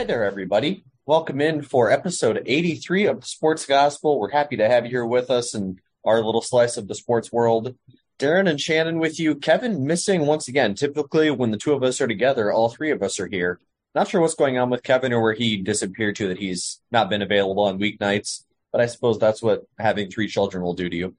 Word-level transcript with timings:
Hi 0.00 0.04
there, 0.04 0.24
everybody. 0.24 0.82
Welcome 1.04 1.42
in 1.42 1.60
for 1.60 1.90
episode 1.90 2.42
83 2.46 3.04
of 3.04 3.20
the 3.20 3.26
Sports 3.26 3.66
Gospel. 3.66 4.18
We're 4.18 4.30
happy 4.30 4.56
to 4.56 4.66
have 4.66 4.86
you 4.86 4.90
here 4.90 5.04
with 5.04 5.28
us 5.28 5.52
and 5.52 5.78
our 6.06 6.24
little 6.24 6.40
slice 6.40 6.78
of 6.78 6.88
the 6.88 6.94
sports 6.94 7.30
world. 7.30 7.76
Darren 8.18 8.48
and 8.48 8.58
Shannon 8.58 8.98
with 8.98 9.20
you. 9.20 9.34
Kevin 9.34 9.86
missing 9.86 10.24
once 10.24 10.48
again. 10.48 10.74
Typically, 10.74 11.30
when 11.30 11.50
the 11.50 11.58
two 11.58 11.74
of 11.74 11.82
us 11.82 12.00
are 12.00 12.06
together, 12.06 12.50
all 12.50 12.70
three 12.70 12.92
of 12.92 13.02
us 13.02 13.20
are 13.20 13.26
here. 13.26 13.60
Not 13.94 14.08
sure 14.08 14.22
what's 14.22 14.34
going 14.34 14.56
on 14.56 14.70
with 14.70 14.82
Kevin 14.82 15.12
or 15.12 15.20
where 15.20 15.34
he 15.34 15.58
disappeared 15.58 16.16
to, 16.16 16.28
that 16.28 16.38
he's 16.38 16.80
not 16.90 17.10
been 17.10 17.20
available 17.20 17.64
on 17.64 17.78
weeknights, 17.78 18.46
but 18.72 18.80
I 18.80 18.86
suppose 18.86 19.18
that's 19.18 19.42
what 19.42 19.66
having 19.78 20.08
three 20.08 20.28
children 20.28 20.62
will 20.62 20.72
do 20.72 20.88
to 20.88 20.96
you. 20.96 21.14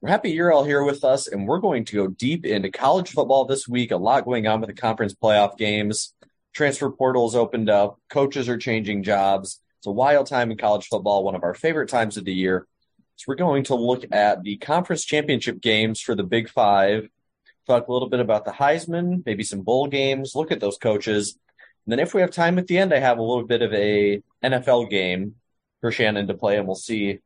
We're 0.00 0.08
happy 0.08 0.30
you're 0.30 0.54
all 0.54 0.64
here 0.64 0.84
with 0.84 1.04
us, 1.04 1.26
and 1.26 1.46
we're 1.46 1.58
going 1.58 1.84
to 1.84 1.96
go 1.96 2.06
deep 2.06 2.46
into 2.46 2.70
college 2.70 3.10
football 3.10 3.44
this 3.44 3.68
week. 3.68 3.90
A 3.90 3.98
lot 3.98 4.24
going 4.24 4.46
on 4.46 4.62
with 4.62 4.68
the 4.68 4.74
conference 4.74 5.12
playoff 5.12 5.58
games. 5.58 6.14
Transfer 6.54 6.90
portals 6.90 7.34
opened 7.34 7.68
up. 7.68 8.00
Coaches 8.08 8.48
are 8.48 8.56
changing 8.56 9.02
jobs. 9.02 9.60
It's 9.78 9.86
a 9.86 9.90
wild 9.90 10.28
time 10.28 10.50
in 10.50 10.56
college 10.56 10.86
football, 10.86 11.24
one 11.24 11.34
of 11.34 11.42
our 11.42 11.54
favorite 11.54 11.88
times 11.88 12.16
of 12.16 12.24
the 12.24 12.32
year. 12.32 12.66
So 13.16 13.26
we're 13.28 13.34
going 13.34 13.64
to 13.64 13.74
look 13.74 14.04
at 14.12 14.42
the 14.42 14.56
conference 14.56 15.04
championship 15.04 15.60
games 15.60 16.00
for 16.00 16.14
the 16.14 16.22
Big 16.22 16.48
Five, 16.48 17.08
talk 17.66 17.88
a 17.88 17.92
little 17.92 18.08
bit 18.08 18.20
about 18.20 18.44
the 18.44 18.50
Heisman, 18.52 19.24
maybe 19.26 19.44
some 19.44 19.62
bowl 19.62 19.88
games, 19.88 20.34
look 20.34 20.50
at 20.50 20.60
those 20.60 20.78
coaches. 20.78 21.38
And 21.84 21.92
then 21.92 22.00
if 22.00 22.14
we 22.14 22.22
have 22.22 22.30
time 22.30 22.58
at 22.58 22.66
the 22.66 22.78
end, 22.78 22.94
I 22.94 22.98
have 22.98 23.18
a 23.18 23.22
little 23.22 23.46
bit 23.46 23.62
of 23.62 23.72
a 23.74 24.22
NFL 24.42 24.90
game 24.90 25.34
for 25.80 25.92
Shannon 25.92 26.26
to 26.28 26.34
play, 26.34 26.56
and 26.56 26.66
we'll 26.66 26.76
see 26.76 27.18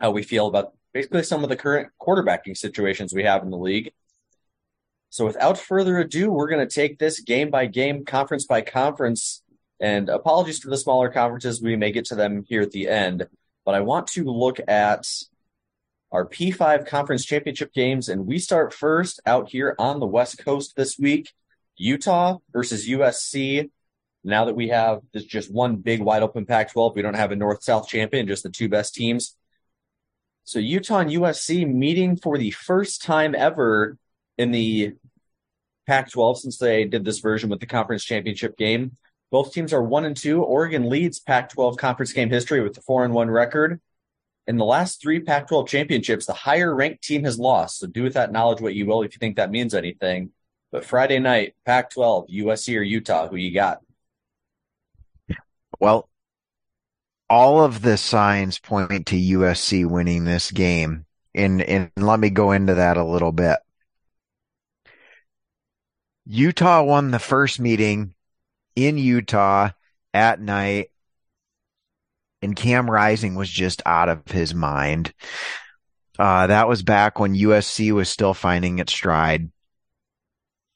how 0.00 0.10
we 0.10 0.22
feel 0.22 0.46
about 0.46 0.74
basically 0.92 1.22
some 1.22 1.42
of 1.44 1.48
the 1.48 1.56
current 1.56 1.90
quarterbacking 2.00 2.56
situations 2.56 3.14
we 3.14 3.24
have 3.24 3.42
in 3.42 3.50
the 3.50 3.56
league. 3.56 3.92
So 5.14 5.24
without 5.24 5.58
further 5.58 5.98
ado, 5.98 6.28
we're 6.28 6.48
going 6.48 6.66
to 6.66 6.74
take 6.74 6.98
this 6.98 7.20
game 7.20 7.48
by 7.48 7.66
game, 7.66 8.04
conference 8.04 8.46
by 8.46 8.62
conference. 8.62 9.44
And 9.78 10.08
apologies 10.08 10.58
for 10.58 10.70
the 10.70 10.76
smaller 10.76 11.08
conferences. 11.08 11.62
We 11.62 11.76
may 11.76 11.92
get 11.92 12.06
to 12.06 12.16
them 12.16 12.44
here 12.48 12.62
at 12.62 12.72
the 12.72 12.88
end. 12.88 13.28
But 13.64 13.76
I 13.76 13.80
want 13.82 14.08
to 14.08 14.24
look 14.24 14.58
at 14.66 15.06
our 16.10 16.26
P5 16.26 16.88
conference 16.88 17.24
championship 17.24 17.72
games. 17.72 18.08
And 18.08 18.26
we 18.26 18.40
start 18.40 18.74
first 18.74 19.20
out 19.24 19.50
here 19.50 19.76
on 19.78 20.00
the 20.00 20.06
West 20.06 20.38
Coast 20.38 20.74
this 20.74 20.98
week 20.98 21.30
Utah 21.76 22.38
versus 22.52 22.88
USC. 22.88 23.70
Now 24.24 24.46
that 24.46 24.56
we 24.56 24.70
have 24.70 24.98
this 25.12 25.22
just 25.22 25.48
one 25.48 25.76
big 25.76 26.00
wide 26.00 26.24
open 26.24 26.44
Pac 26.44 26.72
12, 26.72 26.96
we 26.96 27.02
don't 27.02 27.14
have 27.14 27.30
a 27.30 27.36
North 27.36 27.62
South 27.62 27.86
champion, 27.86 28.26
just 28.26 28.42
the 28.42 28.50
two 28.50 28.68
best 28.68 28.96
teams. 28.96 29.36
So 30.42 30.58
Utah 30.58 30.98
and 30.98 31.10
USC 31.12 31.72
meeting 31.72 32.16
for 32.16 32.36
the 32.36 32.50
first 32.50 33.00
time 33.00 33.36
ever 33.36 33.96
in 34.36 34.50
the 34.50 34.94
Pac 35.86 36.10
12 36.10 36.40
since 36.40 36.58
they 36.58 36.84
did 36.84 37.04
this 37.04 37.18
version 37.18 37.50
with 37.50 37.60
the 37.60 37.66
conference 37.66 38.04
championship 38.04 38.56
game. 38.56 38.96
Both 39.30 39.52
teams 39.52 39.72
are 39.72 39.82
one 39.82 40.04
and 40.04 40.16
two. 40.16 40.42
Oregon 40.42 40.88
leads 40.88 41.18
Pac 41.18 41.50
12 41.50 41.76
conference 41.76 42.12
game 42.12 42.30
history 42.30 42.60
with 42.60 42.74
the 42.74 42.80
four 42.80 43.04
and 43.04 43.12
one 43.12 43.30
record. 43.30 43.80
In 44.46 44.58
the 44.58 44.64
last 44.64 45.00
three 45.00 45.20
Pac 45.20 45.48
12 45.48 45.66
championships, 45.68 46.26
the 46.26 46.32
higher 46.32 46.74
ranked 46.74 47.02
team 47.02 47.24
has 47.24 47.38
lost. 47.38 47.78
So 47.78 47.86
do 47.86 48.02
with 48.02 48.14
that 48.14 48.30
knowledge 48.30 48.60
what 48.60 48.74
you 48.74 48.86
will 48.86 49.02
if 49.02 49.14
you 49.14 49.18
think 49.18 49.36
that 49.36 49.50
means 49.50 49.74
anything. 49.74 50.30
But 50.70 50.84
Friday 50.84 51.18
night, 51.18 51.54
Pac 51.64 51.90
12, 51.90 52.26
USC 52.28 52.78
or 52.78 52.82
Utah, 52.82 53.28
who 53.28 53.36
you 53.36 53.54
got? 53.54 53.80
Well, 55.80 56.08
all 57.30 57.64
of 57.64 57.82
the 57.82 57.96
signs 57.96 58.58
point 58.58 59.06
to 59.06 59.16
USC 59.16 59.88
winning 59.88 60.24
this 60.24 60.50
game. 60.50 61.06
And, 61.34 61.62
and 61.62 61.90
let 61.96 62.20
me 62.20 62.30
go 62.30 62.52
into 62.52 62.74
that 62.74 62.96
a 62.96 63.04
little 63.04 63.32
bit. 63.32 63.58
Utah 66.26 66.82
won 66.82 67.10
the 67.10 67.18
first 67.18 67.60
meeting 67.60 68.14
in 68.76 68.98
Utah 68.98 69.70
at 70.12 70.40
night 70.40 70.90
and 72.44 72.54
Cam 72.54 72.90
Rising 72.90 73.34
was 73.34 73.48
just 73.48 73.82
out 73.86 74.10
of 74.10 74.28
his 74.28 74.54
mind. 74.54 75.14
Uh, 76.18 76.46
that 76.46 76.68
was 76.68 76.82
back 76.82 77.18
when 77.18 77.34
USC 77.34 77.90
was 77.90 78.08
still 78.08 78.34
finding 78.34 78.78
its 78.78 78.92
stride. 78.92 79.50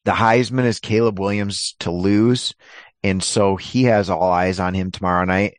The 0.05 0.13
Heisman 0.13 0.65
is 0.65 0.81
Caleb 0.81 1.21
Williams 1.21 1.77
to 1.81 1.91
lose. 1.91 2.55
And 3.03 3.23
so 3.23 3.57
he 3.57 3.85
has 3.85 4.09
all 4.09 4.33
eyes 4.33 4.59
on 4.59 4.73
him 4.73 4.91
tomorrow 4.91 5.27
night. 5.27 5.59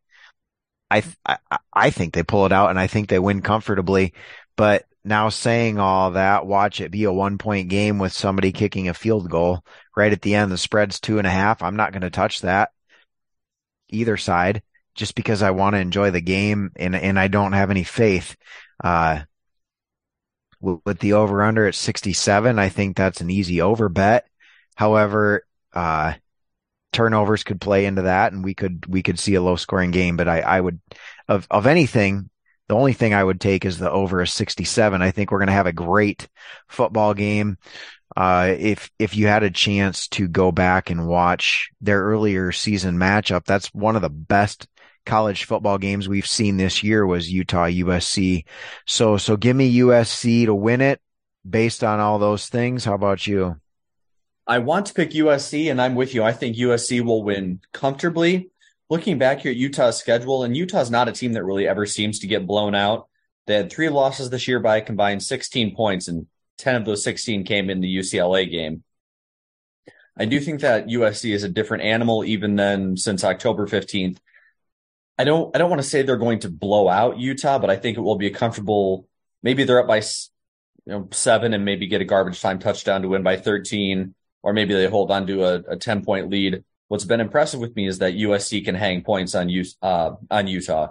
I, 0.89 1.03
I, 1.25 1.37
I 1.71 1.89
think 1.91 2.13
they 2.13 2.23
pull 2.23 2.47
it 2.47 2.51
out 2.51 2.71
and 2.71 2.79
I 2.79 2.87
think 2.87 3.07
they 3.07 3.19
win 3.19 3.41
comfortably. 3.41 4.13
But 4.57 4.85
now 5.03 5.29
saying 5.29 5.79
all 5.79 6.11
that, 6.11 6.45
watch 6.45 6.81
it 6.81 6.91
be 6.91 7.05
a 7.05 7.11
one 7.11 7.37
point 7.37 7.69
game 7.69 7.99
with 7.99 8.13
somebody 8.13 8.51
kicking 8.51 8.89
a 8.89 8.93
field 8.93 9.29
goal 9.29 9.63
right 9.95 10.11
at 10.11 10.21
the 10.21 10.35
end. 10.35 10.51
The 10.51 10.57
spread's 10.57 10.99
two 10.99 11.17
and 11.17 11.27
a 11.27 11.31
half. 11.31 11.63
I'm 11.63 11.75
not 11.75 11.91
going 11.91 12.01
to 12.01 12.09
touch 12.09 12.41
that 12.41 12.69
either 13.89 14.17
side 14.17 14.61
just 14.95 15.15
because 15.15 15.41
I 15.41 15.51
want 15.51 15.75
to 15.75 15.79
enjoy 15.79 16.11
the 16.11 16.21
game 16.21 16.71
and, 16.75 16.95
and 16.95 17.17
I 17.17 17.27
don't 17.27 17.53
have 17.53 17.71
any 17.71 17.83
faith. 17.83 18.35
Uh, 18.83 19.21
with 20.61 20.99
the 20.99 21.13
over 21.13 21.41
under 21.41 21.67
at 21.67 21.75
67, 21.75 22.59
I 22.59 22.67
think 22.67 22.97
that's 22.97 23.21
an 23.21 23.29
easy 23.29 23.61
over 23.61 23.87
bet. 23.87 24.27
However, 24.75 25.45
uh, 25.73 26.15
turnovers 26.91 27.43
could 27.43 27.61
play 27.61 27.85
into 27.85 28.03
that 28.03 28.33
and 28.33 28.43
we 28.43 28.53
could, 28.53 28.85
we 28.87 29.01
could 29.01 29.19
see 29.19 29.35
a 29.35 29.41
low 29.41 29.55
scoring 29.55 29.91
game, 29.91 30.17
but 30.17 30.27
I, 30.27 30.41
I 30.41 30.59
would, 30.59 30.81
of, 31.29 31.47
of 31.49 31.65
anything, 31.65 32.29
the 32.69 32.75
only 32.75 32.93
thing 32.93 33.15
I 33.15 33.23
would 33.23 33.41
take 33.41 33.65
is 33.65 33.79
the 33.79 33.89
over 33.89 34.21
a 34.21 34.27
67. 34.27 35.01
I 35.01 35.11
think 35.11 35.31
we're 35.31 35.39
going 35.39 35.47
to 35.47 35.53
have 35.53 35.65
a 35.65 35.73
great 35.73 36.29
football 36.67 37.15
game. 37.15 37.57
Uh, 38.15 38.55
if, 38.57 38.91
if 38.99 39.17
you 39.17 39.25
had 39.25 39.41
a 39.41 39.49
chance 39.49 40.07
to 40.09 40.27
go 40.27 40.51
back 40.51 40.91
and 40.91 41.07
watch 41.07 41.71
their 41.81 42.01
earlier 42.01 42.51
season 42.51 42.95
matchup, 42.95 43.45
that's 43.45 43.73
one 43.73 43.95
of 43.95 44.03
the 44.03 44.09
best 44.09 44.67
college 45.03 45.45
football 45.45 45.79
games 45.79 46.07
we've 46.07 46.27
seen 46.27 46.57
this 46.57 46.83
year 46.83 47.05
was 47.07 47.31
Utah 47.31 47.65
USC. 47.65 48.45
So, 48.85 49.17
so 49.17 49.35
give 49.35 49.55
me 49.55 49.79
USC 49.79 50.45
to 50.45 50.53
win 50.53 50.81
it 50.81 51.01
based 51.49 51.83
on 51.83 51.99
all 51.99 52.19
those 52.19 52.47
things. 52.47 52.85
How 52.85 52.93
about 52.93 53.25
you? 53.25 53.59
I 54.45 54.59
want 54.59 54.87
to 54.87 54.93
pick 54.93 55.11
USC, 55.11 55.71
and 55.71 55.81
I'm 55.81 55.95
with 55.95 56.13
you. 56.13 56.23
I 56.23 56.33
think 56.33 56.55
USC 56.55 57.01
will 57.01 57.23
win 57.23 57.61
comfortably. 57.73 58.51
Looking 58.89 59.19
back 59.19 59.41
here 59.41 59.51
at 59.51 59.57
Utah's 59.57 59.97
schedule, 59.97 60.43
and 60.43 60.57
Utah's 60.57 60.89
not 60.89 61.07
a 61.07 61.11
team 61.11 61.33
that 61.33 61.43
really 61.43 61.67
ever 61.67 61.85
seems 61.85 62.19
to 62.19 62.27
get 62.27 62.47
blown 62.47 62.73
out. 62.73 63.07
They 63.45 63.55
had 63.55 63.71
three 63.71 63.89
losses 63.89 64.29
this 64.29 64.47
year 64.47 64.59
by 64.59 64.77
a 64.77 64.81
combined 64.81 65.21
16 65.21 65.75
points, 65.75 66.07
and 66.07 66.27
10 66.57 66.75
of 66.75 66.85
those 66.85 67.03
16 67.03 67.45
came 67.45 67.69
in 67.69 67.81
the 67.81 67.97
UCLA 67.97 68.49
game. 68.49 68.83
I 70.17 70.25
do 70.25 70.39
think 70.39 70.61
that 70.61 70.87
USC 70.87 71.33
is 71.33 71.43
a 71.43 71.49
different 71.49 71.83
animal 71.83 72.25
even 72.25 72.55
than 72.55 72.97
since 72.97 73.23
October 73.23 73.67
15th. 73.67 74.17
I 75.17 75.23
don't 75.23 75.55
I 75.55 75.59
don't 75.59 75.69
want 75.69 75.81
to 75.81 75.87
say 75.87 76.01
they're 76.01 76.17
going 76.17 76.39
to 76.39 76.49
blow 76.49 76.89
out 76.89 77.17
Utah, 77.17 77.57
but 77.57 77.69
I 77.69 77.77
think 77.77 77.97
it 77.97 78.01
will 78.01 78.17
be 78.17 78.27
a 78.27 78.31
comfortable 78.31 79.07
maybe 79.41 79.63
they're 79.63 79.79
up 79.79 79.87
by 79.87 79.97
you 79.97 80.93
know 80.93 81.07
7 81.11 81.53
and 81.53 81.63
maybe 81.63 81.87
get 81.87 82.01
a 82.01 82.05
garbage 82.05 82.41
time 82.41 82.59
touchdown 82.59 83.01
to 83.03 83.07
win 83.07 83.23
by 83.23 83.37
13 83.37 84.13
or 84.43 84.53
maybe 84.53 84.73
they 84.73 84.87
hold 84.87 85.11
on 85.11 85.27
to 85.27 85.43
a, 85.43 85.55
a 85.71 85.77
10 85.77 86.03
point 86.03 86.29
lead. 86.29 86.63
What's 86.89 87.05
been 87.05 87.21
impressive 87.21 87.59
with 87.59 87.75
me 87.75 87.87
is 87.87 87.99
that 87.99 88.15
USC 88.15 88.65
can 88.65 88.75
hang 88.75 89.03
points 89.03 89.35
on 89.35 89.49
uh, 89.81 90.15
on 90.29 90.47
Utah. 90.47 90.89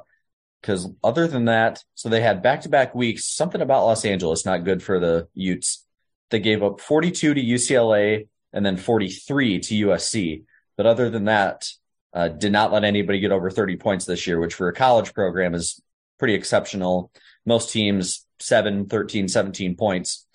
Because 0.60 0.88
other 1.04 1.28
than 1.28 1.44
that, 1.44 1.84
so 1.94 2.08
they 2.08 2.20
had 2.20 2.42
back 2.42 2.62
to 2.62 2.68
back 2.68 2.94
weeks. 2.94 3.24
Something 3.26 3.60
about 3.60 3.84
Los 3.84 4.04
Angeles 4.04 4.46
not 4.46 4.64
good 4.64 4.82
for 4.82 4.98
the 4.98 5.28
Utes. 5.34 5.84
They 6.30 6.40
gave 6.40 6.62
up 6.62 6.80
42 6.80 7.34
to 7.34 7.40
UCLA 7.40 8.28
and 8.52 8.64
then 8.64 8.76
43 8.76 9.60
to 9.60 9.86
USC. 9.86 10.44
But 10.76 10.86
other 10.86 11.10
than 11.10 11.24
that, 11.24 11.68
uh, 12.12 12.28
did 12.28 12.52
not 12.52 12.72
let 12.72 12.84
anybody 12.84 13.20
get 13.20 13.32
over 13.32 13.50
30 13.50 13.76
points 13.76 14.04
this 14.04 14.26
year, 14.26 14.40
which 14.40 14.54
for 14.54 14.68
a 14.68 14.72
college 14.72 15.14
program 15.14 15.54
is 15.54 15.80
pretty 16.18 16.34
exceptional. 16.34 17.10
Most 17.44 17.70
teams, 17.72 18.26
7, 18.40 18.86
13, 18.86 19.28
17 19.28 19.76
points. 19.76 20.26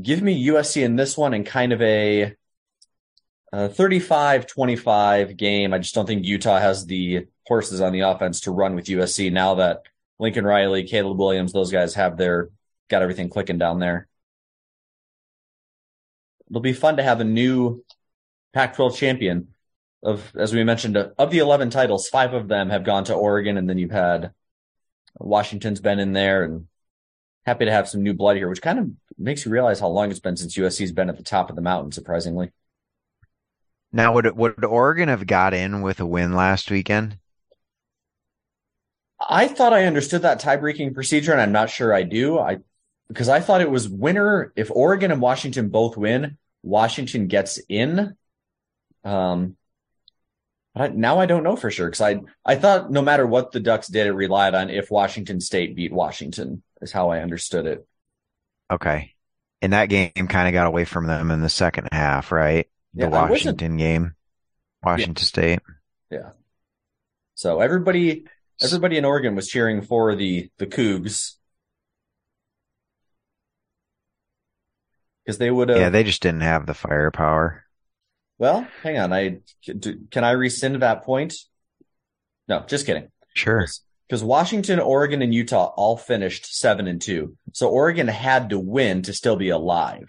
Give 0.00 0.22
me 0.22 0.48
USC 0.48 0.82
in 0.82 0.96
this 0.96 1.16
one 1.16 1.34
and 1.34 1.44
kind 1.44 1.72
of 1.72 1.82
a 1.82 2.34
Uh, 3.52 3.68
35 3.68 4.46
25 4.46 5.36
game. 5.36 5.72
I 5.72 5.78
just 5.78 5.94
don't 5.94 6.06
think 6.06 6.26
Utah 6.26 6.58
has 6.58 6.84
the 6.84 7.26
horses 7.46 7.80
on 7.80 7.92
the 7.92 8.00
offense 8.00 8.42
to 8.42 8.50
run 8.50 8.74
with 8.74 8.86
USC 8.86 9.32
now 9.32 9.54
that 9.54 9.82
Lincoln 10.18 10.44
Riley, 10.44 10.84
Caleb 10.84 11.18
Williams, 11.18 11.52
those 11.52 11.72
guys 11.72 11.94
have 11.94 12.16
their 12.18 12.50
got 12.90 13.02
everything 13.02 13.30
clicking 13.30 13.58
down 13.58 13.78
there. 13.78 14.08
It'll 16.50 16.60
be 16.60 16.72
fun 16.72 16.96
to 16.96 17.02
have 17.02 17.20
a 17.20 17.24
new 17.24 17.84
Pac 18.52 18.76
12 18.76 18.96
champion. 18.96 19.48
Of 20.02 20.32
as 20.36 20.54
we 20.54 20.62
mentioned, 20.62 20.96
uh, 20.96 21.08
of 21.18 21.30
the 21.30 21.38
11 21.38 21.70
titles, 21.70 22.08
five 22.08 22.32
of 22.34 22.48
them 22.48 22.70
have 22.70 22.84
gone 22.84 23.04
to 23.04 23.14
Oregon, 23.14 23.56
and 23.56 23.68
then 23.68 23.78
you've 23.78 23.90
had 23.90 24.32
Washington's 25.18 25.80
been 25.80 25.98
in 25.98 26.12
there, 26.12 26.44
and 26.44 26.68
happy 27.46 27.64
to 27.64 27.72
have 27.72 27.88
some 27.88 28.02
new 28.02 28.14
blood 28.14 28.36
here, 28.36 28.48
which 28.48 28.62
kind 28.62 28.78
of 28.78 28.90
makes 29.16 29.44
you 29.44 29.50
realize 29.50 29.80
how 29.80 29.88
long 29.88 30.10
it's 30.10 30.20
been 30.20 30.36
since 30.36 30.56
USC's 30.56 30.92
been 30.92 31.08
at 31.08 31.16
the 31.16 31.24
top 31.24 31.50
of 31.50 31.56
the 31.56 31.62
mountain, 31.62 31.90
surprisingly. 31.90 32.52
Now, 33.92 34.14
would 34.14 34.36
would 34.36 34.64
Oregon 34.64 35.08
have 35.08 35.26
got 35.26 35.54
in 35.54 35.80
with 35.80 36.00
a 36.00 36.06
win 36.06 36.34
last 36.34 36.70
weekend? 36.70 37.18
I 39.20 39.48
thought 39.48 39.72
I 39.72 39.86
understood 39.86 40.22
that 40.22 40.40
tie-breaking 40.40 40.94
procedure, 40.94 41.32
and 41.32 41.40
I'm 41.40 41.52
not 41.52 41.70
sure 41.70 41.92
I 41.92 42.02
do. 42.02 42.38
I 42.38 42.58
because 43.08 43.28
I 43.28 43.40
thought 43.40 43.62
it 43.62 43.70
was 43.70 43.88
winner 43.88 44.52
if 44.56 44.70
Oregon 44.70 45.10
and 45.10 45.20
Washington 45.20 45.70
both 45.70 45.96
win, 45.96 46.36
Washington 46.62 47.26
gets 47.26 47.58
in. 47.68 48.14
Um, 49.04 49.56
I, 50.74 50.88
now 50.88 51.18
I 51.18 51.26
don't 51.26 51.42
know 51.42 51.56
for 51.56 51.70
sure 51.70 51.88
because 51.88 52.00
I 52.00 52.20
I 52.44 52.56
thought 52.56 52.90
no 52.90 53.02
matter 53.02 53.26
what 53.26 53.52
the 53.52 53.60
Ducks 53.60 53.88
did, 53.88 54.06
it 54.06 54.12
relied 54.12 54.54
on 54.54 54.70
if 54.70 54.90
Washington 54.90 55.40
State 55.40 55.74
beat 55.74 55.92
Washington 55.92 56.62
is 56.80 56.92
how 56.92 57.10
I 57.10 57.20
understood 57.20 57.66
it. 57.66 57.86
Okay. 58.70 59.14
And 59.60 59.72
that 59.72 59.88
game 59.88 60.12
kind 60.12 60.46
of 60.46 60.52
got 60.52 60.66
away 60.68 60.84
from 60.84 61.06
them 61.06 61.30
in 61.30 61.40
the 61.40 61.48
second 61.48 61.88
half, 61.90 62.30
right? 62.30 62.68
The 62.94 63.04
Yeah, 63.04 63.08
Washington 63.28 63.76
game, 63.76 64.14
Washington 64.82 65.24
State. 65.24 65.60
Yeah. 66.10 66.30
So 67.34 67.60
everybody 67.60 68.24
everybody 68.62 68.96
in 68.96 69.04
Oregon 69.04 69.34
was 69.36 69.48
cheering 69.48 69.82
for 69.82 70.16
the 70.16 70.50
the 70.58 70.66
Cougs 70.66 71.34
because 75.24 75.38
they 75.38 75.50
would 75.50 75.68
have. 75.68 75.78
Yeah, 75.78 75.90
they 75.90 76.04
just 76.04 76.22
didn't 76.22 76.40
have 76.40 76.66
the 76.66 76.74
firepower. 76.74 77.64
well, 78.38 78.66
hang 78.82 78.98
on. 78.98 79.12
I 79.12 79.38
can 80.10 80.24
I 80.24 80.32
rescind 80.32 80.82
that 80.82 81.04
point? 81.04 81.34
No, 82.48 82.64
just 82.66 82.86
kidding. 82.86 83.08
Sure. 83.34 83.66
Because 84.08 84.24
Washington, 84.24 84.80
Oregon, 84.80 85.20
and 85.20 85.34
Utah 85.34 85.66
all 85.76 85.98
finished 85.98 86.58
seven 86.58 86.86
and 86.88 87.00
two, 87.00 87.36
so 87.52 87.68
Oregon 87.68 88.08
had 88.08 88.50
to 88.50 88.58
win 88.58 89.02
to 89.02 89.12
still 89.12 89.36
be 89.36 89.50
alive. 89.50 90.08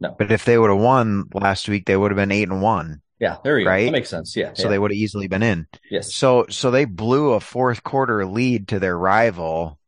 No, 0.00 0.14
But 0.18 0.30
if 0.30 0.44
they 0.44 0.56
would 0.56 0.70
have 0.70 0.78
won 0.78 1.24
last 1.34 1.68
week, 1.68 1.86
they 1.86 1.96
would 1.96 2.10
have 2.12 2.16
been 2.16 2.30
eight 2.30 2.48
and 2.48 2.62
one. 2.62 3.02
yeah, 3.18 3.38
there 3.42 3.58
you 3.58 3.64
go. 3.64 3.70
Right? 3.70 3.86
That 3.86 3.92
makes 3.92 4.08
sense. 4.10 4.36
Yeah, 4.36 4.52
So 4.54 4.64
yeah. 4.64 4.68
they 4.68 4.78
would 4.78 4.92
have 4.92 4.96
easily 4.96 5.26
been 5.28 5.42
in. 5.42 5.66
yes. 5.90 6.14
So, 6.14 6.46
so 6.50 6.70
they 6.70 6.84
blew 6.84 7.32
a 7.32 7.40
fourth 7.40 7.82
quarter 7.82 8.24
lead 8.24 8.68
to 8.68 8.78
their 8.78 8.96
rival. 8.96 9.78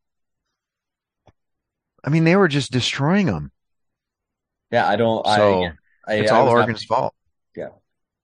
I 2.03 2.11
mean, 2.11 2.25
they 2.25 2.35
were 2.37 2.49
just 2.49 2.73
destroying 2.73 3.27
them. 3.27 3.53
Yeah, 4.73 4.89
I 4.89 4.97
don't. 4.97 5.25
So 5.27 5.65
I, 5.65 5.73
I, 6.09 6.15
it's 6.17 6.31
I 6.33 6.37
all 6.39 6.47
not- 6.47 6.53
Oregon's 6.53 6.85
fault. 6.85 7.15
Yeah. 7.57 7.69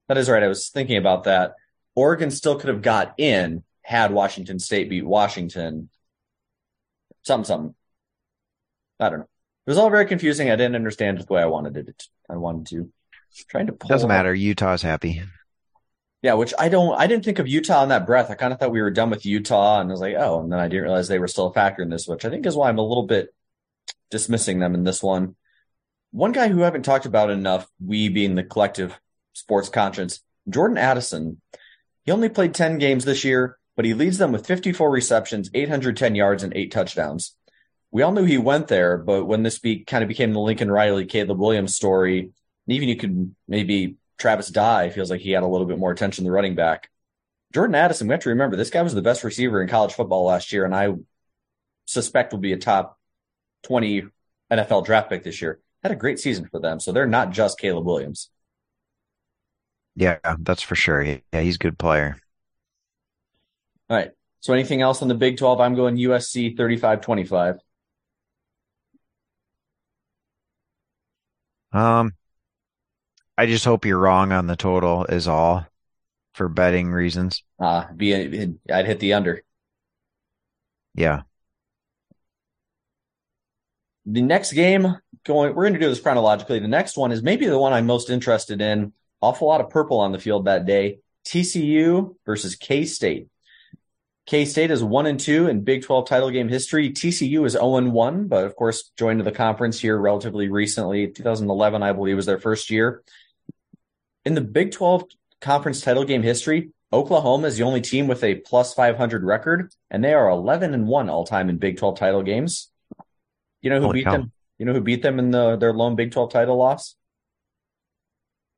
That 0.09 0.17
is 0.19 0.29
right. 0.29 0.43
I 0.43 0.49
was 0.49 0.69
thinking 0.71 0.97
about 0.97 1.25
that. 1.25 1.55
Oregon 1.95 2.31
still 2.31 2.59
could 2.59 2.69
have 2.69 2.83
got 2.83 3.15
in 3.19 3.63
had 3.83 4.13
Washington 4.13 4.59
State 4.59 4.89
beat 4.91 5.05
Washington. 5.07 5.89
Something, 7.23 7.45
something. 7.45 7.75
I 8.99 9.11
don't 9.11 9.19
know. 9.21 9.29
It 9.67 9.71
was 9.71 9.79
all 9.79 9.91
very 9.91 10.07
confusing. 10.07 10.51
I 10.51 10.57
didn't 10.57 10.77
understand 10.77 11.19
it 11.19 11.27
the 11.27 11.33
way 11.33 11.43
I 11.43 11.47
wanted 11.47 11.77
it. 11.77 12.05
I 12.31 12.37
wanted 12.37 12.67
to. 12.69 12.93
Trying 13.49 13.67
to 13.67 13.73
pull 13.73 13.89
Doesn't 13.89 14.09
matter. 14.09 14.33
Utah's 14.33 14.81
happy. 14.81 15.23
Yeah, 16.23 16.35
which 16.35 16.55
I 16.59 16.69
don't. 16.69 16.95
I 16.99 17.07
didn't 17.07 17.25
think 17.25 17.39
of 17.39 17.49
Utah 17.49 17.83
in 17.83 17.91
that 17.91 18.07
breath. 18.07 18.31
I 18.31 18.35
kind 18.35 18.53
of 18.53 18.59
thought 18.59 18.71
we 18.71 18.81
were 18.81 18.91
done 18.91 19.11
with 19.11 19.27
Utah, 19.27 19.81
and 19.81 19.91
I 19.91 19.93
was 19.93 20.01
like, 20.01 20.15
oh, 20.17 20.41
and 20.41 20.51
then 20.51 20.59
I 20.59 20.69
didn't 20.69 20.85
realize 20.85 21.09
they 21.09 21.19
were 21.19 21.29
still 21.29 21.49
a 21.49 21.53
factor 21.53 21.83
in 21.83 21.91
this, 21.91 22.09
which 22.09 22.25
I 22.25 22.31
think 22.31 22.47
is 22.47 22.57
why 22.57 22.69
I'm 22.69 22.79
a 22.79 22.87
little 22.87 23.07
bit 23.07 23.35
dismissing 24.11 24.61
them 24.61 24.75
in 24.75 24.85
this 24.85 25.03
one. 25.03 25.35
One 26.13 26.33
guy 26.33 26.49
who 26.49 26.63
I 26.63 26.65
haven't 26.65 26.85
talked 26.85 27.07
about 27.07 27.31
enough, 27.31 27.69
we 27.85 28.09
being 28.09 28.37
the 28.37 28.45
collective 28.45 28.99
sports 29.33 29.69
conscience, 29.69 30.21
Jordan 30.49 30.79
Addison. 30.79 31.41
He 32.05 32.13
only 32.13 32.29
played 32.29 32.55
10 32.55 32.79
games 32.79 33.05
this 33.05 33.25
year, 33.25 33.59
but 33.75 33.85
he 33.85 33.93
leads 33.93 34.17
them 34.17 34.33
with 34.33 34.47
54 34.47 34.91
receptions, 34.91 35.51
810 35.53 36.15
yards, 36.15 36.43
and 36.43 36.57
eight 36.57 36.71
touchdowns. 36.71 37.37
We 37.91 38.03
all 38.03 38.13
knew 38.13 38.25
he 38.25 38.39
went 38.39 38.69
there, 38.69 38.99
but 38.99 39.25
when 39.25 39.43
this 39.43 39.59
be, 39.59 39.85
kind 39.85 40.03
of 40.03 40.09
became 40.09 40.33
the 40.33 40.41
Lincoln 40.41 40.71
Riley, 40.71 41.07
Caleb 41.07 41.39
Williams 41.39 41.77
story, 41.77 42.21
and 42.21 42.33
even 42.67 42.89
you 42.89 42.97
could 42.97 43.35
maybe 43.49 43.97
Travis 44.19 44.49
Dye 44.49 44.91
feels 44.91 45.11
like 45.11 45.21
he 45.21 45.31
had 45.31 45.43
a 45.43 45.49
little 45.49 45.67
bit 45.67 45.79
more 45.79 45.93
attention 45.93 46.25
than 46.25 46.31
the 46.31 46.35
running 46.35 46.55
back. 46.55 46.91
Jordan 47.55 47.75
Addison, 47.75 48.09
we 48.09 48.13
have 48.13 48.23
to 48.23 48.31
remember 48.31 48.57
this 48.57 48.71
guy 48.71 48.83
was 48.83 48.95
the 48.95 49.03
best 49.03 49.25
receiver 49.25 49.63
in 49.63 49.69
college 49.69 49.95
football 49.95 50.25
last 50.25 50.53
year, 50.53 50.65
and 50.65 50.75
I 50.75 50.95
suspect 51.87 52.33
will 52.33 52.41
be 52.41 52.53
a 52.53 52.59
top 52.59 52.99
20 53.65 54.05
NFL 54.53 54.85
draft 54.85 55.09
pick 55.09 55.23
this 55.23 55.41
year. 55.41 55.61
Had 55.83 55.93
a 55.93 55.97
great 55.97 56.19
season 56.19 56.49
for 56.51 56.61
them, 56.61 56.81
so 56.81 56.93
they're 56.93 57.07
not 57.07 57.31
just 57.31 57.59
Caleb 57.59 57.87
Williams. 57.87 58.31
Yeah, 59.95 60.19
that's 60.41 60.63
for 60.63 60.75
sure. 60.75 61.03
Yeah, 61.03 61.41
he's 61.41 61.55
a 61.55 61.61
good 61.61 61.79
player. 61.79 62.19
All 63.89 63.97
right. 63.97 64.11
So 64.41 64.53
anything 64.53 64.83
else 64.83 65.01
on 65.01 65.09
the 65.09 65.15
Big 65.15 65.39
12? 65.39 65.61
I'm 65.61 65.75
going 65.75 65.97
USC 65.97 66.57
35 66.57 67.01
25. 67.01 67.59
Um, 71.77 72.15
I 73.37 73.45
just 73.45 73.67
hope 73.67 73.85
you're 73.85 73.99
wrong 73.99 74.33
on 74.33 74.47
the 74.47 74.57
total 74.57 75.05
is 75.05 75.29
all 75.29 75.67
for 76.33 76.49
betting 76.49 76.91
reasons. 76.91 77.43
Uh, 77.61 77.85
be 77.95 78.15
I'd 78.73 78.87
hit 78.87 78.99
the 78.99 79.13
under. 79.13 79.43
Yeah. 80.95 81.23
The 84.07 84.23
next 84.23 84.53
game 84.53 84.97
going, 85.25 85.55
we're 85.55 85.65
going 85.65 85.75
to 85.75 85.81
do 85.81 85.91
this 85.91 86.01
chronologically. 86.01 86.61
The 86.61 86.69
next 86.69 86.97
one 86.97 87.13
is 87.13 87.23
maybe 87.23 87.47
the 87.47 87.59
one 87.59 87.75
I'm 87.75 87.87
most 87.87 88.09
interested 88.09 88.63
in. 88.63 88.95
Awful 89.21 89.49
lot 89.49 89.61
of 89.61 89.69
purple 89.69 90.01
on 90.01 90.13
the 90.13 90.19
field 90.19 90.47
that 90.47 90.65
day. 90.65 91.01
TCU 91.27 92.15
versus 92.25 92.55
K 92.55 92.87
State. 92.87 93.29
K 94.27 94.45
State 94.45 94.73
is 94.73 94.83
one 94.83 95.07
and 95.07 95.21
two 95.21 95.47
in 95.47 95.63
Big 95.63 95.83
12 95.83 96.09
title 96.09 96.31
game 96.31 96.49
history. 96.49 96.91
TCU 96.91 97.47
is 97.47 97.53
0 97.53 97.77
and 97.77 97.93
1, 97.93 98.27
but 98.27 98.45
of 98.45 98.57
course 98.57 98.91
joined 98.99 99.21
the 99.21 99.31
conference 99.31 99.79
here 99.79 99.97
relatively 99.97 100.49
recently. 100.49 101.07
2011, 101.09 101.83
I 101.83 101.93
believe, 101.93 102.17
was 102.17 102.27
their 102.27 102.41
first 102.41 102.69
year. 102.69 103.05
In 104.25 104.35
the 104.35 104.41
Big 104.41 104.73
12 104.73 105.05
conference 105.41 105.81
title 105.81 106.05
game 106.05 106.25
history, 106.25 106.71
Oklahoma 106.93 107.47
is 107.47 107.57
the 107.57 107.63
only 107.63 107.81
team 107.81 108.09
with 108.09 108.25
a 108.25 108.35
plus 108.35 108.75
500 108.75 109.23
record, 109.23 109.73
and 109.93 110.03
they 110.03 110.13
are 110.13 110.29
11 110.29 110.75
and 110.75 110.89
1 110.89 111.09
all 111.09 111.25
time 111.25 111.49
in 111.49 111.59
Big 111.59 111.79
12 111.79 111.97
title 111.97 112.23
games. 112.23 112.69
You 113.63 113.71
know 113.71 113.79
who 113.79 113.87
Holy 113.87 114.01
beat 114.01 114.05
cow. 114.05 114.13
them? 114.13 114.33
You 114.59 114.67
know 114.67 114.73
who 114.73 114.81
beat 114.81 115.03
them 115.03 115.21
in 115.21 115.31
the 115.31 115.57
their 115.57 115.73
lone 115.73 115.95
Big 115.95 116.11
12 116.11 116.33
title 116.33 116.57
loss? 116.57 116.97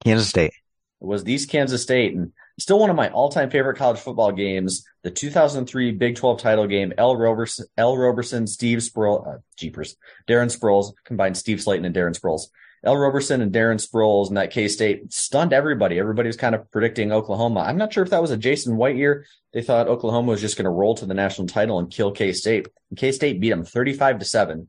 Kansas 0.03 0.29
State. 0.29 0.53
It 1.00 1.06
was 1.06 1.25
the 1.25 1.32
East 1.32 1.50
Kansas 1.50 1.82
State, 1.82 2.15
and 2.15 2.32
still 2.58 2.78
one 2.78 2.90
of 2.90 2.96
my 2.96 3.08
all-time 3.10 3.50
favorite 3.50 3.76
college 3.76 3.99
football 3.99 4.32
games. 4.32 4.84
The 5.02 5.10
2003 5.10 5.93
Big 5.93 6.16
12 6.16 6.40
title 6.40 6.66
game. 6.66 6.93
Ell 6.99 7.16
Roberson, 7.16 7.66
Ell 7.76 7.96
Roberson, 7.96 8.46
Steve 8.46 8.82
Sproul, 8.82 9.25
uh, 9.26 9.38
Jeepers, 9.56 9.96
Darren 10.28 10.55
Sproles 10.55 10.93
combined 11.05 11.37
Steve 11.37 11.58
Slaton 11.58 11.87
and 11.87 11.94
Darren 11.94 12.19
Sproles. 12.19 12.49
Ell 12.84 12.96
Roberson 12.96 13.40
and 13.40 13.52
Darren 13.52 13.84
Sproles 13.84 14.28
in 14.28 14.34
that 14.34 14.52
K 14.52 14.69
State 14.69 15.12
stunned 15.12 15.52
everybody. 15.52 15.99
Everybody 15.99 16.28
was 16.28 16.37
kind 16.37 16.55
of 16.55 16.70
predicting 16.70 17.10
Oklahoma. 17.10 17.60
I'm 17.60 17.76
not 17.76 17.93
sure 17.93 18.05
if 18.05 18.10
that 18.10 18.22
was 18.22 18.31
a 18.31 18.37
Jason 18.37 18.76
White 18.76 18.96
year. 18.96 19.26
They 19.52 19.62
thought 19.62 19.88
Oklahoma 19.88 20.31
was 20.31 20.40
just 20.40 20.56
going 20.56 20.64
to 20.64 20.70
roll 20.70 20.94
to 20.96 21.06
the 21.06 21.14
national 21.14 21.48
title 21.48 21.79
and 21.81 21.91
kill 21.91 22.12
K 22.12 22.32
State. 22.32 22.69
K 22.96 23.10
State 23.10 23.41
beat 23.41 23.50
them 23.50 23.65
35 23.65 24.20
to 24.20 24.24
seven. 24.24 24.69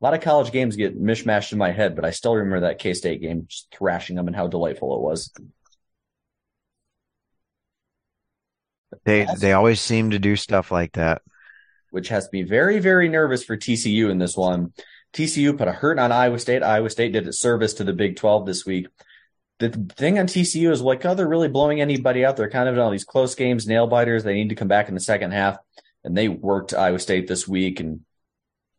A 0.00 0.04
lot 0.04 0.14
of 0.14 0.22
college 0.22 0.52
games 0.52 0.76
get 0.76 0.98
mishmashed 0.98 1.52
in 1.52 1.58
my 1.58 1.72
head, 1.72 1.94
but 1.94 2.06
I 2.06 2.10
still 2.10 2.34
remember 2.34 2.60
that 2.60 2.78
K 2.78 2.94
State 2.94 3.20
game, 3.20 3.44
just 3.46 3.70
thrashing 3.74 4.16
them 4.16 4.26
and 4.26 4.36
how 4.36 4.46
delightful 4.46 4.94
it 4.96 5.02
was. 5.02 5.30
They 9.04 9.26
they 9.38 9.52
always 9.52 9.80
seem 9.80 10.10
to 10.10 10.18
do 10.18 10.36
stuff 10.36 10.70
like 10.70 10.92
that. 10.92 11.22
which 11.90 12.08
has 12.08 12.24
to 12.24 12.30
be 12.30 12.42
very, 12.42 12.78
very 12.78 13.08
nervous 13.08 13.42
for 13.44 13.56
TCU 13.56 14.10
in 14.10 14.18
this 14.18 14.36
one. 14.36 14.72
TCU 15.12 15.56
put 15.58 15.68
a 15.68 15.72
hurt 15.72 15.98
on 15.98 16.12
Iowa 16.12 16.38
State. 16.38 16.62
Iowa 16.62 16.88
State 16.90 17.12
did 17.12 17.26
its 17.26 17.40
service 17.40 17.74
to 17.74 17.84
the 17.84 17.92
Big 17.92 18.16
12 18.16 18.46
this 18.46 18.64
week. 18.64 18.86
The 19.58 19.70
thing 19.96 20.18
on 20.18 20.26
TCU 20.26 20.70
is 20.70 20.80
like, 20.80 21.04
oh, 21.04 21.14
they're 21.14 21.28
really 21.28 21.48
blowing 21.48 21.80
anybody 21.80 22.24
out. 22.24 22.36
They're 22.36 22.48
kind 22.48 22.68
of 22.68 22.76
in 22.76 22.80
all 22.80 22.90
these 22.90 23.04
close 23.04 23.34
games, 23.34 23.66
nail 23.66 23.86
biters. 23.86 24.22
They 24.24 24.34
need 24.34 24.50
to 24.50 24.54
come 24.54 24.68
back 24.68 24.88
in 24.88 24.94
the 24.94 25.00
second 25.00 25.32
half. 25.32 25.58
And 26.04 26.16
they 26.16 26.28
worked 26.28 26.72
Iowa 26.72 26.98
State 26.98 27.26
this 27.28 27.46
week 27.46 27.80
and 27.80 28.00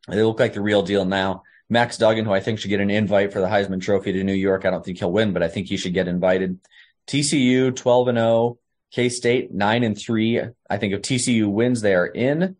they 0.08 0.24
look 0.24 0.40
like 0.40 0.54
the 0.54 0.62
real 0.62 0.82
deal 0.82 1.06
now. 1.06 1.44
Max 1.70 1.98
Duggan, 1.98 2.26
who 2.26 2.34
I 2.34 2.40
think 2.40 2.60
should 2.60 2.70
get 2.70 2.82
an 2.82 2.90
invite 2.90 3.32
for 3.32 3.40
the 3.40 3.48
Heisman 3.48 3.82
Trophy 3.82 4.14
to 4.14 4.24
New 4.24 4.34
York. 4.34 4.66
I 4.66 4.72
don't 4.72 4.84
think 4.84 4.98
he'll 4.98 5.12
win, 5.12 5.34
but 5.34 5.44
I 5.44 5.48
think 5.50 5.68
he 5.68 5.78
should 5.78 5.94
get 5.94 6.08
invited. 6.08 6.60
TCU 7.08 7.76
12 7.76 8.08
and 8.08 8.18
0. 8.18 8.58
K 8.92 9.10
State 9.10 9.54
9 9.54 9.84
and 9.84 9.98
3. 9.98 10.42
I 10.70 10.78
think 10.78 10.94
if 10.94 11.02
TCU 11.02 11.50
wins, 11.50 11.82
they 11.82 11.96
are 11.96 12.08
in. 12.08 12.58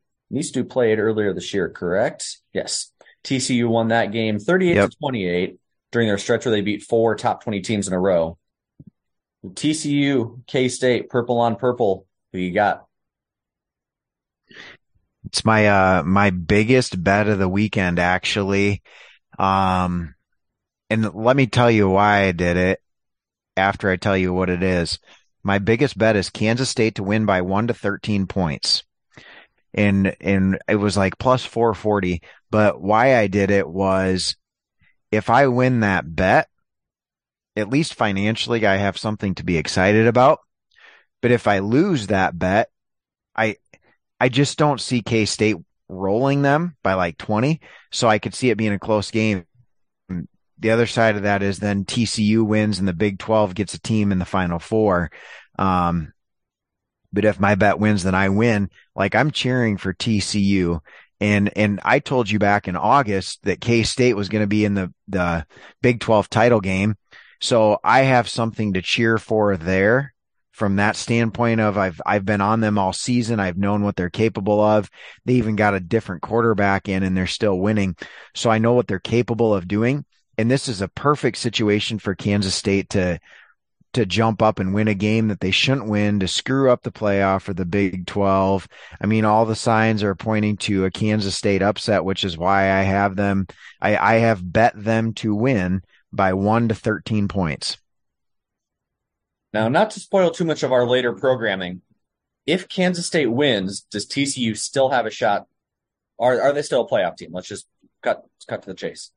To 0.54 0.64
played 0.64 0.98
earlier 0.98 1.34
this 1.34 1.54
year, 1.54 1.68
correct? 1.68 2.38
Yes. 2.54 2.94
TCU 3.26 3.68
won 3.68 3.90
that 3.90 4.14
game 4.14 4.40
38 4.40 4.76
Yep. 4.76 4.90
to 4.92 4.98
28 4.98 5.58
during 5.92 6.08
their 6.08 6.18
stretch 6.18 6.46
where 6.46 6.54
they 6.54 6.62
beat 6.62 6.84
four 6.84 7.16
top 7.16 7.44
20 7.44 7.60
teams 7.62 7.88
in 7.88 7.94
a 7.94 8.00
row. 8.00 8.38
TCU, 9.46 10.46
K 10.48 10.70
State, 10.70 11.10
purple 11.10 11.40
on 11.40 11.58
purple. 11.58 12.06
Who 12.32 12.40
you 12.40 12.54
got? 12.54 12.86
It's 15.26 15.44
my 15.46 15.68
uh 15.68 16.04
my 16.04 16.30
biggest 16.30 17.02
bet 17.04 17.28
of 17.28 17.38
the 17.40 17.50
weekend 17.50 18.00
actually. 18.00 18.82
Um 19.38 20.16
and 20.90 21.14
let 21.14 21.36
me 21.36 21.48
tell 21.48 21.70
you 21.70 21.90
why 21.90 22.24
I 22.24 22.32
did 22.32 22.58
it 22.58 22.82
after 23.58 23.90
I 23.90 23.98
tell 23.98 24.18
you 24.18 24.34
what 24.34 24.50
it 24.50 24.64
is. 24.64 25.00
My 25.44 25.60
biggest 25.60 25.98
bet 25.98 26.16
is 26.16 26.30
Kansas 26.30 26.70
State 26.70 26.96
to 26.96 27.04
win 27.04 27.26
by 27.26 27.42
1 27.42 27.68
to 27.68 27.74
13 27.74 28.28
points. 28.28 28.84
And 29.74 30.16
and 30.20 30.60
it 30.68 30.76
was 30.76 30.98
like 30.98 31.18
plus 31.18 31.46
440, 31.46 32.22
but 32.50 32.82
why 32.82 33.18
I 33.18 33.28
did 33.28 33.52
it 33.52 33.68
was 33.68 34.36
if 35.12 35.30
I 35.30 35.48
win 35.48 35.80
that 35.80 36.16
bet, 36.16 36.50
at 37.56 37.70
least 37.70 37.94
financially 37.94 38.66
I 38.66 38.76
have 38.76 38.98
something 38.98 39.34
to 39.36 39.46
be 39.46 39.58
excited 39.58 40.08
about. 40.08 40.40
But 41.22 41.32
if 41.32 41.48
I 41.48 41.60
lose 41.60 42.08
that 42.08 42.38
bet, 42.38 42.70
I 43.36 43.56
I 44.20 44.30
just 44.30 44.58
don't 44.58 44.82
see 44.82 45.02
K 45.02 45.26
State 45.26 45.56
rolling 45.88 46.42
them 46.42 46.76
by 46.84 46.94
like 46.94 47.18
20. 47.18 47.62
So 47.92 48.08
I 48.08 48.20
could 48.20 48.34
see 48.34 48.50
it 48.50 48.58
being 48.58 48.74
a 48.74 48.80
close 48.80 49.12
game. 49.12 49.46
The 50.62 50.72
other 50.72 50.88
side 50.88 51.16
of 51.16 51.24
that 51.24 51.44
is 51.44 51.60
then 51.60 51.86
TCU 51.86 52.46
wins 52.46 52.80
and 52.80 52.88
the 52.88 52.94
Big 52.94 53.20
12 53.20 53.56
gets 53.56 53.74
a 53.74 53.82
team 53.82 54.12
in 54.12 54.20
the 54.20 54.26
final 54.26 54.60
four. 54.60 55.12
Um, 55.58 56.14
but 57.12 57.26
if 57.26 57.40
my 57.40 57.56
bet 57.56 57.80
wins, 57.80 58.04
then 58.04 58.16
I 58.16 58.30
win. 58.30 58.70
Like 58.96 59.16
I'm 59.16 59.32
cheering 59.32 59.78
for 59.78 59.94
TCU. 59.94 60.80
And, 61.20 61.52
and 61.56 61.80
I 61.84 62.00
told 62.00 62.30
you 62.30 62.40
back 62.40 62.68
in 62.68 62.76
August 62.76 63.40
that 63.44 63.62
K 63.62 63.84
State 63.84 64.16
was 64.16 64.30
going 64.30 64.44
to 64.44 64.48
be 64.48 64.66
in 64.66 64.76
the, 64.76 64.94
the 65.08 65.46
Big 65.82 66.00
12 66.00 66.30
title 66.30 66.62
game. 66.62 66.96
So 67.42 67.80
I 67.84 68.02
have 68.02 68.30
something 68.30 68.74
to 68.74 68.82
cheer 68.82 69.18
for 69.18 69.58
there 69.58 70.14
from 70.52 70.76
that 70.76 70.96
standpoint 70.96 71.60
of 71.60 71.78
I've 71.78 72.00
I've 72.06 72.26
been 72.26 72.42
on 72.42 72.60
them 72.60 72.78
all 72.78 72.94
season. 72.94 73.40
I've 73.40 73.58
known 73.58 73.84
what 73.84 73.96
they're 73.96 74.12
capable 74.12 74.62
of. 74.62 74.92
They 75.26 75.34
even 75.34 75.56
got 75.56 75.74
a 75.74 75.80
different 75.80 76.22
quarterback 76.22 76.88
in 76.88 77.02
and 77.02 77.18
they're 77.18 77.26
still 77.26 77.58
winning. 77.58 77.96
So 78.36 78.52
I 78.52 78.60
know 78.60 78.74
what 78.74 78.88
they're 78.88 79.00
capable 79.00 79.56
of 79.56 79.68
doing. 79.68 80.06
And 80.42 80.50
this 80.50 80.68
is 80.68 80.82
a 80.82 80.88
perfect 80.88 81.38
situation 81.38 82.00
for 82.00 82.16
Kansas 82.16 82.56
State 82.56 82.90
to 82.90 83.20
to 83.94 84.06
jump 84.06 84.42
up 84.42 84.58
and 84.58 84.74
win 84.74 84.88
a 84.88 84.96
game 84.96 85.28
that 85.28 85.40
they 85.40 85.52
shouldn't 85.52 85.88
win, 85.88 86.20
to 86.22 86.28
screw 86.28 86.72
up 86.72 86.82
the 86.82 86.92
playoff 86.92 87.42
for 87.42 87.54
the 87.54 87.66
Big 87.66 88.08
12. 88.08 88.68
I 89.02 89.06
mean, 89.06 89.26
all 89.26 89.46
the 89.46 89.56
signs 89.56 90.02
are 90.02 90.16
pointing 90.16 90.58
to 90.58 90.86
a 90.86 90.92
Kansas 90.92 91.38
State 91.38 91.62
upset, 91.62 92.06
which 92.06 92.24
is 92.24 92.38
why 92.38 92.72
I 92.72 92.84
have 92.84 93.16
them, 93.16 93.48
I, 93.82 93.98
I 93.98 94.14
have 94.20 94.52
bet 94.52 94.82
them 94.82 95.14
to 95.16 95.36
win 95.36 95.84
by 96.12 96.34
one 96.34 96.70
to 96.70 96.76
13 96.76 97.28
points. 97.28 97.78
Now, 99.54 99.68
not 99.68 99.92
to 99.92 100.00
spoil 100.00 100.32
too 100.32 100.46
much 100.46 100.64
of 100.64 100.72
our 100.72 100.88
later 100.88 101.14
programming, 101.14 101.82
if 102.48 102.70
Kansas 102.70 103.06
State 103.06 103.28
wins, 103.28 103.82
does 103.92 104.08
TCU 104.08 104.58
still 104.58 104.90
have 104.90 105.06
a 105.06 105.12
shot? 105.12 105.48
Are 106.18 106.42
are 106.42 106.54
they 106.54 106.62
still 106.62 106.82
a 106.82 106.90
playoff 106.90 107.18
team? 107.18 107.32
Let's 107.32 107.48
just 107.48 107.68
cut 108.02 108.26
cut 108.48 108.64
to 108.64 108.70
the 108.70 108.74
chase. 108.74 109.12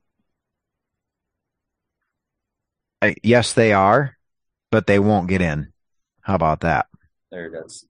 Yes, 3.23 3.53
they 3.53 3.73
are, 3.73 4.17
but 4.71 4.87
they 4.87 4.99
won't 4.99 5.29
get 5.29 5.43
in. 5.43 5.73
How 6.21 6.35
about 6.35 6.61
that? 6.61 6.87
There 7.31 7.47
it 7.47 7.65
is. 7.67 7.87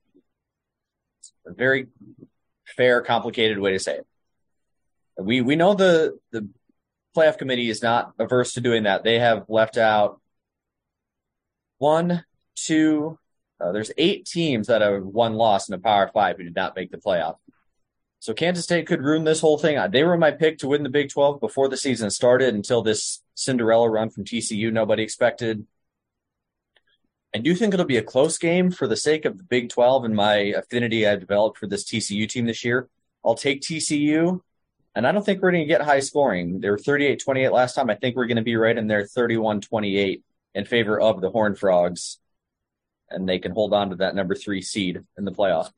It's 1.21 1.33
a 1.47 1.53
very 1.53 1.89
fair, 2.77 3.01
complicated 3.03 3.59
way 3.59 3.73
to 3.73 3.79
say 3.79 3.99
it. 3.99 4.07
We 5.17 5.41
we 5.41 5.57
know 5.57 5.75
the 5.75 6.19
the 6.33 6.49
playoff 7.17 7.39
committee 7.39 7.71
is 7.71 7.83
not 7.83 8.13
averse 8.19 8.55
to 8.55 8.61
doing 8.61 8.83
that. 8.85 9.05
They 9.05 9.19
have 9.19 9.45
left 9.49 9.77
out 9.77 10.21
one, 11.79 12.25
two. 12.57 13.19
Uh, 13.61 13.73
there's 13.73 13.93
eight 13.97 14.27
teams 14.27 14.67
that 14.67 14.83
have 14.83 15.05
one 15.05 15.35
loss 15.35 15.69
in 15.69 15.75
a 15.75 15.79
Power 15.79 16.11
Five 16.13 16.37
who 16.37 16.45
did 16.45 16.57
not 16.57 16.75
make 16.75 16.91
the 16.91 16.99
playoff. 16.99 17.37
So 18.25 18.33
Kansas 18.33 18.65
State 18.65 18.87
could 18.87 19.03
ruin 19.03 19.25
this 19.25 19.43
whole 19.43 19.59
thing. 19.59 19.79
They 19.91 20.03
were 20.03 20.17
my 20.17 20.31
pick 20.31 20.57
to 20.61 20.69
win 20.69 20.83
the 20.83 20.89
Big 20.89 21.11
12 21.11 21.41
before 21.41 21.69
the 21.69 21.77
season 21.77 22.09
started 22.09 22.55
until 22.55 22.81
this 22.81 23.23
Cinderella 23.35 23.91
run 23.91 24.09
from 24.09 24.25
TCU 24.25 24.73
nobody 24.73 25.03
expected. 25.03 25.67
I 27.35 27.39
do 27.41 27.55
think 27.55 27.75
it'll 27.75 27.85
be 27.85 27.99
a 27.99 28.03
close 28.03 28.39
game 28.39 28.71
for 28.71 28.89
the 28.89 28.97
sake 28.97 29.27
of 29.27 29.37
the 29.37 29.45
Big 29.45 29.69
12 29.69 30.07
and 30.07 30.17
my 30.17 30.37
affinity 30.37 31.07
I've 31.07 31.21
developed 31.21 31.59
for 31.59 31.67
this 31.67 31.85
TCU 31.85 32.27
team 32.27 32.47
this 32.47 32.65
year. 32.65 32.89
I'll 33.23 33.35
take 33.35 33.61
TCU, 33.61 34.41
and 34.95 35.07
I 35.07 35.13
don't 35.13 35.23
think 35.23 35.43
we're 35.43 35.51
going 35.51 35.65
to 35.65 35.69
get 35.69 35.83
high 35.83 36.01
scoring. 36.01 36.61
They 36.61 36.71
were 36.71 36.79
38 36.79 37.23
28 37.23 37.51
last 37.51 37.75
time. 37.75 37.91
I 37.91 37.95
think 37.95 38.17
we're 38.17 38.27
going 38.27 38.39
to 38.39 38.43
be 38.43 38.57
right 38.57 38.79
in 38.79 38.87
there 38.87 39.05
31 39.05 39.61
28 39.61 40.23
in 40.55 40.65
favor 40.65 40.99
of 40.99 41.21
the 41.21 41.29
Horned 41.29 41.59
Frogs 41.59 42.21
and 43.11 43.29
they 43.29 43.39
can 43.39 43.53
hold 43.53 43.75
on 43.75 43.91
to 43.91 43.97
that 43.97 44.15
number 44.15 44.35
three 44.35 44.63
seed 44.63 45.03
in 45.19 45.27
the 45.27 45.31
playoff. 45.31 45.71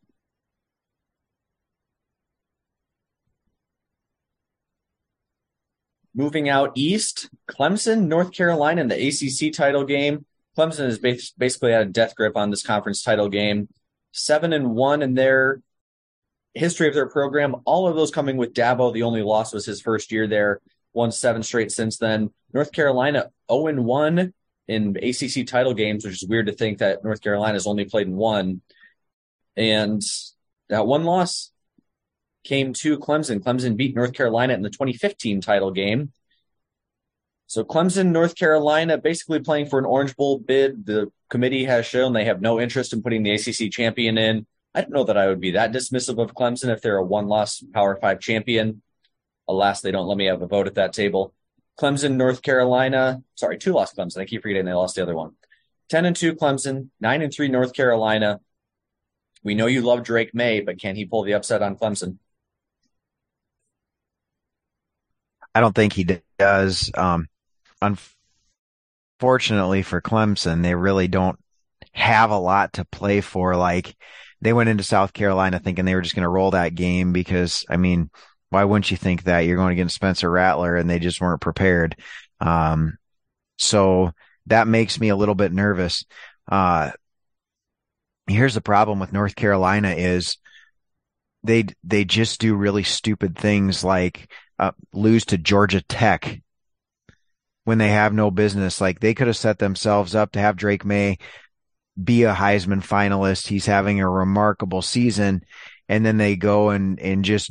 Moving 6.17 6.49
out 6.49 6.73
east, 6.75 7.29
Clemson, 7.47 8.07
North 8.07 8.33
Carolina 8.33 8.81
in 8.81 8.89
the 8.89 9.09
ACC 9.09 9.53
title 9.53 9.85
game. 9.85 10.25
Clemson 10.57 10.87
has 10.87 10.99
basically 10.99 11.73
had 11.73 11.83
a 11.83 11.91
death 11.91 12.17
grip 12.17 12.37
on 12.37 12.51
this 12.51 12.63
conference 12.63 13.03
title 13.03 13.29
game. 13.29 13.69
Seven 14.13 14.55
and 14.55 14.75
one 14.75 15.03
in 15.03 15.13
their 15.13 15.61
history 16.55 16.89
of 16.89 16.95
their 16.95 17.09
program. 17.09 17.57
All 17.67 17.87
of 17.87 17.97
those 17.97 18.11
coming 18.11 18.39
with 18.39 18.55
Dabo. 18.55 18.93
The 18.93 19.03
only 19.03 19.23
loss 19.23 19.53
was 19.53 19.67
his 19.67 19.83
first 19.83 20.11
year 20.11 20.27
there. 20.27 20.63
Won 20.95 21.13
seven 21.13 21.43
straight 21.43 21.71
since 21.71 21.99
then. 21.99 22.31
North 22.53 22.73
Carolina 22.73 23.31
0 23.53 23.67
and 23.67 23.85
1 23.85 24.33
in 24.69 24.97
ACC 24.97 25.47
title 25.47 25.75
games, 25.75 26.05
which 26.05 26.23
is 26.23 26.29
weird 26.29 26.47
to 26.47 26.53
think 26.53 26.79
that 26.79 27.05
North 27.05 27.21
Carolina's 27.21 27.67
only 27.67 27.85
played 27.85 28.07
in 28.07 28.17
one. 28.17 28.63
And 29.57 30.03
that 30.71 30.87
one 30.87 31.05
loss 31.05 31.53
came 32.47 32.73
to 32.75 32.99
Clemson. 32.99 33.41
Clemson 33.41 33.77
beat 33.77 33.95
North 33.95 34.13
Carolina 34.13 34.55
in 34.55 34.63
the 34.63 34.71
2015 34.71 35.41
title 35.41 35.71
game. 35.71 36.13
So 37.49 37.65
Clemson, 37.65 38.07
North 38.07 38.35
Carolina, 38.35 38.99
basically 38.99 39.41
playing 39.41 39.67
for 39.67 39.79
an 39.79 39.85
Orange 39.85 40.17
Bowl 40.17 40.39
bid. 40.39 40.87
The 40.87 41.13
committee 41.31 41.65
has 41.65 41.87
shown 41.87 42.13
they 42.13 42.25
have 42.25 42.41
no 42.41 42.61
interest 42.61 42.93
in 42.93 43.03
putting 43.03 43.23
the 43.23 43.33
ACC 43.33 43.71
champion 43.71 44.19
in. 44.19 44.47
I 44.75 44.81
don't 44.81 44.93
know 44.93 45.05
that 45.05 45.17
I 45.17 45.29
would 45.29 45.41
be 45.41 45.53
that 45.53 45.73
dismissive 45.73 46.23
of 46.23 46.35
Clemson 46.35 46.71
if 46.71 46.83
they're 46.83 46.97
a 46.97 47.05
one-loss 47.05 47.63
Power 47.73 47.97
Five 47.97 48.21
champion. 48.21 48.83
Alas, 49.49 49.81
they 49.81 49.93
don't 49.93 50.09
let 50.09 50.19
me 50.19 50.27
have 50.27 50.43
a 50.43 50.47
vote 50.47 50.67
at 50.67 50.75
that 50.75 50.93
table. 50.93 51.33
Clemson, 51.81 52.17
North 52.17 52.43
Carolina. 52.43 53.23
Sorry, 53.37 53.59
two 53.59 53.73
lost 53.73 53.97
Clemson. 53.97 54.19
I 54.19 54.25
keep 54.25 54.43
forgetting 54.43 54.65
they 54.65 54.73
lost 54.73 54.97
the 54.97 55.03
other 55.03 55.15
one. 55.15 55.33
10 55.89 56.05
and 56.05 56.17
2 56.17 56.35
Clemson, 56.35 56.89
9 57.01 57.23
and 57.23 57.33
3 57.33 57.49
North 57.49 57.73
Carolina. 57.73 58.41
We 59.45 59.55
know 59.55 59.67
you 59.67 59.83
love 59.83 60.03
Drake 60.03 60.35
Maye, 60.35 60.61
but 60.61 60.81
can 60.81 60.97
he 60.97 61.05
pull 61.05 61.23
the 61.23 61.35
upset 61.35 61.63
on 61.63 61.77
Clemson? 61.77 62.19
I 65.57 65.61
don't 65.61 65.75
think 65.75 65.95
he 65.95 66.21
does. 66.39 66.91
Um, 66.95 67.29
unfortunately 69.19 69.83
for 69.83 70.03
Clemson, 70.03 70.63
they 70.63 70.75
really 70.75 71.09
don't 71.09 71.39
have 71.93 72.31
a 72.31 72.39
lot 72.39 72.75
to 72.75 72.85
play 72.85 73.23
for. 73.23 73.57
Like 73.57 73.97
they 74.43 74.53
went 74.53 74.69
into 74.69 74.83
South 74.85 75.15
Carolina 75.15 75.59
thinking 75.59 75.87
they 75.87 75.95
were 75.95 76.03
just 76.03 76.15
going 76.15 76.25
to 76.25 76.29
roll 76.29 76.51
that 76.51 76.75
game 76.75 77.15
because, 77.15 77.65
I 77.71 77.79
mean, 77.79 78.11
why 78.51 78.65
wouldn't 78.65 78.91
you 78.91 78.99
think 78.99 79.23
that 79.23 79.47
you're 79.47 79.57
going 79.57 79.73
against 79.73 79.95
Spencer 79.95 80.31
Rattler 80.31 80.77
and 80.77 80.91
they 80.91 80.99
just 80.99 81.23
weren't 81.23 81.41
prepared? 81.41 81.97
Um, 82.39 82.99
so 83.57 84.13
that 84.49 84.69
makes 84.69 85.01
me 85.01 85.09
a 85.09 85.17
little 85.17 85.35
bit 85.35 85.55
nervous. 85.55 86.05
Uh, 86.53 86.91
here's 88.27 88.53
the 88.53 88.61
problem 88.61 89.01
with 89.01 89.11
North 89.11 89.35
Carolina 89.35 89.93
is 89.93 90.37
they, 91.45 91.65
they 91.83 92.05
just 92.05 92.43
do 92.43 92.55
really 92.55 92.83
stupid 92.83 93.39
things 93.39 93.83
like, 93.83 94.31
uh, 94.59 94.73
lose 94.93 95.25
to 95.27 95.39
Georgia 95.39 95.83
Tech 95.83 96.41
when 97.65 97.79
they 97.79 97.89
have 97.89 98.13
no 98.13 98.31
business. 98.31 98.81
Like 98.81 99.01
they 99.01 99.15
could 99.15 99.27
have 99.27 99.37
set 99.37 99.59
themselves 99.59 100.15
up 100.15 100.33
to 100.33 100.39
have 100.39 100.57
Drake 100.57 100.85
Maye 100.85 101.19
be 102.03 102.25
a 102.25 102.35
Heisman 102.35 102.83
finalist. 102.83 103.47
He's 103.47 103.67
having 103.67 104.01
a 104.01 104.09
remarkable 104.09 104.83
season. 104.83 105.43
And 105.89 106.05
then 106.05 106.19
they 106.19 106.37
go 106.37 106.71
and, 106.71 107.01
and 107.01 107.25
just 107.25 107.51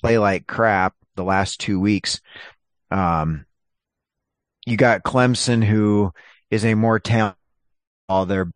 play 0.00 0.18
like 0.18 0.46
crap 0.46 0.94
the 1.16 1.24
last 1.24 1.60
two 1.60 1.80
weeks. 1.80 2.20
Um, 2.90 3.46
you 4.66 4.76
got 4.76 5.02
Clemson, 5.02 5.64
who 5.64 6.12
is 6.50 6.64
a 6.64 6.74
more 6.74 6.98
talented, 6.98 7.36
they're 8.08 8.50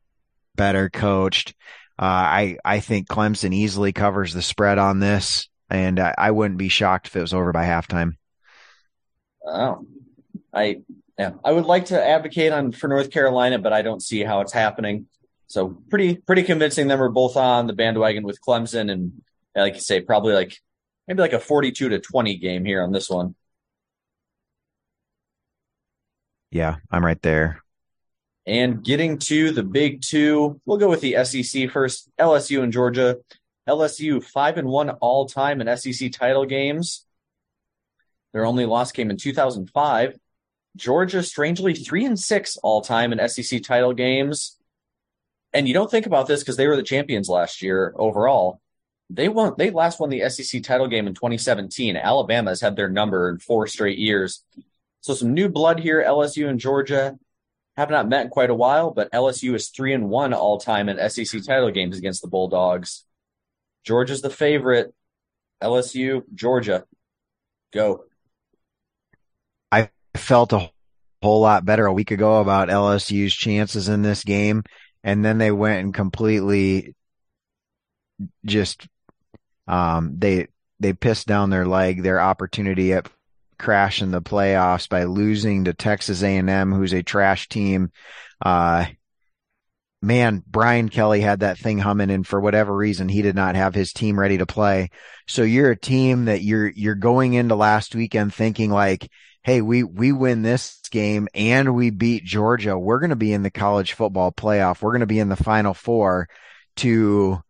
better 0.55 0.91
coached. 0.91 1.55
Uh, 1.99 2.05
I, 2.05 2.59
I 2.65 2.81
think 2.81 3.09
Clemson 3.09 3.55
easily 3.55 3.93
covers 3.93 4.35
the 4.35 4.43
spread 4.43 4.79
on 4.79 4.99
this, 4.99 5.49
and 5.73 5.99
I, 5.99 6.15
I 6.19 6.31
wouldn't 6.31 6.59
be 6.59 6.69
shocked 6.69 7.07
if 7.07 7.17
it 7.17 7.21
was 7.21 7.33
over 7.33 7.51
by 7.51 7.65
halftime. 7.65 8.17
Oh, 9.45 9.87
I, 10.53 10.83
yeah, 11.19 11.33
I 11.43 11.53
would 11.53 11.65
like 11.65 11.87
to 11.87 12.03
advocate 12.03 12.53
on 12.53 12.73
for 12.73 12.89
North 12.89 13.11
Carolina, 13.11 13.59
but 13.59 13.73
I 13.73 13.81
don't 13.83 14.03
see 14.03 14.23
how 14.23 14.43
it's 14.43 14.53
happening. 14.53 15.07
So 15.47 15.77
pretty, 15.89 16.17
pretty 16.17 16.43
convincing 16.43 16.89
them 16.89 16.99
we're 16.99 17.09
both 17.09 17.37
on 17.37 17.67
the 17.67 17.73
bandwagon 17.73 18.23
with 18.23 18.39
Clemson, 18.47 18.91
and 18.91 19.23
like 19.57 19.75
you 19.75 19.81
say, 19.81 20.01
probably 20.01 20.35
like 20.35 20.59
maybe 21.09 21.21
like 21.21 21.33
a 21.33 21.41
42 21.41 21.89
to 21.89 21.99
20 21.99 22.37
game 22.37 22.65
here 22.65 22.83
on 22.83 22.93
this 22.93 23.09
one. 23.09 23.35
Yeah, 26.51 26.77
I'm 26.91 27.05
right 27.05 27.21
there. 27.23 27.63
And 28.47 28.85
getting 28.85 29.19
to 29.19 29.53
the 29.53 29.63
big 29.63 30.03
two, 30.03 30.61
we'll 30.67 30.77
go 30.77 30.91
with 30.91 31.01
the 31.01 31.25
SEC 31.25 31.71
first. 31.71 32.11
LSU 32.19 32.63
and 32.63 32.73
Georgia. 32.73 33.17
LSU 33.69 34.23
five 34.23 34.59
and 34.59 34.69
one 34.69 34.91
all 34.91 35.27
time 35.27 35.61
in 35.61 35.77
SEC 35.77 36.13
title 36.13 36.45
games. 36.45 37.05
Their 38.33 38.47
only 38.47 38.67
loss 38.67 38.93
came 38.93 39.11
in 39.11 39.17
2005. 39.17 40.19
Georgia, 40.75 41.23
strangely, 41.23 41.75
three 41.75 42.05
and 42.05 42.19
six 42.19 42.57
all 42.57 42.81
time 42.81 43.13
in 43.13 43.29
SEC 43.29 43.63
title 43.63 43.93
games. 43.93 44.57
And 45.53 45.69
you 45.69 45.75
don't 45.75 45.91
think 45.91 46.07
about 46.07 46.27
this 46.27 46.41
because 46.41 46.57
they 46.57 46.67
were 46.67 46.77
the 46.77 46.83
champions 46.83 47.29
last 47.29 47.61
year 47.63 47.93
overall. 47.97 48.61
They 49.11 49.29
won. 49.29 49.55
They 49.59 49.71
last 49.71 50.01
won 50.01 50.09
the 50.09 50.29
SEC 50.31 50.63
title 50.63 50.89
game 50.89 51.07
in 51.07 51.15
2017. 51.15 51.97
Alabama 51.97 52.51
has 52.51 52.63
had 52.63 52.75
their 52.75 52.89
number 52.89 53.29
in 53.29 53.39
four 53.39 53.67
straight 53.67 53.99
years. 53.99 54.43
So 55.03 55.13
some 55.13 55.35
new 55.35 55.51
blood 55.51 55.79
here. 55.79 56.03
LSU 56.03 56.49
and 56.49 56.59
Georgia 56.59 57.19
have 57.77 57.91
not 57.91 58.09
met 58.09 58.25
in 58.25 58.31
quite 58.31 58.51
a 58.51 58.55
while, 58.55 58.91
but 58.91 59.13
LSU 59.13 59.55
is 59.55 59.69
three 59.69 59.93
and 59.93 60.09
one 60.09 60.33
all 60.33 60.59
time 60.59 60.89
in 60.89 61.11
SEC 61.11 61.43
title 61.45 61.71
games 61.71 61.99
against 61.99 62.23
the 62.23 62.29
Bulldogs. 62.29 63.05
Georgia's 63.85 64.23
the 64.23 64.31
favorite. 64.31 64.95
LSU, 65.63 66.23
Georgia, 66.35 66.85
go. 67.73 68.05
I 69.71 69.91
felt 70.15 70.53
a 70.53 70.71
whole 71.23 71.41
lot 71.41 71.65
better 71.65 71.87
a 71.87 71.93
week 71.93 72.11
ago 72.11 72.41
about 72.41 72.69
LSU's 72.69 73.33
chances 73.33 73.89
in 73.89 74.03
this 74.03 74.25
game. 74.25 74.65
And 75.05 75.25
then 75.25 75.39
they 75.39 75.53
went 75.53 75.85
and 75.85 75.95
completely 75.95 76.95
just, 78.45 78.87
um, 79.69 80.17
they, 80.19 80.49
they 80.81 80.93
pissed 80.93 81.29
down 81.29 81.51
their 81.51 81.67
leg, 81.67 82.03
their 82.03 82.21
opportunity 82.21 82.93
at 82.93 83.09
crashing 83.59 84.11
the 84.11 84.21
playoffs 84.21 84.89
by 84.89 85.05
losing 85.05 85.65
to 85.65 85.73
Texas 85.73 86.23
A&M, 86.23 86.73
who's 86.73 86.93
a 86.93 87.03
trash 87.03 87.49
team. 87.49 87.93
Uh, 88.45 88.87
man, 90.03 90.43
Brian 90.47 90.89
Kelly 90.89 91.21
had 91.21 91.41
that 91.41 91.59
thing 91.59 91.79
humming 91.79 92.11
and 92.11 92.27
for 92.27 92.41
whatever 92.41 92.75
reason, 92.75 93.09
he 93.09 93.23
did 93.23 93.37
not 93.37 93.55
have 93.55 93.75
his 93.75 93.93
team 93.93 94.19
ready 94.19 94.39
to 94.39 94.47
play. 94.47 94.91
So 95.29 95.45
you're 95.45 95.71
a 95.71 95.77
team 95.77 96.25
that 96.25 96.43
you're, 96.43 96.69
you're 96.69 96.97
going 96.97 97.35
into 97.35 97.55
last 97.55 97.95
weekend 97.95 98.35
thinking 98.35 98.71
like, 98.71 99.09
Hey, 99.45 99.61
we, 99.61 99.83
we 99.83 100.13
win 100.13 100.43
this 100.43 100.81
game 100.91 101.29
and 101.35 101.75
we 101.75 101.91
beat 101.91 102.25
Georgia. 102.25 102.79
We're 102.79 103.01
going 103.01 103.11
to 103.11 103.17
be 103.17 103.33
in 103.33 103.43
the 103.43 103.51
college 103.51 103.95
football 103.95 104.31
playoff. 104.31 104.83
We're 104.83 104.93
going 104.93 105.01
to 105.01 105.07
be 105.07 105.19
in 105.19 105.29
the 105.29 105.37
final 105.37 105.75
four 105.75 106.29
to 106.77 107.41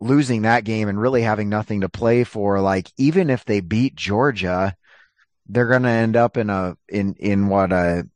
losing 0.00 0.42
that 0.42 0.64
game 0.64 0.88
and 0.88 1.00
really 1.00 1.22
having 1.22 1.48
nothing 1.48 1.80
to 1.80 1.88
play 1.88 2.24
for. 2.24 2.60
Like, 2.60 2.90
even 2.98 3.30
if 3.30 3.46
they 3.46 3.60
beat 3.60 3.94
Georgia, 3.94 4.74
they're 5.46 5.68
going 5.68 5.84
to 5.84 5.88
end 5.88 6.16
up 6.16 6.36
in 6.36 6.50
a, 6.50 6.76
in, 6.90 7.14
in 7.14 7.48
what 7.48 7.72
a, 7.72 8.06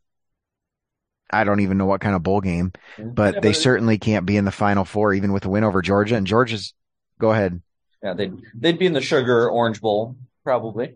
I 1.31 1.45
don't 1.45 1.61
even 1.61 1.79
know 1.79 1.87
what 1.87 2.01
kind 2.01 2.17
of 2.17 2.23
bowl 2.23 2.41
game, 2.41 2.73
but 2.99 3.35
yeah, 3.35 3.41
they 3.41 3.51
but 3.51 3.57
certainly 3.57 3.99
can't 3.99 4.27
be 4.27 4.37
in 4.37 4.45
the 4.45 4.51
final 4.51 4.85
four, 4.85 5.13
even 5.13 5.33
with 5.33 5.45
a 5.45 5.49
win 5.49 5.65
over 5.65 5.83
Georgia. 5.83 6.17
And 6.17 6.27
Georgia's, 6.27 6.75
go 7.21 7.33
ahead. 7.33 7.61
Yeah, 8.03 8.15
they'd 8.15 8.33
they'd 8.55 8.79
be 8.79 8.87
in 8.87 8.93
the 8.93 9.01
Sugar 9.01 9.51
Orange 9.51 9.81
Bowl 9.81 10.17
probably. 10.45 10.95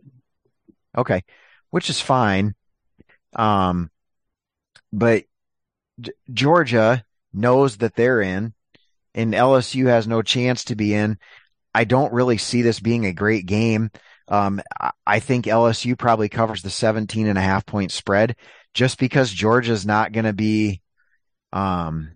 Okay, 0.97 1.25
which 1.71 1.91
is 1.91 2.01
fine. 2.01 2.55
Um, 3.35 3.91
but 4.93 5.25
G- 6.01 6.13
Georgia 6.33 7.05
knows 7.33 7.79
that 7.79 7.97
they're 7.97 8.21
in, 8.21 8.55
and 9.15 9.35
LSU 9.35 9.87
has 9.87 10.07
no 10.07 10.23
chance 10.23 10.65
to 10.65 10.77
be 10.77 10.95
in. 10.95 11.19
I 11.75 11.85
don't 11.85 12.13
really 12.13 12.39
see 12.39 12.63
this 12.63 12.81
being 12.81 13.07
a 13.07 13.13
great 13.13 13.47
game. 13.47 13.91
Um, 14.29 14.63
I 15.07 15.21
think 15.21 15.47
LSU 15.47 15.99
probably 15.99 16.29
covers 16.29 16.63
the 16.63 16.71
17 16.71 17.27
and 17.27 17.39
a 17.39 17.43
half 17.43 17.67
point 17.67 17.91
spread 17.93 18.37
just 18.75 18.99
because 18.99 19.31
Georgia's 19.31 19.85
not 19.85 20.13
going 20.13 20.25
to 20.25 20.33
be, 20.33 20.81
um, 21.53 22.13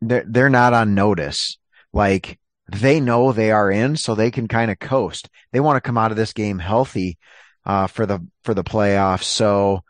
they're, 0.00 0.24
they're 0.26 0.50
not 0.50 0.72
on 0.72 0.94
notice. 0.94 1.58
Like 1.92 2.38
they 2.70 3.00
know 3.00 3.32
they 3.32 3.50
are 3.50 3.70
in, 3.70 3.96
so 3.96 4.14
they 4.14 4.30
can 4.30 4.48
kind 4.48 4.70
of 4.70 4.78
coast. 4.78 5.28
They 5.52 5.60
want 5.60 5.76
to 5.76 5.86
come 5.86 5.98
out 5.98 6.10
of 6.10 6.16
this 6.16 6.32
game 6.32 6.58
healthy, 6.58 7.18
uh, 7.64 7.86
for 7.86 8.06
the, 8.06 8.26
for 8.42 8.54
the 8.54 8.64
playoffs. 8.64 9.24
So 9.24 9.84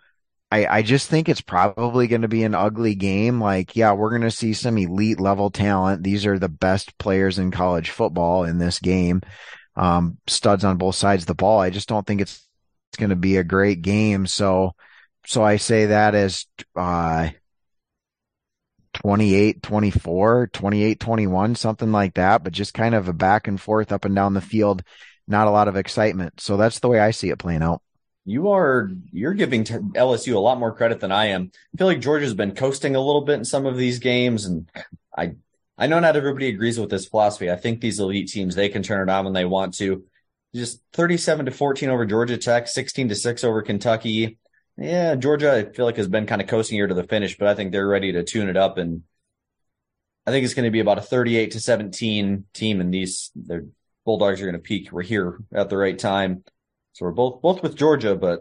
I, 0.50 0.66
I 0.66 0.82
just 0.82 1.08
think 1.08 1.28
it's 1.30 1.40
probably 1.40 2.08
going 2.08 2.22
to 2.22 2.28
be 2.28 2.42
an 2.44 2.54
ugly 2.54 2.94
game. 2.94 3.40
Like, 3.40 3.74
yeah, 3.74 3.94
we're 3.94 4.10
going 4.10 4.20
to 4.20 4.30
see 4.30 4.52
some 4.52 4.76
elite 4.76 5.18
level 5.18 5.50
talent. 5.50 6.02
These 6.02 6.26
are 6.26 6.38
the 6.38 6.50
best 6.50 6.98
players 6.98 7.38
in 7.38 7.50
college 7.50 7.88
football 7.88 8.44
in 8.44 8.58
this 8.58 8.78
game. 8.78 9.22
Um, 9.76 10.18
studs 10.26 10.64
on 10.64 10.76
both 10.76 10.96
sides 10.96 11.22
of 11.22 11.28
the 11.28 11.34
ball. 11.34 11.58
I 11.58 11.70
just 11.70 11.88
don't 11.88 12.06
think 12.06 12.20
it's, 12.20 12.46
it's 12.90 12.98
going 12.98 13.08
to 13.08 13.16
be 13.16 13.38
a 13.38 13.44
great 13.44 13.80
game. 13.80 14.26
So, 14.26 14.74
so 15.26 15.42
I 15.42 15.56
say 15.56 15.86
that 15.86 16.14
as, 16.14 16.46
uh, 16.76 17.30
28, 18.94 19.62
24, 19.62 20.48
28, 20.48 21.00
21, 21.00 21.54
something 21.54 21.92
like 21.92 22.14
that, 22.14 22.44
but 22.44 22.52
just 22.52 22.74
kind 22.74 22.94
of 22.94 23.08
a 23.08 23.12
back 23.12 23.48
and 23.48 23.60
forth 23.60 23.92
up 23.92 24.04
and 24.04 24.14
down 24.14 24.34
the 24.34 24.40
field. 24.40 24.82
Not 25.26 25.46
a 25.46 25.50
lot 25.50 25.68
of 25.68 25.76
excitement. 25.76 26.40
So 26.40 26.56
that's 26.56 26.80
the 26.80 26.88
way 26.88 27.00
I 27.00 27.10
see 27.10 27.30
it 27.30 27.38
playing 27.38 27.62
out. 27.62 27.80
You 28.24 28.50
are, 28.50 28.90
you're 29.10 29.34
giving 29.34 29.64
LSU 29.64 30.34
a 30.34 30.38
lot 30.38 30.58
more 30.58 30.74
credit 30.74 31.00
than 31.00 31.10
I 31.10 31.26
am. 31.26 31.50
I 31.74 31.78
feel 31.78 31.86
like 31.86 32.00
Georgia's 32.00 32.34
been 32.34 32.54
coasting 32.54 32.94
a 32.94 33.00
little 33.00 33.22
bit 33.22 33.38
in 33.38 33.44
some 33.44 33.66
of 33.66 33.76
these 33.76 33.98
games. 33.98 34.44
And 34.44 34.70
I, 35.16 35.32
I 35.78 35.86
know 35.86 35.98
not 35.98 36.16
everybody 36.16 36.48
agrees 36.48 36.78
with 36.78 36.90
this 36.90 37.06
philosophy. 37.06 37.50
I 37.50 37.56
think 37.56 37.80
these 37.80 37.98
elite 37.98 38.28
teams, 38.28 38.54
they 38.54 38.68
can 38.68 38.82
turn 38.82 39.08
it 39.08 39.12
on 39.12 39.24
when 39.24 39.34
they 39.34 39.44
want 39.44 39.74
to. 39.74 40.04
Just 40.54 40.82
37 40.92 41.46
to 41.46 41.50
14 41.50 41.88
over 41.88 42.04
Georgia 42.04 42.36
Tech, 42.36 42.68
16 42.68 43.08
to 43.08 43.14
6 43.14 43.42
over 43.42 43.62
Kentucky 43.62 44.38
yeah, 44.82 45.14
Georgia, 45.14 45.52
I 45.52 45.64
feel 45.64 45.84
like 45.84 45.96
has 45.96 46.08
been 46.08 46.26
kind 46.26 46.42
of 46.42 46.48
coasting 46.48 46.76
here 46.76 46.86
to 46.86 46.94
the 46.94 47.04
finish, 47.04 47.38
but 47.38 47.48
I 47.48 47.54
think 47.54 47.70
they're 47.70 47.86
ready 47.86 48.12
to 48.12 48.24
tune 48.24 48.48
it 48.48 48.56
up. 48.56 48.78
And 48.78 49.02
I 50.26 50.30
think 50.30 50.44
it's 50.44 50.54
going 50.54 50.64
to 50.64 50.70
be 50.70 50.80
about 50.80 50.98
a 50.98 51.02
38 51.02 51.52
to 51.52 51.60
17 51.60 52.44
team. 52.52 52.80
And 52.80 52.92
these, 52.92 53.30
their 53.36 53.66
Bulldogs 54.04 54.40
are 54.40 54.46
going 54.46 54.54
to 54.54 54.58
peak. 54.58 54.90
We're 54.90 55.02
here 55.02 55.38
at 55.54 55.70
the 55.70 55.76
right 55.76 55.98
time. 55.98 56.44
So 56.94 57.04
we're 57.04 57.12
both, 57.12 57.40
both 57.40 57.62
with 57.62 57.76
Georgia, 57.76 58.16
but 58.16 58.40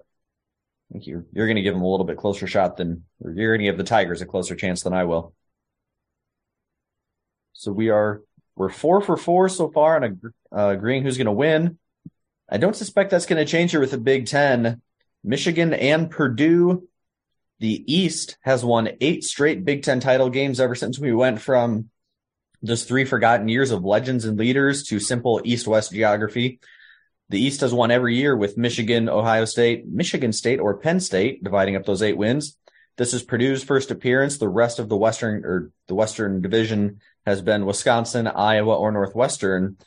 I 0.89 0.93
think 0.93 1.08
you're, 1.08 1.25
you're 1.32 1.45
going 1.45 1.58
to 1.58 1.62
give 1.62 1.75
them 1.75 1.84
a 1.84 1.89
little 1.89 2.06
bit 2.06 2.17
closer 2.17 2.47
shot 2.47 2.75
than, 2.75 3.06
you're 3.23 3.56
going 3.56 3.60
to 3.60 3.71
give 3.71 3.77
the 3.77 3.84
Tigers 3.84 4.21
a 4.21 4.25
closer 4.25 4.56
chance 4.56 4.82
than 4.82 4.93
I 4.93 5.04
will. 5.04 5.34
So 7.54 7.71
we 7.71 7.89
are, 7.89 8.21
we're 8.56 8.69
four 8.69 9.01
for 9.01 9.15
four 9.15 9.47
so 9.47 9.69
far 9.69 10.04
on 10.04 10.19
uh, 10.51 10.69
agreeing 10.69 11.04
who's 11.04 11.17
going 11.17 11.25
to 11.25 11.32
win. 11.32 11.77
I 12.49 12.58
don't 12.58 12.75
suspect 12.75 13.12
that's 13.12 13.27
going 13.27 13.43
to 13.43 13.49
change 13.49 13.71
here 13.71 13.80
with 13.80 13.91
the 13.91 13.97
Big 13.97 14.25
Ten. 14.25 14.82
Michigan 15.23 15.73
and 15.73 16.10
Purdue. 16.10 16.88
The 17.60 17.84
East 17.93 18.38
has 18.41 18.65
won 18.65 18.89
eight 19.01 19.23
straight 19.23 19.63
Big 19.63 19.84
Ten 19.84 19.99
title 19.99 20.29
games 20.29 20.60
ever 20.60 20.75
since 20.75 20.97
we 20.97 21.13
went 21.13 21.39
from 21.39 21.89
those 22.62 22.84
three 22.84 23.05
forgotten 23.05 23.47
years 23.47 23.71
of 23.71 23.84
legends 23.84 24.25
and 24.25 24.38
leaders 24.38 24.84
to 24.84 24.99
simple 24.99 25.41
East 25.43 25.67
West 25.67 25.91
geography. 25.91 26.60
The 27.29 27.39
East 27.39 27.62
has 27.62 27.73
won 27.73 27.91
every 27.91 28.15
year 28.15 28.36
with 28.36 28.57
Michigan, 28.57 29.10
Ohio 29.10 29.45
State, 29.45 29.88
Michigan 29.88 30.34
State, 30.34 30.60
or 30.60 30.77
Penn 30.77 30.99
State, 30.99 31.43
dividing 31.43 31.75
up 31.75 31.86
those 31.86 32.01
eight 32.01 32.17
wins. 32.17 32.57
This 32.97 33.13
is 33.13 33.23
Purdue's 33.23 33.63
first 33.63 33.89
appearance. 33.89 34.38
The 34.38 34.49
rest 34.49 34.79
of 34.79 34.89
the 34.89 34.97
Western 34.97 35.45
or 35.45 35.71
the 35.88 35.95
Western 35.95 36.41
Division 36.41 36.99
has 37.25 37.41
been 37.41 37.65
Wisconsin, 37.65 38.27
Iowa, 38.27 38.75
or 38.75 38.91
Northwestern. 38.91 39.77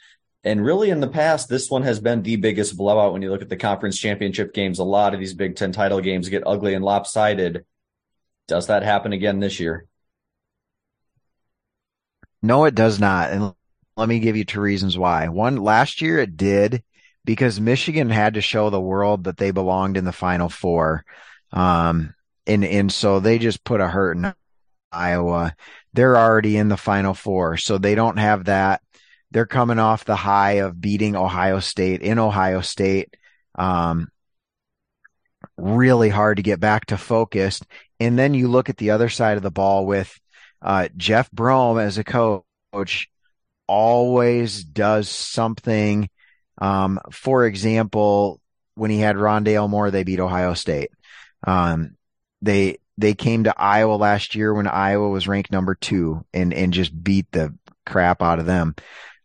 And 0.44 0.62
really, 0.62 0.90
in 0.90 1.00
the 1.00 1.08
past, 1.08 1.48
this 1.48 1.70
one 1.70 1.84
has 1.84 2.00
been 2.00 2.22
the 2.22 2.36
biggest 2.36 2.76
blowout 2.76 3.14
when 3.14 3.22
you 3.22 3.30
look 3.30 3.40
at 3.40 3.48
the 3.48 3.56
conference 3.56 3.98
championship 3.98 4.52
games. 4.52 4.78
A 4.78 4.84
lot 4.84 5.14
of 5.14 5.20
these 5.20 5.32
Big 5.32 5.56
Ten 5.56 5.72
title 5.72 6.02
games 6.02 6.28
get 6.28 6.42
ugly 6.44 6.74
and 6.74 6.84
lopsided. 6.84 7.64
Does 8.46 8.66
that 8.66 8.82
happen 8.82 9.14
again 9.14 9.40
this 9.40 9.58
year? 9.58 9.86
No, 12.42 12.66
it 12.66 12.74
does 12.74 13.00
not. 13.00 13.30
And 13.30 13.54
let 13.96 14.06
me 14.06 14.18
give 14.18 14.36
you 14.36 14.44
two 14.44 14.60
reasons 14.60 14.98
why. 14.98 15.28
One, 15.28 15.56
last 15.56 16.02
year 16.02 16.18
it 16.18 16.36
did 16.36 16.82
because 17.24 17.58
Michigan 17.58 18.10
had 18.10 18.34
to 18.34 18.42
show 18.42 18.68
the 18.68 18.78
world 18.78 19.24
that 19.24 19.38
they 19.38 19.50
belonged 19.50 19.96
in 19.96 20.04
the 20.04 20.12
Final 20.12 20.50
Four. 20.50 21.06
Um, 21.52 22.14
and, 22.46 22.66
and 22.66 22.92
so 22.92 23.18
they 23.18 23.38
just 23.38 23.64
put 23.64 23.80
a 23.80 23.88
hurt 23.88 24.18
in 24.18 24.34
Iowa. 24.92 25.56
They're 25.94 26.18
already 26.18 26.58
in 26.58 26.68
the 26.68 26.76
Final 26.76 27.14
Four, 27.14 27.56
so 27.56 27.78
they 27.78 27.94
don't 27.94 28.18
have 28.18 28.44
that 28.44 28.82
they're 29.34 29.46
coming 29.46 29.80
off 29.80 30.04
the 30.04 30.14
high 30.14 30.52
of 30.52 30.80
beating 30.80 31.16
Ohio 31.16 31.58
State 31.58 32.02
in 32.02 32.20
Ohio 32.20 32.60
State. 32.60 33.16
Um, 33.56 34.06
really 35.58 36.08
hard 36.08 36.36
to 36.36 36.42
get 36.44 36.60
back 36.60 36.86
to 36.86 36.96
focused. 36.96 37.66
And 37.98 38.16
then 38.16 38.34
you 38.34 38.46
look 38.46 38.68
at 38.68 38.76
the 38.76 38.92
other 38.92 39.08
side 39.08 39.36
of 39.36 39.42
the 39.42 39.50
ball 39.50 39.86
with 39.86 40.16
uh, 40.62 40.88
Jeff 40.96 41.28
Brohm 41.32 41.82
as 41.82 41.98
a 41.98 42.04
coach, 42.04 43.08
always 43.66 44.62
does 44.62 45.08
something. 45.08 46.08
Um, 46.58 47.00
for 47.10 47.44
example, 47.44 48.40
when 48.76 48.92
he 48.92 49.00
had 49.00 49.16
Rondale 49.16 49.68
Moore, 49.68 49.90
they 49.90 50.04
beat 50.04 50.20
Ohio 50.20 50.54
State. 50.54 50.90
Um, 51.44 51.96
they 52.40 52.78
they 52.96 53.14
came 53.14 53.44
to 53.44 53.60
Iowa 53.60 53.96
last 53.96 54.36
year 54.36 54.54
when 54.54 54.68
Iowa 54.68 55.08
was 55.08 55.26
ranked 55.26 55.50
number 55.50 55.74
two 55.74 56.24
and 56.32 56.54
and 56.54 56.72
just 56.72 57.02
beat 57.02 57.26
the 57.32 57.52
crap 57.84 58.22
out 58.22 58.38
of 58.38 58.46
them. 58.46 58.76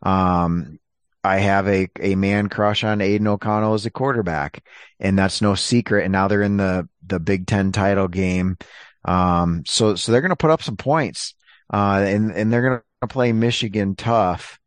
Um, 0.01 0.79
I 1.23 1.39
have 1.39 1.67
a, 1.67 1.89
a 1.99 2.15
man 2.15 2.47
crush 2.47 2.83
on 2.83 3.01
Aidan 3.01 3.27
O'Connell 3.27 3.73
as 3.73 3.85
a 3.85 3.91
quarterback, 3.91 4.63
and 4.99 5.17
that's 5.17 5.41
no 5.41 5.55
secret. 5.55 6.05
And 6.05 6.13
now 6.13 6.27
they're 6.27 6.41
in 6.41 6.57
the, 6.57 6.87
the 7.05 7.19
Big 7.19 7.45
Ten 7.45 7.71
title 7.71 8.07
game. 8.07 8.57
Um, 9.03 9.63
so, 9.65 9.95
so 9.95 10.11
they're 10.11 10.21
going 10.21 10.29
to 10.29 10.35
put 10.35 10.51
up 10.51 10.63
some 10.63 10.77
points, 10.77 11.33
uh, 11.73 12.03
and, 12.05 12.31
and 12.31 12.51
they're 12.51 12.61
going 12.61 12.81
to 13.01 13.07
play 13.07 13.31
Michigan 13.33 13.95
tough. 13.95 14.59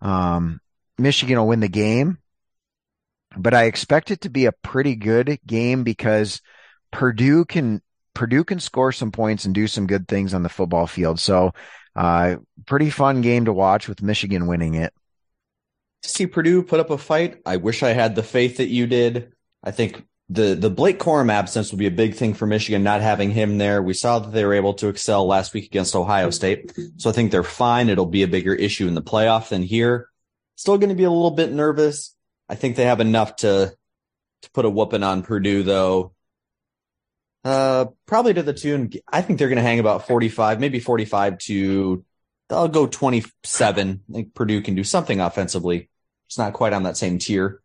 Um, 0.00 0.60
Michigan 0.98 1.38
will 1.38 1.48
win 1.48 1.60
the 1.60 1.68
game, 1.68 2.18
but 3.36 3.54
I 3.54 3.64
expect 3.64 4.10
it 4.10 4.22
to 4.22 4.30
be 4.30 4.46
a 4.46 4.52
pretty 4.52 4.96
good 4.96 5.38
game 5.46 5.84
because 5.84 6.40
Purdue 6.90 7.44
can, 7.44 7.82
Purdue 8.14 8.44
can 8.44 8.60
score 8.60 8.92
some 8.92 9.12
points 9.12 9.44
and 9.44 9.54
do 9.54 9.66
some 9.66 9.86
good 9.86 10.08
things 10.08 10.34
on 10.34 10.42
the 10.42 10.48
football 10.48 10.86
field. 10.86 11.20
So 11.20 11.52
uh, 11.96 12.36
pretty 12.66 12.90
fun 12.90 13.20
game 13.20 13.46
to 13.46 13.52
watch 13.52 13.88
with 13.88 14.02
Michigan 14.02 14.46
winning 14.46 14.74
it. 14.74 14.92
To 16.02 16.08
see 16.08 16.26
Purdue 16.26 16.62
put 16.62 16.80
up 16.80 16.90
a 16.90 16.98
fight, 16.98 17.42
I 17.44 17.56
wish 17.56 17.82
I 17.82 17.90
had 17.90 18.14
the 18.14 18.22
faith 18.22 18.56
that 18.56 18.68
you 18.68 18.86
did. 18.86 19.32
I 19.62 19.70
think 19.70 20.04
the 20.30 20.54
the 20.54 20.70
Blake 20.70 20.98
Corum 20.98 21.30
absence 21.30 21.70
will 21.70 21.78
be 21.78 21.86
a 21.86 21.90
big 21.90 22.14
thing 22.14 22.34
for 22.34 22.46
Michigan, 22.46 22.82
not 22.82 23.00
having 23.00 23.30
him 23.30 23.58
there. 23.58 23.82
We 23.82 23.94
saw 23.94 24.20
that 24.20 24.32
they 24.32 24.44
were 24.44 24.54
able 24.54 24.74
to 24.74 24.88
excel 24.88 25.26
last 25.26 25.52
week 25.52 25.66
against 25.66 25.96
Ohio 25.96 26.30
State, 26.30 26.72
so 26.96 27.10
I 27.10 27.12
think 27.12 27.32
they're 27.32 27.42
fine. 27.42 27.88
It'll 27.88 28.06
be 28.06 28.22
a 28.22 28.28
bigger 28.28 28.54
issue 28.54 28.86
in 28.86 28.94
the 28.94 29.02
playoff 29.02 29.48
than 29.48 29.62
here. 29.62 30.08
Still 30.56 30.78
going 30.78 30.90
to 30.90 30.94
be 30.94 31.04
a 31.04 31.10
little 31.10 31.32
bit 31.32 31.52
nervous. 31.52 32.14
I 32.48 32.54
think 32.54 32.76
they 32.76 32.84
have 32.84 33.00
enough 33.00 33.36
to 33.36 33.74
to 34.42 34.50
put 34.52 34.64
a 34.64 34.70
whooping 34.70 35.02
on 35.02 35.22
Purdue, 35.22 35.64
though. 35.64 36.14
Uh, 37.44 37.86
probably 38.06 38.34
to 38.34 38.42
the 38.42 38.52
tune. 38.52 38.90
I 39.10 39.22
think 39.22 39.38
they're 39.38 39.48
going 39.48 39.56
to 39.56 39.62
hang 39.62 39.80
about 39.80 40.06
45, 40.06 40.60
maybe 40.60 40.80
45 40.80 41.38
to. 41.38 42.04
I'll 42.50 42.68
go 42.68 42.86
27. 42.86 44.00
I 44.08 44.12
think 44.12 44.34
Purdue 44.34 44.60
can 44.60 44.74
do 44.74 44.84
something 44.84 45.20
offensively. 45.20 45.88
It's 46.26 46.38
not 46.38 46.52
quite 46.52 46.72
on 46.72 46.82
that 46.82 46.96
same 46.96 47.18
tier. 47.18 47.62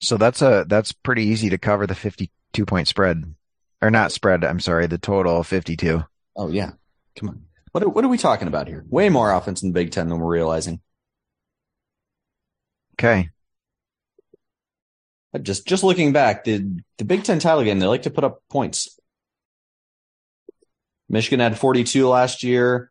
So 0.00 0.16
that's 0.16 0.42
a 0.42 0.64
that's 0.68 0.92
pretty 0.92 1.24
easy 1.24 1.50
to 1.50 1.58
cover 1.58 1.86
the 1.86 1.94
52 1.94 2.66
point 2.66 2.88
spread, 2.88 3.34
or 3.80 3.90
not 3.90 4.12
spread. 4.12 4.44
I'm 4.44 4.60
sorry, 4.60 4.86
the 4.86 4.98
total 4.98 5.42
52. 5.42 6.04
Oh 6.36 6.48
yeah, 6.48 6.72
come 7.16 7.30
on. 7.30 7.42
What 7.72 7.82
are, 7.82 7.88
what 7.88 8.04
are 8.04 8.08
we 8.08 8.18
talking 8.18 8.46
about 8.46 8.68
here? 8.68 8.84
Way 8.88 9.08
more 9.08 9.32
offense 9.32 9.62
in 9.62 9.70
the 9.70 9.72
Big 9.72 9.90
Ten 9.90 10.08
than 10.08 10.20
we're 10.20 10.32
realizing. 10.32 10.80
Okay. 12.94 13.30
Just 15.42 15.66
just 15.66 15.82
looking 15.82 16.12
back, 16.12 16.44
the 16.44 16.80
the 16.98 17.04
Big 17.04 17.24
Ten 17.24 17.38
title 17.38 17.64
game, 17.64 17.78
they 17.78 17.86
like 17.86 18.02
to 18.02 18.10
put 18.10 18.24
up 18.24 18.42
points. 18.50 18.98
Michigan 21.08 21.40
had 21.40 21.58
42 21.58 22.08
last 22.08 22.42
year. 22.42 22.90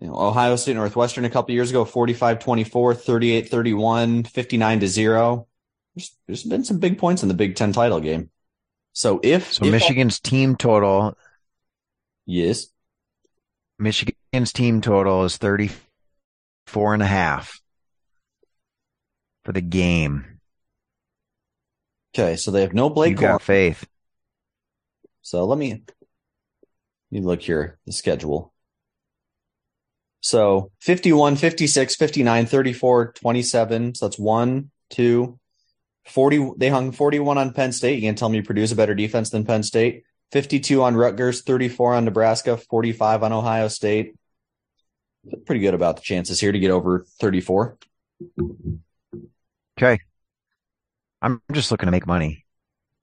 You 0.00 0.08
know, 0.08 0.14
Ohio 0.14 0.56
State 0.56 0.76
Northwestern 0.76 1.24
a 1.24 1.30
couple 1.30 1.54
years 1.54 1.70
ago, 1.70 1.84
45 1.84 2.38
24, 2.38 2.94
38 2.94 3.48
31, 3.48 4.24
59 4.24 4.80
to 4.80 4.88
0. 4.88 5.46
There's, 5.94 6.16
there's 6.26 6.42
been 6.44 6.64
some 6.64 6.78
big 6.78 6.98
points 6.98 7.22
in 7.22 7.28
the 7.28 7.34
Big 7.34 7.56
Ten 7.56 7.72
title 7.72 8.00
game. 8.00 8.30
So 8.92 9.20
if 9.22 9.52
So 9.52 9.64
if 9.64 9.72
Michigan's 9.72 10.20
team 10.20 10.56
total, 10.56 11.16
yes, 12.26 12.66
Michigan's 13.78 14.52
team 14.52 14.80
total 14.80 15.24
is 15.24 15.36
34 15.38 16.94
and 16.94 17.02
a 17.02 17.06
half 17.06 17.60
for 19.44 19.52
the 19.52 19.60
game. 19.60 20.31
Okay, 22.14 22.36
so 22.36 22.50
they 22.50 22.62
have 22.62 22.74
no 22.74 22.90
Blake 22.90 23.10
You 23.10 23.16
got 23.16 23.42
faith. 23.42 23.86
So 25.22 25.44
let 25.44 25.58
me 25.58 25.84
me 27.12 27.20
look 27.20 27.42
here, 27.42 27.78
the 27.86 27.92
schedule. 27.92 28.52
So 30.20 30.70
51, 30.80 31.36
56, 31.36 31.96
59, 31.96 32.46
34, 32.46 33.12
27. 33.12 33.94
So 33.94 34.06
that's 34.06 34.18
one, 34.18 34.70
two, 34.88 35.38
40. 36.06 36.52
They 36.56 36.68
hung 36.68 36.92
41 36.92 37.38
on 37.38 37.52
Penn 37.52 37.72
State. 37.72 37.96
You 37.96 38.08
can 38.08 38.14
tell 38.14 38.28
me 38.28 38.40
Purdue's 38.40 38.72
a 38.72 38.76
better 38.76 38.94
defense 38.94 39.30
than 39.30 39.44
Penn 39.44 39.62
State. 39.62 40.04
52 40.30 40.82
on 40.82 40.96
Rutgers, 40.96 41.42
34 41.42 41.94
on 41.94 42.04
Nebraska, 42.06 42.56
45 42.56 43.22
on 43.24 43.32
Ohio 43.32 43.68
State. 43.68 44.14
Pretty 45.44 45.60
good 45.60 45.74
about 45.74 45.96
the 45.96 46.02
chances 46.02 46.40
here 46.40 46.52
to 46.52 46.58
get 46.58 46.70
over 46.70 47.04
34. 47.20 47.76
Okay. 49.78 50.00
I'm 51.22 51.40
just 51.52 51.70
looking 51.70 51.86
to 51.86 51.92
make 51.92 52.06
money. 52.06 52.44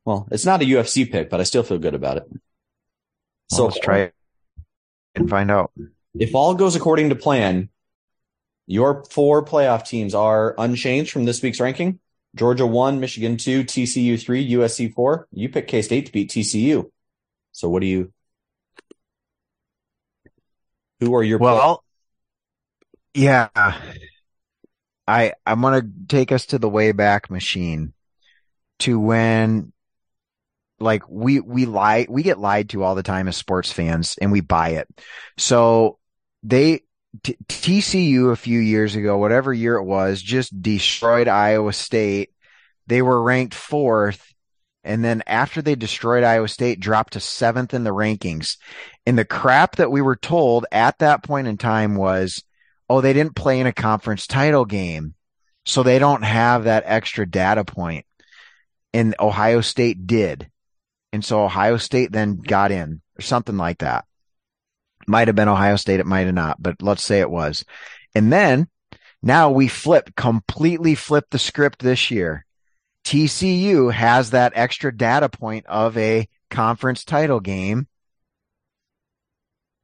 Well, 0.04 0.28
it's 0.30 0.46
not 0.46 0.62
a 0.62 0.66
UFC 0.66 1.10
pick, 1.10 1.30
but 1.30 1.40
I 1.40 1.44
still 1.44 1.64
feel 1.64 1.80
good 1.80 1.96
about 1.96 2.18
it. 2.18 2.24
So 3.50 3.66
let's 3.66 3.80
try 3.80 4.00
it 4.00 4.14
and 5.16 5.30
find 5.30 5.50
out. 5.50 5.72
if 6.14 6.36
all 6.36 6.54
goes 6.54 6.76
according 6.76 7.10
to 7.10 7.16
plan, 7.16 7.70
your 8.68 9.04
four 9.06 9.44
playoff 9.44 9.88
teams 9.88 10.14
are 10.14 10.54
unchanged 10.58 11.12
from 11.12 11.26
this 11.26 11.42
week's 11.42 11.60
ranking. 11.60 12.00
Georgia 12.36 12.68
one, 12.68 13.00
Michigan 13.00 13.38
two, 13.38 13.64
TCU 13.64 14.22
three, 14.22 14.52
USC 14.52 14.94
four. 14.94 15.28
You 15.32 15.50
pick 15.50 15.68
K 15.68 15.82
State 15.82 16.06
to 16.08 16.12
beat 16.12 16.30
TCU. 16.30 16.92
So 17.54 17.70
what 17.70 17.82
do 17.82 17.88
you? 17.88 18.14
Who 21.00 21.16
are 21.16 21.24
your? 21.24 21.40
Well, 21.40 21.84
yeah. 23.16 23.48
I 25.08 25.34
I'm 25.46 25.62
gonna 25.62 25.82
take 26.08 26.32
us 26.32 26.46
to 26.48 26.60
the 26.60 26.70
way 26.70 26.92
back 26.92 27.32
machine 27.32 27.94
to 28.80 29.00
when 29.00 29.72
like 30.80 31.04
we 31.10 31.40
we 31.40 31.66
lie 31.66 32.08
we 32.10 32.24
get 32.24 32.40
lied 32.40 32.70
to 32.70 32.84
all 32.84 32.96
the 32.96 33.04
time 33.04 33.28
as 33.28 33.36
sports 33.36 33.72
fans 33.72 34.18
and 34.22 34.32
we 34.32 34.42
buy 34.42 34.70
it. 34.70 34.88
So 35.38 36.00
they 36.44 36.82
T- 37.24 37.38
TCU 37.48 38.32
a 38.32 38.36
few 38.36 38.60
years 38.60 38.96
ago, 38.96 39.18
whatever 39.18 39.52
year 39.52 39.76
it 39.76 39.84
was, 39.84 40.22
just 40.22 40.62
destroyed 40.62 41.28
Iowa 41.28 41.74
State. 41.74 42.30
They 42.88 43.02
were 43.02 43.22
ranked 43.22 43.56
fourth. 43.56 44.34
And 44.84 45.04
then 45.04 45.24
after 45.28 45.62
they 45.62 45.76
destroyed 45.76 46.24
Iowa 46.24 46.48
State, 46.48 46.80
dropped 46.80 47.14
to 47.14 47.20
seventh 47.20 47.74
in 47.74 47.84
the 47.84 47.94
rankings. 47.94 48.58
And 49.06 49.18
the 49.18 49.26
crap 49.26 49.78
that 49.78 49.92
we 49.92 50.02
were 50.02 50.16
told 50.16 50.66
at 50.72 51.00
that 51.00 51.24
point 51.24 51.48
in 51.48 51.58
time 51.58 51.96
was, 51.96 52.44
oh, 52.90 53.02
they 53.02 53.14
didn't 53.14 53.36
play 53.36 53.60
in 53.60 53.68
a 53.68 53.74
conference 53.74 54.28
title 54.28 54.66
game. 54.66 55.16
So 55.66 55.84
they 55.84 56.00
don't 56.00 56.24
have 56.24 56.64
that 56.64 56.84
extra 56.86 57.30
data 57.30 57.66
point. 57.66 58.06
And 58.94 59.16
Ohio 59.20 59.62
State 59.62 60.08
did. 60.08 60.50
And 61.12 61.24
so 61.24 61.44
Ohio 61.44 61.78
State 61.78 62.12
then 62.12 62.38
got 62.38 62.72
in 62.72 63.02
or 63.18 63.22
something 63.22 63.58
like 63.58 63.80
that. 63.80 64.06
Might 65.08 65.28
have 65.28 65.36
been 65.36 65.48
Ohio 65.48 65.76
State. 65.76 66.00
It 66.00 66.06
might 66.06 66.26
have 66.26 66.36
not, 66.36 66.62
but 66.62 66.82
let's 66.82 67.04
say 67.04 67.20
it 67.20 67.30
was. 67.30 67.66
And 68.14 68.32
then 68.32 68.68
now 69.22 69.50
we 69.50 69.68
flipped, 69.68 70.16
completely 70.16 70.96
flipped 70.96 71.32
the 71.32 71.40
script 71.40 71.80
this 71.80 72.12
year. 72.12 72.46
TCU 73.06 73.92
has 73.92 74.32
that 74.32 74.54
extra 74.56 74.96
data 74.96 75.30
point 75.30 75.66
of 75.66 75.98
a 75.98 76.28
conference 76.50 77.04
title 77.04 77.40
game. 77.40 77.88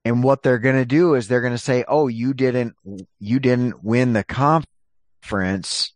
And 0.03 0.23
what 0.23 0.43
they're 0.43 0.59
going 0.59 0.75
to 0.75 0.85
do 0.85 1.15
is 1.15 1.27
they're 1.27 1.41
going 1.41 1.53
to 1.53 1.57
say, 1.57 1.83
"Oh, 1.87 2.07
you 2.07 2.35
didn't 2.35 2.75
you 3.19 3.39
didn't 3.39 3.83
win 3.83 4.13
the 4.13 4.23
conference. 4.23 5.94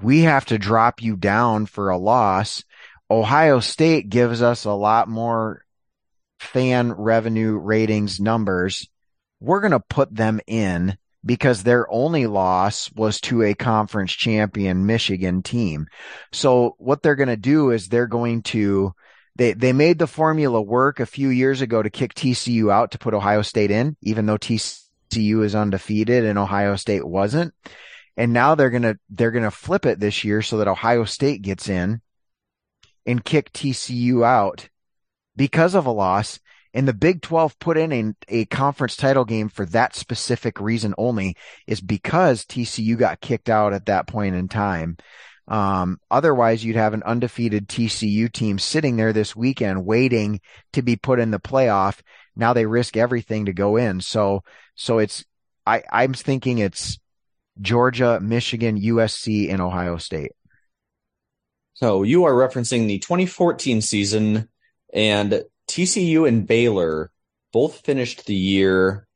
We 0.00 0.22
have 0.22 0.46
to 0.46 0.58
drop 0.58 1.02
you 1.02 1.16
down 1.16 1.66
for 1.66 1.90
a 1.90 1.98
loss." 1.98 2.64
Ohio 3.10 3.60
State 3.60 4.08
gives 4.08 4.42
us 4.42 4.64
a 4.64 4.72
lot 4.72 5.08
more 5.08 5.64
fan 6.40 6.92
revenue 6.92 7.56
ratings 7.56 8.20
numbers. 8.20 8.88
We're 9.40 9.60
going 9.60 9.72
to 9.72 9.80
put 9.80 10.14
them 10.14 10.40
in 10.46 10.96
because 11.24 11.62
their 11.62 11.90
only 11.90 12.26
loss 12.26 12.90
was 12.92 13.20
to 13.22 13.42
a 13.42 13.54
conference 13.54 14.12
champion 14.12 14.86
Michigan 14.86 15.42
team. 15.42 15.88
So 16.32 16.76
what 16.78 17.02
they're 17.02 17.16
going 17.16 17.28
to 17.28 17.36
do 17.36 17.70
is 17.70 17.88
they're 17.88 18.06
going 18.06 18.42
to 18.42 18.92
they 19.34 19.52
they 19.52 19.72
made 19.72 19.98
the 19.98 20.06
formula 20.06 20.62
work 20.62 21.00
a 21.00 21.06
few 21.06 21.28
years 21.28 21.60
ago 21.60 21.82
to 21.82 21.90
kick 21.90 22.14
TCU 22.14 22.72
out 22.72 22.92
to 22.92 22.98
put 22.98 23.12
Ohio 23.12 23.42
State 23.42 23.70
in, 23.70 23.96
even 24.02 24.26
though 24.26 24.38
TCU 24.38 25.44
is 25.44 25.54
undefeated 25.54 26.24
and 26.24 26.38
Ohio 26.38 26.76
State 26.76 27.06
wasn't. 27.06 27.52
And 28.16 28.32
now 28.32 28.54
they're 28.54 28.70
to 28.82 28.98
they're 29.10 29.30
to 29.30 29.50
flip 29.50 29.84
it 29.86 30.00
this 30.00 30.24
year 30.24 30.42
so 30.42 30.58
that 30.58 30.68
Ohio 30.68 31.04
State 31.04 31.42
gets 31.42 31.68
in 31.68 32.00
and 33.04 33.24
kick 33.24 33.52
TCU 33.52 34.24
out 34.24 34.68
because 35.36 35.74
of 35.74 35.86
a 35.86 35.92
loss. 35.92 36.40
And 36.74 36.86
the 36.86 36.94
Big 36.94 37.22
12 37.22 37.58
put 37.58 37.78
in 37.78 37.92
a, 37.92 38.12
a 38.28 38.44
conference 38.46 38.96
title 38.96 39.24
game 39.24 39.48
for 39.48 39.64
that 39.66 39.94
specific 39.94 40.60
reason 40.60 40.94
only 40.98 41.36
is 41.66 41.80
because 41.80 42.44
TCU 42.44 42.98
got 42.98 43.20
kicked 43.20 43.48
out 43.48 43.72
at 43.72 43.86
that 43.86 44.06
point 44.06 44.34
in 44.34 44.48
time. 44.48 44.98
Um, 45.48 46.00
otherwise 46.10 46.64
you'd 46.64 46.76
have 46.76 46.92
an 46.92 47.04
undefeated 47.04 47.68
TCU 47.68 48.30
team 48.30 48.58
sitting 48.58 48.96
there 48.96 49.12
this 49.12 49.36
weekend 49.36 49.86
waiting 49.86 50.40
to 50.72 50.82
be 50.82 50.96
put 50.96 51.20
in 51.20 51.30
the 51.30 51.40
playoff. 51.40 52.00
Now 52.34 52.52
they 52.52 52.66
risk 52.66 52.96
everything 52.96 53.46
to 53.46 53.52
go 53.52 53.76
in. 53.76 54.00
So, 54.00 54.42
so 54.74 54.98
it's, 54.98 55.24
I, 55.64 55.82
I'm 55.90 56.12
thinking 56.14 56.58
it's 56.58 56.98
Georgia, 57.60 58.20
Michigan, 58.20 58.80
USC, 58.80 59.52
and 59.52 59.60
Ohio 59.60 59.96
State. 59.96 60.32
So 61.74 62.02
you 62.02 62.24
are 62.24 62.32
referencing 62.32 62.86
the 62.86 62.98
2014 62.98 63.80
season, 63.82 64.48
and 64.92 65.44
TCU 65.68 66.26
and 66.26 66.46
Baylor 66.46 67.10
both 67.52 67.84
finished 67.84 68.26
the 68.26 68.34
year 68.34 69.06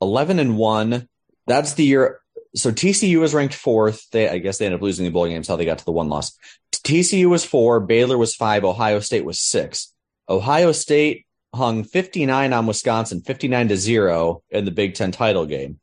11 0.00 0.38
and 0.38 0.56
1. 0.56 1.08
That's 1.46 1.74
the 1.74 1.84
year. 1.84 2.20
So 2.54 2.72
TCU 2.72 3.20
was 3.20 3.34
ranked 3.34 3.54
fourth. 3.54 4.08
They, 4.10 4.28
I 4.28 4.38
guess 4.38 4.58
they 4.58 4.66
ended 4.66 4.80
up 4.80 4.82
losing 4.82 5.04
the 5.04 5.10
bowl 5.10 5.26
games, 5.26 5.46
how 5.46 5.56
they 5.56 5.64
got 5.64 5.78
to 5.78 5.84
the 5.84 5.92
one 5.92 6.08
loss. 6.08 6.36
TCU 6.72 7.26
was 7.26 7.44
four, 7.44 7.80
Baylor 7.80 8.16
was 8.16 8.34
five, 8.34 8.64
Ohio 8.64 9.00
State 9.00 9.24
was 9.24 9.40
six. 9.40 9.92
Ohio 10.28 10.72
State 10.72 11.26
hung 11.54 11.84
59 11.84 12.52
on 12.52 12.66
Wisconsin, 12.66 13.20
59 13.20 13.68
to 13.68 13.76
zero 13.76 14.42
in 14.50 14.64
the 14.64 14.70
Big 14.70 14.94
Ten 14.94 15.10
title 15.10 15.46
game. 15.46 15.80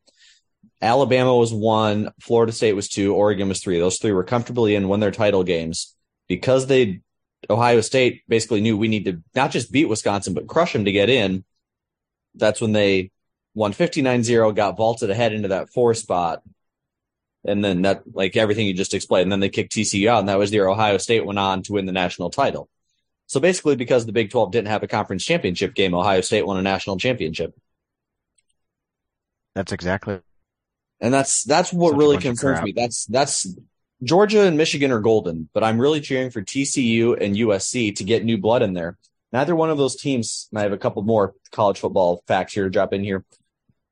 Alabama 0.83 1.35
was 1.35 1.53
one, 1.53 2.11
Florida 2.19 2.51
State 2.51 2.73
was 2.73 2.89
two, 2.89 3.15
Oregon 3.15 3.47
was 3.47 3.61
three. 3.61 3.79
Those 3.79 3.97
three 3.97 4.11
were 4.11 4.25
comfortably 4.25 4.75
in, 4.75 4.89
won 4.89 4.99
their 4.99 5.11
title 5.11 5.43
games 5.43 5.95
because 6.27 6.67
they 6.67 6.99
Ohio 7.49 7.81
State 7.81 8.23
basically 8.27 8.61
knew 8.61 8.77
we 8.77 8.89
need 8.89 9.05
to 9.05 9.23
not 9.33 9.51
just 9.51 9.71
beat 9.71 9.89
Wisconsin 9.89 10.33
but 10.33 10.47
crush 10.47 10.73
them 10.73 10.85
to 10.85 10.91
get 10.91 11.09
in. 11.09 11.45
That's 12.35 12.59
when 12.59 12.73
they 12.73 13.11
won 13.55 13.73
59-0, 13.73 14.55
got 14.55 14.75
vaulted 14.75 15.09
ahead 15.09 15.31
into 15.31 15.49
that 15.49 15.69
four 15.69 15.93
spot. 15.93 16.41
And 17.45 17.63
then 17.63 17.83
that 17.83 18.03
like 18.13 18.35
everything 18.35 18.67
you 18.67 18.73
just 18.73 18.93
explained, 18.93 19.23
and 19.23 19.31
then 19.31 19.39
they 19.39 19.49
kicked 19.49 19.73
TCU 19.73 20.07
out, 20.07 20.19
and 20.19 20.29
that 20.29 20.39
was 20.39 20.49
the 20.49 20.55
year 20.55 20.67
Ohio 20.67 20.97
State 20.97 21.25
went 21.25 21.39
on 21.39 21.61
to 21.63 21.73
win 21.73 21.85
the 21.85 21.91
national 21.91 22.29
title. 22.29 22.69
So 23.27 23.39
basically, 23.39 23.75
because 23.75 24.05
the 24.05 24.13
Big 24.13 24.31
12 24.31 24.51
didn't 24.51 24.67
have 24.69 24.83
a 24.83 24.87
conference 24.87 25.25
championship 25.25 25.75
game, 25.75 25.93
Ohio 25.93 26.21
State 26.21 26.45
won 26.45 26.57
a 26.57 26.61
national 26.61 26.97
championship. 26.97 27.53
That's 29.55 29.71
exactly 29.71 30.19
And 31.03 31.13
that's 31.13 31.43
that's 31.43 31.73
what 31.73 31.91
Such 31.91 31.99
really 31.99 32.17
concerns 32.17 32.61
me. 32.61 32.71
That's 32.71 33.05
that's 33.07 33.45
Georgia 34.01 34.43
and 34.43 34.57
Michigan 34.57 34.89
are 34.89 35.01
golden, 35.01 35.49
but 35.53 35.61
I'm 35.61 35.77
really 35.77 35.99
cheering 35.99 36.31
for 36.31 36.41
TCU 36.41 37.21
and 37.21 37.35
USC 37.35 37.93
to 37.97 38.05
get 38.05 38.23
new 38.23 38.37
blood 38.37 38.61
in 38.61 38.73
there. 38.73 38.97
Neither 39.33 39.53
one 39.53 39.69
of 39.69 39.77
those 39.77 39.97
teams, 39.97 40.47
and 40.51 40.59
I 40.59 40.63
have 40.63 40.71
a 40.71 40.77
couple 40.77 41.01
more 41.01 41.35
college 41.51 41.79
football 41.79 42.23
facts 42.25 42.53
here 42.53 42.63
to 42.63 42.69
drop 42.69 42.93
in 42.93 43.03
here. 43.03 43.25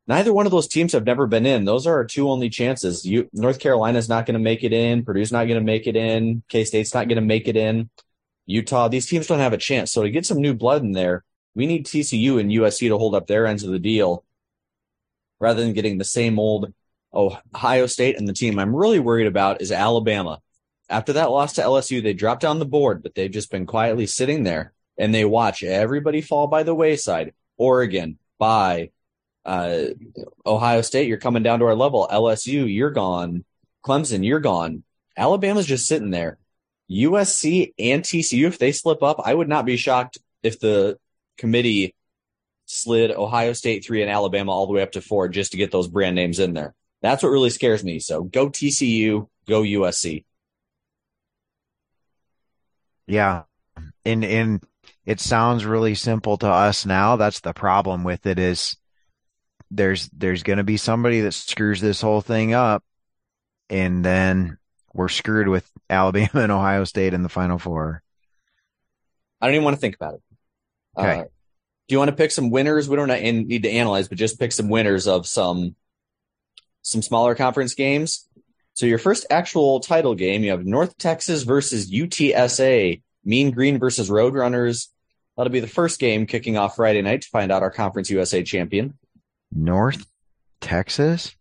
Neither 0.07 0.31
one 0.33 0.45
of 0.45 0.53
those 0.53 0.69
teams 0.69 0.93
have 0.93 1.05
never 1.05 1.27
been 1.27 1.45
in. 1.45 1.65
Those 1.65 1.85
are 1.85 1.95
our 1.95 2.05
two 2.05 2.29
only 2.29 2.49
chances. 2.49 3.05
You, 3.05 3.29
North 3.33 3.59
Carolina's 3.59 4.07
not 4.07 4.25
going 4.25 4.35
to 4.35 4.39
make 4.39 4.63
it 4.63 4.71
in. 4.71 5.03
Purdue's 5.03 5.33
not 5.33 5.47
going 5.47 5.59
to 5.59 5.65
make 5.65 5.87
it 5.87 5.97
in. 5.97 6.43
K 6.47 6.63
State's 6.63 6.93
not 6.93 7.09
going 7.09 7.17
to 7.17 7.21
make 7.21 7.49
it 7.49 7.57
in. 7.57 7.89
Utah, 8.45 8.87
these 8.87 9.07
teams 9.07 9.27
don't 9.27 9.39
have 9.39 9.53
a 9.53 9.57
chance. 9.57 9.91
So 9.91 10.03
to 10.03 10.09
get 10.09 10.25
some 10.25 10.39
new 10.39 10.53
blood 10.53 10.81
in 10.81 10.93
there, 10.93 11.25
we 11.55 11.67
need 11.67 11.85
TCU 11.85 12.39
and 12.39 12.49
USC 12.51 12.87
to 12.87 12.97
hold 12.97 13.15
up 13.15 13.27
their 13.27 13.45
ends 13.45 13.63
of 13.63 13.71
the 13.71 13.79
deal 13.79 14.23
rather 15.41 15.61
than 15.61 15.73
getting 15.73 15.97
the 15.97 16.05
same 16.05 16.39
old 16.39 16.73
Ohio 17.13 17.87
State 17.87 18.17
and 18.17 18.27
the 18.27 18.33
team 18.33 18.59
I'm 18.59 18.75
really 18.75 18.99
worried 18.99 19.27
about 19.27 19.61
is 19.61 19.71
Alabama. 19.71 20.41
After 20.89 21.13
that 21.13 21.31
loss 21.31 21.53
to 21.53 21.61
LSU, 21.61 22.03
they 22.03 22.13
dropped 22.13 22.41
down 22.41 22.59
the 22.59 22.65
board, 22.65 23.03
but 23.03 23.15
they've 23.15 23.31
just 23.31 23.51
been 23.51 23.65
quietly 23.65 24.05
sitting 24.07 24.43
there 24.43 24.73
and 24.97 25.13
they 25.13 25.25
watch 25.25 25.63
everybody 25.63 26.21
fall 26.21 26.47
by 26.47 26.63
the 26.63 26.75
wayside. 26.75 27.33
Oregon, 27.57 28.17
by 28.37 28.91
uh, 29.45 29.85
Ohio 30.45 30.81
State, 30.81 31.07
you're 31.07 31.17
coming 31.17 31.43
down 31.43 31.59
to 31.59 31.65
our 31.65 31.75
level. 31.75 32.07
LSU, 32.11 32.73
you're 32.73 32.91
gone. 32.91 33.45
Clemson, 33.85 34.25
you're 34.25 34.39
gone. 34.39 34.83
Alabama's 35.17 35.65
just 35.65 35.87
sitting 35.87 36.11
there. 36.11 36.37
USC 36.89 37.73
and 37.79 38.03
TCU, 38.03 38.47
if 38.47 38.59
they 38.59 38.71
slip 38.71 39.01
up, 39.01 39.21
I 39.23 39.33
would 39.33 39.47
not 39.47 39.65
be 39.65 39.77
shocked 39.77 40.17
if 40.43 40.59
the 40.59 40.97
committee 41.37 41.95
slid 42.65 43.11
Ohio 43.11 43.53
State 43.53 43.85
three 43.85 44.01
and 44.01 44.11
Alabama 44.11 44.51
all 44.51 44.67
the 44.67 44.73
way 44.73 44.81
up 44.81 44.93
to 44.93 45.01
four 45.01 45.29
just 45.29 45.51
to 45.51 45.57
get 45.57 45.71
those 45.71 45.87
brand 45.87 46.15
names 46.15 46.39
in 46.39 46.53
there. 46.53 46.73
That's 47.01 47.23
what 47.23 47.29
really 47.29 47.49
scares 47.49 47.83
me. 47.83 47.99
So 47.99 48.23
go 48.23 48.49
TCU, 48.49 49.27
go 49.47 49.61
USC. 49.61 50.25
Yeah. 53.07 53.43
And 54.05 54.23
and 54.23 54.63
it 55.05 55.19
sounds 55.19 55.65
really 55.65 55.95
simple 55.95 56.37
to 56.37 56.47
us 56.47 56.85
now. 56.85 57.15
That's 57.15 57.41
the 57.41 57.53
problem 57.53 58.03
with 58.03 58.25
it 58.25 58.39
is 58.39 58.77
there's 59.71 60.09
there's 60.09 60.43
going 60.43 60.57
to 60.57 60.63
be 60.63 60.77
somebody 60.77 61.21
that 61.21 61.33
screws 61.33 61.81
this 61.81 62.01
whole 62.01 62.21
thing 62.21 62.53
up 62.53 62.83
and 63.69 64.03
then 64.03 64.57
we're 64.93 65.07
screwed 65.07 65.47
with 65.47 65.69
Alabama 65.89 66.29
and 66.35 66.51
Ohio 66.51 66.83
State 66.83 67.13
in 67.13 67.23
the 67.23 67.29
final 67.29 67.57
four. 67.57 68.03
I 69.39 69.47
don't 69.47 69.55
even 69.55 69.65
want 69.65 69.75
to 69.75 69.81
think 69.81 69.95
about 69.95 70.15
it. 70.15 70.21
Okay. 70.97 71.19
Uh, 71.21 71.23
do 71.23 71.95
you 71.95 71.97
want 71.97 72.09
to 72.09 72.15
pick 72.15 72.31
some 72.31 72.51
winners? 72.51 72.87
We 72.87 72.95
don't 72.95 73.09
need 73.09 73.63
to 73.63 73.71
analyze, 73.71 74.07
but 74.07 74.17
just 74.17 74.39
pick 74.39 74.51
some 74.51 74.69
winners 74.69 75.07
of 75.07 75.27
some 75.27 75.75
some 76.81 77.01
smaller 77.01 77.35
conference 77.35 77.73
games. 77.73 78.27
So 78.73 78.85
your 78.85 78.97
first 78.97 79.25
actual 79.29 79.79
title 79.79 80.15
game, 80.15 80.43
you 80.43 80.51
have 80.51 80.65
North 80.65 80.97
Texas 80.97 81.43
versus 81.43 81.91
UTSA, 81.91 83.01
Mean 83.23 83.51
Green 83.51 83.79
versus 83.79 84.09
Roadrunners. 84.09 84.87
That'll 85.37 85.51
be 85.51 85.59
the 85.59 85.67
first 85.67 85.99
game 85.99 86.25
kicking 86.25 86.57
off 86.57 86.75
Friday 86.75 87.01
night 87.01 87.23
to 87.23 87.29
find 87.29 87.51
out 87.51 87.63
our 87.63 87.71
Conference 87.71 88.09
USA 88.09 88.43
champion. 88.43 88.97
North 89.51 90.05
Texas? 90.61 91.35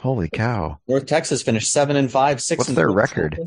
Holy 0.00 0.28
cow. 0.28 0.78
North 0.86 1.06
Texas 1.06 1.42
finished 1.42 1.72
seven 1.72 1.96
and 1.96 2.10
five, 2.10 2.40
six 2.40 2.58
What's 2.58 2.68
and 2.68 2.78
their 2.78 2.90
record? 2.90 3.38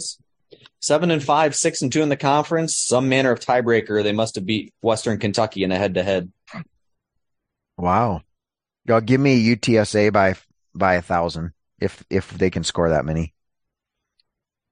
Seven 0.80 1.12
and 1.12 1.24
five, 1.24 1.56
six 1.56 1.82
and 1.82 1.92
two 1.92 2.02
in 2.02 2.10
the 2.10 2.18
conference. 2.18 2.76
Some 2.76 3.08
manner 3.08 3.32
of 3.32 3.40
tiebreaker. 3.40 4.04
They 4.04 4.12
must 4.12 4.36
have 4.36 4.46
beat 4.46 4.74
Western 4.82 5.18
Kentucky 5.20 5.64
in 5.64 5.72
a 5.72 5.78
head 5.78 5.94
to 5.94 6.04
head. 6.04 6.32
Wow. 7.78 8.22
Y'all 8.86 9.02
give 9.02 9.22
me 9.22 9.56
UTSA 9.56 10.12
by 10.12 10.36
by 10.74 10.96
a 10.96 11.02
thousand 11.02 11.52
if 11.80 12.04
if 12.10 12.30
they 12.32 12.50
can 12.50 12.64
score 12.64 12.90
that 12.90 13.06
many. 13.06 13.34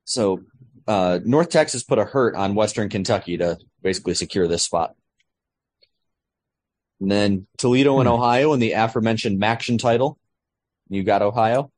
So 0.06 0.44
uh, 0.88 1.20
North 1.24 1.50
Texas 1.50 1.84
put 1.84 2.00
a 2.00 2.06
hurt 2.06 2.36
on 2.36 2.56
Western 2.56 2.90
Kentucky 2.90 3.38
to 3.38 3.58
basically 3.82 4.16
secure 4.16 4.48
this 4.48 4.64
spot. 4.64 4.96
And 7.00 7.12
then 7.12 7.48
Toledo 7.58 8.00
and 8.00 8.08
hmm. 8.10 8.16
Ohio 8.16 8.54
in 8.54 8.60
the 8.60 8.74
aforementioned 8.74 9.40
MACtion 9.40 9.80
title. 9.80 10.18
You 10.90 11.04
got 11.04 11.22
Ohio? 11.22 11.72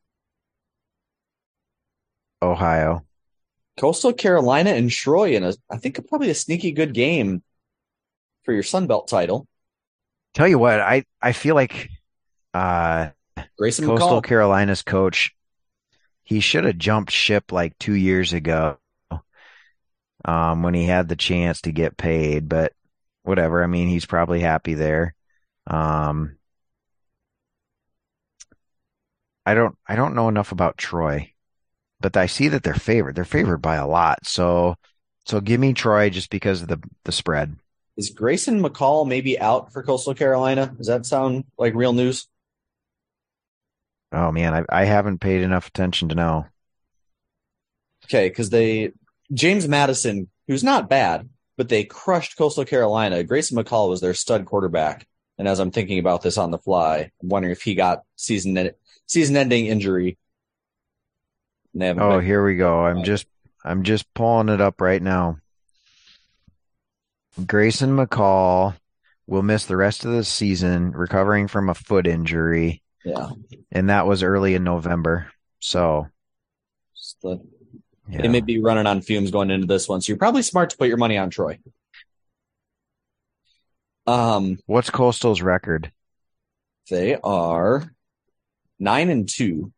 Ohio. 2.42 3.06
Coastal 3.78 4.14
Carolina 4.14 4.72
and 4.72 4.90
Troy 4.90 5.36
in 5.36 5.44
a 5.44 5.54
I 5.70 5.78
think 5.78 6.00
probably 6.08 6.30
a 6.30 6.36
sneaky 6.36 6.72
good 6.72 6.94
game 6.94 7.44
for 8.44 8.54
your 8.54 8.64
Sun 8.64 8.88
Belt 8.88 9.08
title. 9.08 9.48
Tell 10.34 10.48
you 10.48 10.60
what, 10.60 10.80
I 10.80 11.06
I 11.22 11.34
feel 11.34 11.56
like 11.56 11.90
uh 12.54 13.10
Grayson 13.58 13.86
Coastal 13.86 14.22
McCall. 14.22 14.24
Carolina's 14.24 14.82
coach, 14.82 15.36
he 16.24 16.40
should 16.40 16.66
have 16.66 16.78
jumped 16.78 17.12
ship 17.12 17.52
like 17.52 17.78
two 17.80 17.94
years 17.94 18.34
ago 18.34 18.78
um, 20.26 20.64
when 20.64 20.74
he 20.74 20.86
had 20.86 21.08
the 21.08 21.16
chance 21.16 21.62
to 21.62 21.72
get 21.72 21.98
paid, 21.98 22.48
but 22.48 22.74
whatever. 23.24 23.64
I 23.64 23.68
mean, 23.68 23.88
he's 23.88 24.06
probably 24.06 24.40
happy 24.40 24.74
there. 24.74 25.16
Um, 25.68 26.38
I 29.46 29.54
don't, 29.54 29.76
I 29.88 29.96
don't 29.96 30.16
know 30.16 30.30
enough 30.30 30.52
about 30.52 30.78
Troy, 30.78 31.34
but 32.00 32.16
I 32.16 32.28
see 32.28 32.48
that 32.50 32.64
they're 32.64 32.74
favored. 32.74 33.16
They're 33.16 33.26
favored 33.26 33.58
by 33.60 33.76
a 33.76 33.88
lot. 33.88 34.26
So, 34.26 34.76
so 35.26 35.42
give 35.42 35.60
me 35.60 35.74
Troy 35.74 36.10
just 36.10 36.30
because 36.30 36.62
of 36.62 36.68
the 36.68 36.82
the 37.04 37.12
spread. 37.12 37.56
Is 37.98 38.10
Grayson 38.10 38.62
McCall 38.62 39.08
maybe 39.08 39.40
out 39.40 39.74
for 39.74 39.84
Coastal 39.84 40.14
Carolina? 40.14 40.74
Does 40.78 40.88
that 40.88 41.06
sound 41.06 41.44
like 41.58 41.76
real 41.76 41.94
news? 41.94 42.28
Oh 44.12 44.32
man, 44.32 44.54
I, 44.54 44.82
I 44.82 44.86
haven't 44.86 45.20
paid 45.20 45.42
enough 45.42 45.68
attention 45.68 46.10
to 46.10 46.16
know. 46.16 46.46
Okay, 48.06 48.30
because 48.30 48.50
they 48.50 48.92
James 49.34 49.68
Madison, 49.68 50.30
who's 50.48 50.64
not 50.64 50.90
bad, 50.90 51.30
but 51.58 51.70
they 51.70 51.84
crushed 51.84 52.38
Coastal 52.38 52.66
Carolina. 52.66 53.24
Grayson 53.24 53.58
McCall 53.58 53.90
was 53.90 54.02
their 54.02 54.14
stud 54.14 54.46
quarterback, 54.46 55.08
and 55.38 55.48
as 55.48 55.60
I'm 55.60 55.72
thinking 55.72 56.00
about 56.00 56.22
this 56.22 56.38
on 56.38 56.52
the 56.52 56.58
fly, 56.58 57.12
I'm 57.22 57.30
wondering 57.30 57.52
if 57.52 57.62
he 57.62 57.76
got 57.76 58.04
season 58.16 58.72
season 59.08 59.38
ending 59.38 59.68
injury. 59.68 60.18
oh, 61.80 62.20
here 62.20 62.44
we 62.44 62.58
go. 62.58 62.86
I'm 62.86 63.04
just 63.04 63.28
I'm 63.64 63.84
just 63.84 64.14
pulling 64.14 64.50
it 64.50 64.60
up 64.60 64.82
right 64.82 65.02
now. 65.02 65.38
Grayson 67.46 67.96
McCall 67.96 68.76
will 69.26 69.44
miss 69.44 69.66
the 69.66 69.78
rest 69.78 70.04
of 70.04 70.12
the 70.12 70.24
season, 70.24 70.92
recovering 70.92 71.48
from 71.48 71.70
a 71.70 71.74
foot 71.74 72.08
injury. 72.08 72.82
Yeah. 73.04 73.30
And 73.72 73.90
that 73.90 74.08
was 74.08 74.24
early 74.24 74.56
in 74.56 74.64
November. 74.64 75.32
So 75.60 76.08
the, 77.22 77.42
yeah. 78.10 78.22
they 78.22 78.28
may 78.28 78.42
be 78.42 78.60
running 78.60 78.88
on 78.88 79.02
fumes 79.02 79.32
going 79.32 79.52
into 79.52 79.68
this 79.68 79.88
one. 79.88 80.02
So 80.02 80.12
you're 80.12 80.18
probably 80.18 80.44
smart 80.44 80.72
to 80.72 80.78
put 80.78 80.88
your 80.88 80.98
money 80.98 81.18
on 81.18 81.30
Troy. 81.30 81.60
Um, 84.08 84.58
what's 84.66 84.90
Coastal's 84.90 85.42
record? 85.42 85.92
They 86.90 87.16
are 87.16 87.94
nine 88.80 89.10
and 89.10 89.30
two. 89.30 89.72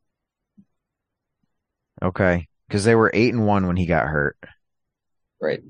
Okay, 2.01 2.47
because 2.67 2.83
they 2.83 2.95
were 2.95 3.12
eight 3.13 3.33
and 3.33 3.45
one 3.45 3.67
when 3.67 3.77
he 3.77 3.86
got 3.86 4.07
hurt. 4.07 4.38
Right. 5.39 5.62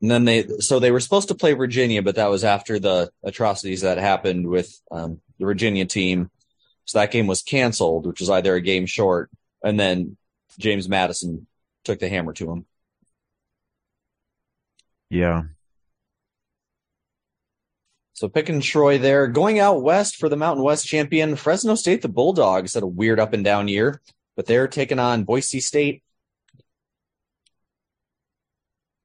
And 0.00 0.10
then 0.10 0.24
they, 0.24 0.46
so 0.58 0.80
they 0.80 0.90
were 0.90 1.00
supposed 1.00 1.28
to 1.28 1.36
play 1.36 1.52
Virginia, 1.52 2.02
but 2.02 2.16
that 2.16 2.30
was 2.30 2.42
after 2.42 2.80
the 2.80 3.10
atrocities 3.22 3.82
that 3.82 3.98
happened 3.98 4.48
with 4.48 4.80
um, 4.90 5.20
the 5.38 5.46
Virginia 5.46 5.84
team. 5.84 6.30
So 6.84 6.98
that 6.98 7.12
game 7.12 7.26
was 7.26 7.42
canceled, 7.42 8.06
which 8.06 8.20
was 8.20 8.30
either 8.30 8.54
a 8.54 8.60
game 8.60 8.86
short, 8.86 9.30
and 9.62 9.78
then 9.78 10.16
James 10.58 10.88
Madison 10.88 11.46
took 11.84 11.98
the 11.98 12.08
hammer 12.08 12.32
to 12.34 12.50
him. 12.50 12.66
Yeah. 15.10 15.44
So 18.14 18.28
picking 18.28 18.60
Troy 18.60 18.98
there. 18.98 19.26
Going 19.26 19.58
out 19.58 19.82
west 19.82 20.16
for 20.16 20.28
the 20.28 20.36
Mountain 20.36 20.64
West 20.64 20.86
champion, 20.86 21.36
Fresno 21.36 21.74
State, 21.74 22.02
the 22.02 22.08
Bulldogs 22.08 22.74
had 22.74 22.82
a 22.82 22.86
weird 22.86 23.18
up 23.18 23.32
and 23.32 23.44
down 23.44 23.68
year, 23.68 24.00
but 24.36 24.46
they're 24.46 24.68
taking 24.68 24.98
on 24.98 25.24
Boise 25.24 25.60
State. 25.60 26.02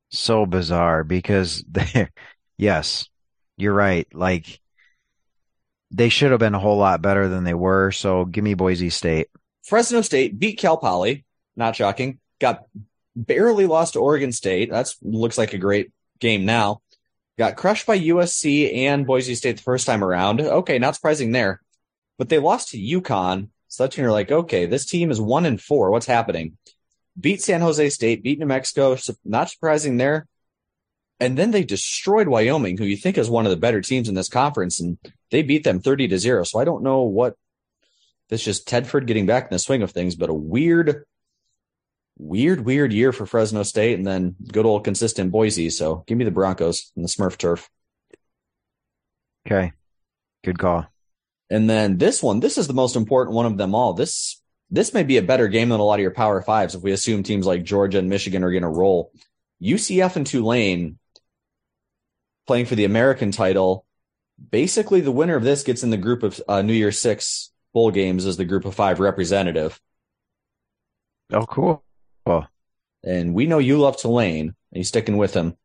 So 0.09 0.45
bizarre 0.45 1.03
because 1.03 1.63
they 1.69 2.09
yes, 2.57 3.09
you're 3.57 3.73
right. 3.73 4.07
Like 4.13 4.59
they 5.91 6.09
should 6.09 6.31
have 6.31 6.39
been 6.39 6.55
a 6.55 6.59
whole 6.59 6.77
lot 6.77 7.01
better 7.01 7.27
than 7.27 7.43
they 7.43 7.53
were. 7.53 7.91
So 7.91 8.25
give 8.25 8.43
me 8.43 8.53
Boise 8.53 8.89
State. 8.89 9.29
Fresno 9.63 10.01
State 10.01 10.37
beat 10.37 10.57
Cal 10.57 10.77
Poly. 10.77 11.25
Not 11.55 11.75
shocking. 11.75 12.19
Got 12.39 12.65
barely 13.15 13.65
lost 13.65 13.93
to 13.93 13.99
Oregon 13.99 14.31
State. 14.31 14.69
That 14.71 14.93
looks 15.01 15.37
like 15.37 15.53
a 15.53 15.57
great 15.57 15.91
game 16.19 16.45
now. 16.45 16.81
Got 17.37 17.55
crushed 17.55 17.85
by 17.85 17.99
USC 17.99 18.75
and 18.75 19.05
Boise 19.05 19.35
State 19.35 19.57
the 19.57 19.63
first 19.63 19.85
time 19.85 20.03
around. 20.03 20.41
Okay, 20.41 20.79
not 20.79 20.95
surprising 20.95 21.31
there. 21.31 21.61
But 22.17 22.29
they 22.29 22.39
lost 22.39 22.69
to 22.69 22.77
UConn. 22.77 23.49
So 23.67 23.83
that's 23.83 23.95
when 23.95 24.03
you're 24.03 24.11
like, 24.11 24.31
okay, 24.31 24.65
this 24.65 24.85
team 24.85 25.11
is 25.11 25.21
one 25.21 25.45
and 25.45 25.61
four. 25.61 25.91
What's 25.91 26.05
happening? 26.05 26.57
Beat 27.19 27.41
San 27.41 27.61
Jose 27.61 27.89
State, 27.89 28.23
beat 28.23 28.39
New 28.39 28.45
Mexico. 28.45 28.97
Not 29.25 29.49
surprising 29.49 29.97
there. 29.97 30.27
And 31.19 31.37
then 31.37 31.51
they 31.51 31.63
destroyed 31.63 32.27
Wyoming, 32.27 32.77
who 32.77 32.85
you 32.85 32.97
think 32.97 33.17
is 33.17 33.29
one 33.29 33.45
of 33.45 33.49
the 33.49 33.57
better 33.57 33.81
teams 33.81 34.07
in 34.07 34.15
this 34.15 34.29
conference, 34.29 34.79
and 34.79 34.97
they 35.31 35.43
beat 35.43 35.63
them 35.63 35.79
30 35.79 36.09
to 36.09 36.19
0. 36.19 36.43
So 36.43 36.59
I 36.59 36.65
don't 36.65 36.83
know 36.83 37.03
what 37.03 37.35
this 38.29 38.43
just 38.43 38.67
Tedford 38.67 39.07
getting 39.07 39.25
back 39.25 39.43
in 39.43 39.49
the 39.51 39.59
swing 39.59 39.81
of 39.81 39.91
things, 39.91 40.15
but 40.15 40.29
a 40.29 40.33
weird 40.33 41.05
weird, 42.17 42.65
weird 42.65 42.93
year 42.93 43.11
for 43.11 43.25
Fresno 43.25 43.63
State, 43.63 43.97
and 43.97 44.05
then 44.05 44.35
good 44.51 44.65
old 44.65 44.83
consistent 44.83 45.31
Boise. 45.31 45.69
So 45.69 46.03
give 46.07 46.17
me 46.17 46.25
the 46.25 46.31
Broncos 46.31 46.91
and 46.95 47.05
the 47.05 47.09
Smurf 47.09 47.37
turf. 47.37 47.69
Okay, 49.45 49.71
good 50.43 50.59
call. 50.59 50.85
And 51.49 51.69
then 51.69 51.97
this 51.97 52.21
one, 52.21 52.39
this 52.39 52.57
is 52.57 52.67
the 52.67 52.73
most 52.73 52.95
important 52.95 53.35
one 53.35 53.45
of 53.45 53.57
them 53.57 53.73
all. 53.73 53.93
This 53.93 54.41
this 54.69 54.93
may 54.93 55.03
be 55.03 55.17
a 55.17 55.21
better 55.21 55.47
game 55.47 55.69
than 55.69 55.79
a 55.79 55.83
lot 55.83 55.95
of 55.95 56.01
your 56.01 56.11
Power 56.11 56.41
Fives 56.41 56.75
if 56.75 56.81
we 56.81 56.91
assume 56.91 57.23
teams 57.23 57.45
like 57.45 57.63
Georgia 57.63 57.99
and 57.99 58.09
Michigan 58.09 58.43
are 58.43 58.51
going 58.51 58.63
to 58.63 58.69
roll. 58.69 59.13
UCF 59.63 60.17
and 60.17 60.27
Tulane 60.27 60.99
playing 62.45 62.65
for 62.65 62.75
the 62.75 62.83
American 62.83 63.31
title. 63.31 63.85
Basically, 64.51 65.01
the 65.01 65.11
winner 65.11 65.35
of 65.35 65.43
this 65.43 65.63
gets 65.63 65.83
in 65.83 65.89
the 65.89 65.97
group 65.97 66.23
of 66.23 66.39
uh, 66.47 66.61
New 66.61 66.73
Year's 66.73 67.01
Six 67.01 67.51
bowl 67.73 67.91
games 67.91 68.25
as 68.25 68.37
the 68.37 68.45
group 68.45 68.65
of 68.65 68.75
five 68.75 68.99
representative. 68.99 69.79
Oh, 71.31 71.45
cool. 71.45 71.83
Well, 72.25 72.47
and 73.03 73.33
we 73.33 73.47
know 73.47 73.59
you 73.59 73.79
love 73.79 73.97
Tulane. 73.97 74.49
Are 74.49 74.77
you 74.77 74.83
sticking 74.83 75.17
with 75.17 75.33
him? 75.33 75.55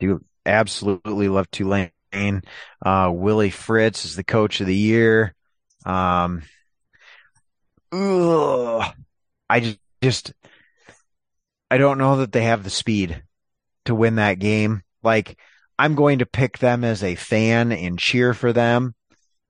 Do 0.00 0.24
absolutely 0.44 1.28
love 1.28 1.50
Tulane. 1.50 1.90
Uh, 2.84 3.10
Willie 3.12 3.50
Fritz 3.50 4.04
is 4.04 4.16
the 4.16 4.24
coach 4.24 4.60
of 4.60 4.66
the 4.66 4.76
year. 4.76 5.34
Um, 5.84 6.42
ugh, 7.92 8.94
I 9.48 9.60
just, 9.60 9.78
just, 10.02 10.32
I 11.70 11.78
don't 11.78 11.98
know 11.98 12.18
that 12.18 12.32
they 12.32 12.44
have 12.44 12.64
the 12.64 12.70
speed 12.70 13.22
to 13.84 13.94
win 13.94 14.16
that 14.16 14.38
game. 14.38 14.82
Like, 15.02 15.38
I'm 15.78 15.94
going 15.94 16.20
to 16.20 16.26
pick 16.26 16.58
them 16.58 16.84
as 16.84 17.02
a 17.02 17.14
fan 17.14 17.72
and 17.72 17.98
cheer 17.98 18.34
for 18.34 18.52
them. 18.52 18.94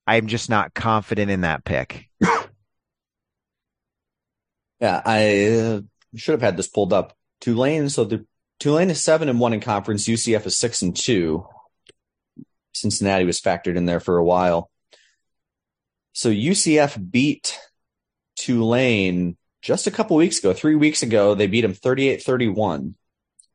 I'm 0.06 0.26
just 0.26 0.50
not 0.50 0.74
confident 0.74 1.30
in 1.30 1.42
that 1.42 1.64
pick. 1.64 2.08
yeah, 4.80 5.02
I 5.04 5.46
uh, 5.46 5.80
should 6.16 6.32
have 6.32 6.42
had 6.42 6.56
this 6.56 6.68
pulled 6.68 6.92
up. 6.92 7.16
Tulane, 7.40 7.88
so 7.88 8.04
the 8.04 8.26
Tulane 8.58 8.90
is 8.90 9.02
seven 9.02 9.28
and 9.28 9.38
one 9.38 9.52
in 9.52 9.60
conference. 9.60 10.08
UCF 10.08 10.46
is 10.46 10.56
six 10.56 10.82
and 10.82 10.96
two. 10.96 11.46
Cincinnati 12.72 13.24
was 13.24 13.40
factored 13.40 13.76
in 13.76 13.86
there 13.86 14.00
for 14.00 14.16
a 14.16 14.24
while. 14.24 14.70
So 16.12 16.30
UCF 16.30 17.10
beat 17.10 17.58
Tulane 18.36 19.36
just 19.62 19.86
a 19.86 19.90
couple 19.90 20.16
weeks 20.16 20.38
ago, 20.38 20.52
three 20.52 20.74
weeks 20.74 21.02
ago. 21.02 21.34
They 21.34 21.46
beat 21.46 21.62
them 21.62 21.74
38 21.74 22.22
31. 22.22 22.94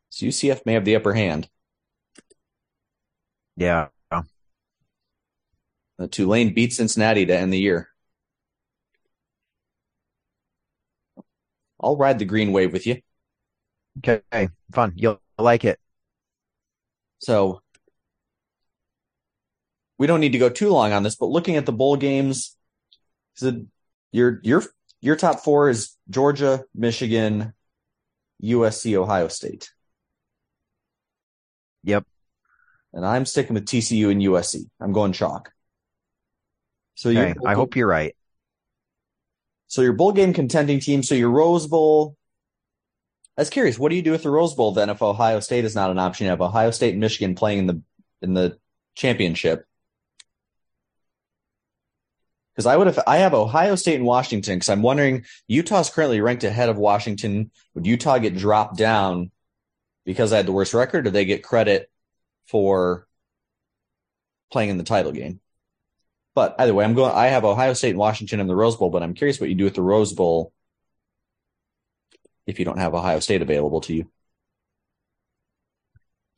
So 0.09 0.25
UCF 0.25 0.65
may 0.65 0.73
have 0.73 0.85
the 0.85 0.95
upper 0.95 1.13
hand. 1.13 1.47
Yeah. 3.55 3.87
The 6.01 6.07
Tulane 6.07 6.55
beat 6.55 6.73
Cincinnati 6.73 7.27
to 7.27 7.37
end 7.37 7.53
the 7.53 7.59
year. 7.59 7.87
I'll 11.79 11.95
ride 11.95 12.17
the 12.17 12.25
green 12.25 12.51
wave 12.51 12.73
with 12.73 12.87
you. 12.87 13.01
Okay, 13.99 14.49
fun. 14.71 14.93
You'll 14.95 15.21
like 15.37 15.63
it. 15.63 15.79
So 17.19 17.61
we 19.99 20.07
don't 20.07 20.21
need 20.21 20.31
to 20.31 20.39
go 20.39 20.49
too 20.49 20.69
long 20.69 20.91
on 20.91 21.03
this, 21.03 21.15
but 21.15 21.27
looking 21.27 21.55
at 21.55 21.67
the 21.67 21.71
bowl 21.71 21.97
games, 21.97 22.57
your 24.11 24.39
your 24.41 24.63
your 25.01 25.15
top 25.15 25.41
four 25.41 25.69
is 25.69 25.95
Georgia, 26.09 26.63
Michigan, 26.73 27.53
USC, 28.43 28.95
Ohio 28.95 29.27
State. 29.27 29.71
Yep. 31.83 32.05
And 32.93 33.05
I'm 33.05 33.25
sticking 33.25 33.53
with 33.53 33.65
TCU 33.65 34.11
and 34.11 34.21
USC. 34.21 34.69
I'm 34.79 34.91
going 34.91 35.13
chalk. 35.13 35.51
So 36.95 37.09
okay, 37.09 37.33
I 37.45 37.53
hope 37.53 37.75
you're 37.75 37.87
right. 37.87 38.15
So 39.67 39.81
your 39.81 39.93
bowl 39.93 40.11
game 40.11 40.33
contending 40.33 40.79
team. 40.79 41.03
So 41.03 41.15
your 41.15 41.29
Rose 41.29 41.67
Bowl. 41.67 42.17
I 43.37 43.41
was 43.41 43.49
curious, 43.49 43.79
what 43.79 43.89
do 43.89 43.95
you 43.95 44.01
do 44.01 44.11
with 44.11 44.23
the 44.23 44.29
Rose 44.29 44.53
Bowl 44.53 44.73
then 44.73 44.89
if 44.89 45.01
Ohio 45.01 45.39
State 45.39 45.63
is 45.63 45.75
not 45.75 45.89
an 45.89 45.97
option? 45.97 46.25
You 46.25 46.31
have 46.31 46.41
Ohio 46.41 46.71
State 46.71 46.91
and 46.91 46.99
Michigan 46.99 47.35
playing 47.35 47.59
in 47.59 47.67
the 47.67 47.81
in 48.21 48.33
the 48.33 48.57
championship. 48.95 49.65
Because 52.53 52.65
I 52.65 52.75
would 52.75 52.87
have, 52.87 52.99
I 53.07 53.19
have 53.19 53.33
Ohio 53.33 53.75
State 53.75 53.95
and 53.95 54.05
Washington. 54.05 54.55
Because 54.55 54.69
I'm 54.69 54.81
wondering, 54.81 55.25
Utah's 55.47 55.89
currently 55.89 56.19
ranked 56.19 56.43
ahead 56.43 56.67
of 56.67 56.77
Washington. 56.77 57.51
Would 57.73 57.87
Utah 57.87 58.17
get 58.17 58.35
dropped 58.35 58.77
down 58.77 59.31
because 60.05 60.33
I 60.33 60.37
had 60.37 60.45
the 60.45 60.51
worst 60.51 60.73
record, 60.73 61.07
or 61.07 61.11
they 61.11 61.25
get 61.25 61.43
credit 61.43 61.90
for 62.51 63.07
playing 64.51 64.69
in 64.69 64.77
the 64.77 64.83
title 64.83 65.11
game? 65.11 65.39
But 66.35 66.55
either 66.59 66.73
way, 66.73 66.85
I'm 66.85 66.93
going. 66.93 67.13
I 67.13 67.27
have 67.27 67.43
Ohio 67.43 67.73
State 67.73 67.91
and 67.91 67.99
Washington 67.99 68.39
in 68.39 68.47
the 68.47 68.55
Rose 68.55 68.75
Bowl, 68.75 68.89
but 68.89 69.03
I'm 69.03 69.13
curious 69.13 69.39
what 69.39 69.49
you 69.49 69.55
do 69.55 69.63
with 69.63 69.75
the 69.75 69.81
Rose 69.81 70.13
Bowl 70.13 70.53
if 72.45 72.59
you 72.59 72.65
don't 72.65 72.79
have 72.79 72.93
Ohio 72.93 73.19
State 73.19 73.41
available 73.41 73.81
to 73.81 73.93
you. 73.93 74.11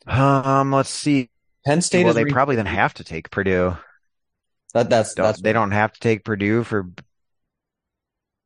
Um, 0.07 0.71
let's 0.71 0.89
see. 0.89 1.29
Penn 1.65 1.81
State. 1.81 2.05
Well, 2.05 2.13
they 2.13 2.23
re- 2.23 2.31
probably 2.31 2.55
then 2.55 2.65
have 2.65 2.93
to 2.95 3.03
take 3.03 3.29
Purdue. 3.29 3.77
That 4.73 4.89
that's 4.89 5.13
don't, 5.13 5.25
that's 5.25 5.41
they 5.41 5.53
don't 5.53 5.71
have 5.71 5.93
to 5.93 5.99
take 5.99 6.23
Purdue 6.23 6.63
for. 6.63 6.89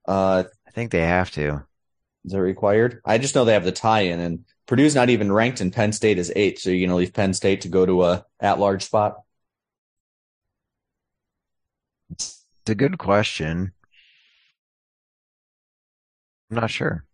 Uh, 0.08 0.44
I 0.68 0.72
think 0.72 0.92
they 0.92 1.02
have 1.02 1.32
to. 1.32 1.66
Is 2.26 2.34
it 2.34 2.40
required? 2.40 3.02
I 3.06 3.18
just 3.18 3.36
know 3.36 3.46
they 3.46 3.54
have 3.54 3.64
the 3.64 3.72
tie-in, 3.72 4.20
and 4.20 4.46
Purdue's 4.68 4.96
not 4.96 5.10
even 5.10 5.32
ranked, 5.32 5.62
and 5.62 5.72
Penn 5.74 5.94
State 5.94 6.20
is 6.20 6.32
eight. 6.36 6.60
So 6.60 6.70
you're 6.70 6.88
going 6.88 6.90
to 6.90 6.96
leave 6.96 7.14
Penn 7.14 7.34
State 7.34 7.62
to 7.62 7.70
go 7.70 7.86
to 7.86 8.04
a 8.04 8.26
at-large 8.40 8.84
spot. 8.84 9.22
It's 12.12 12.46
a 12.68 12.76
good 12.76 12.98
question. 12.98 13.72
I'm 16.52 16.56
not 16.56 16.70
sure. 16.70 17.06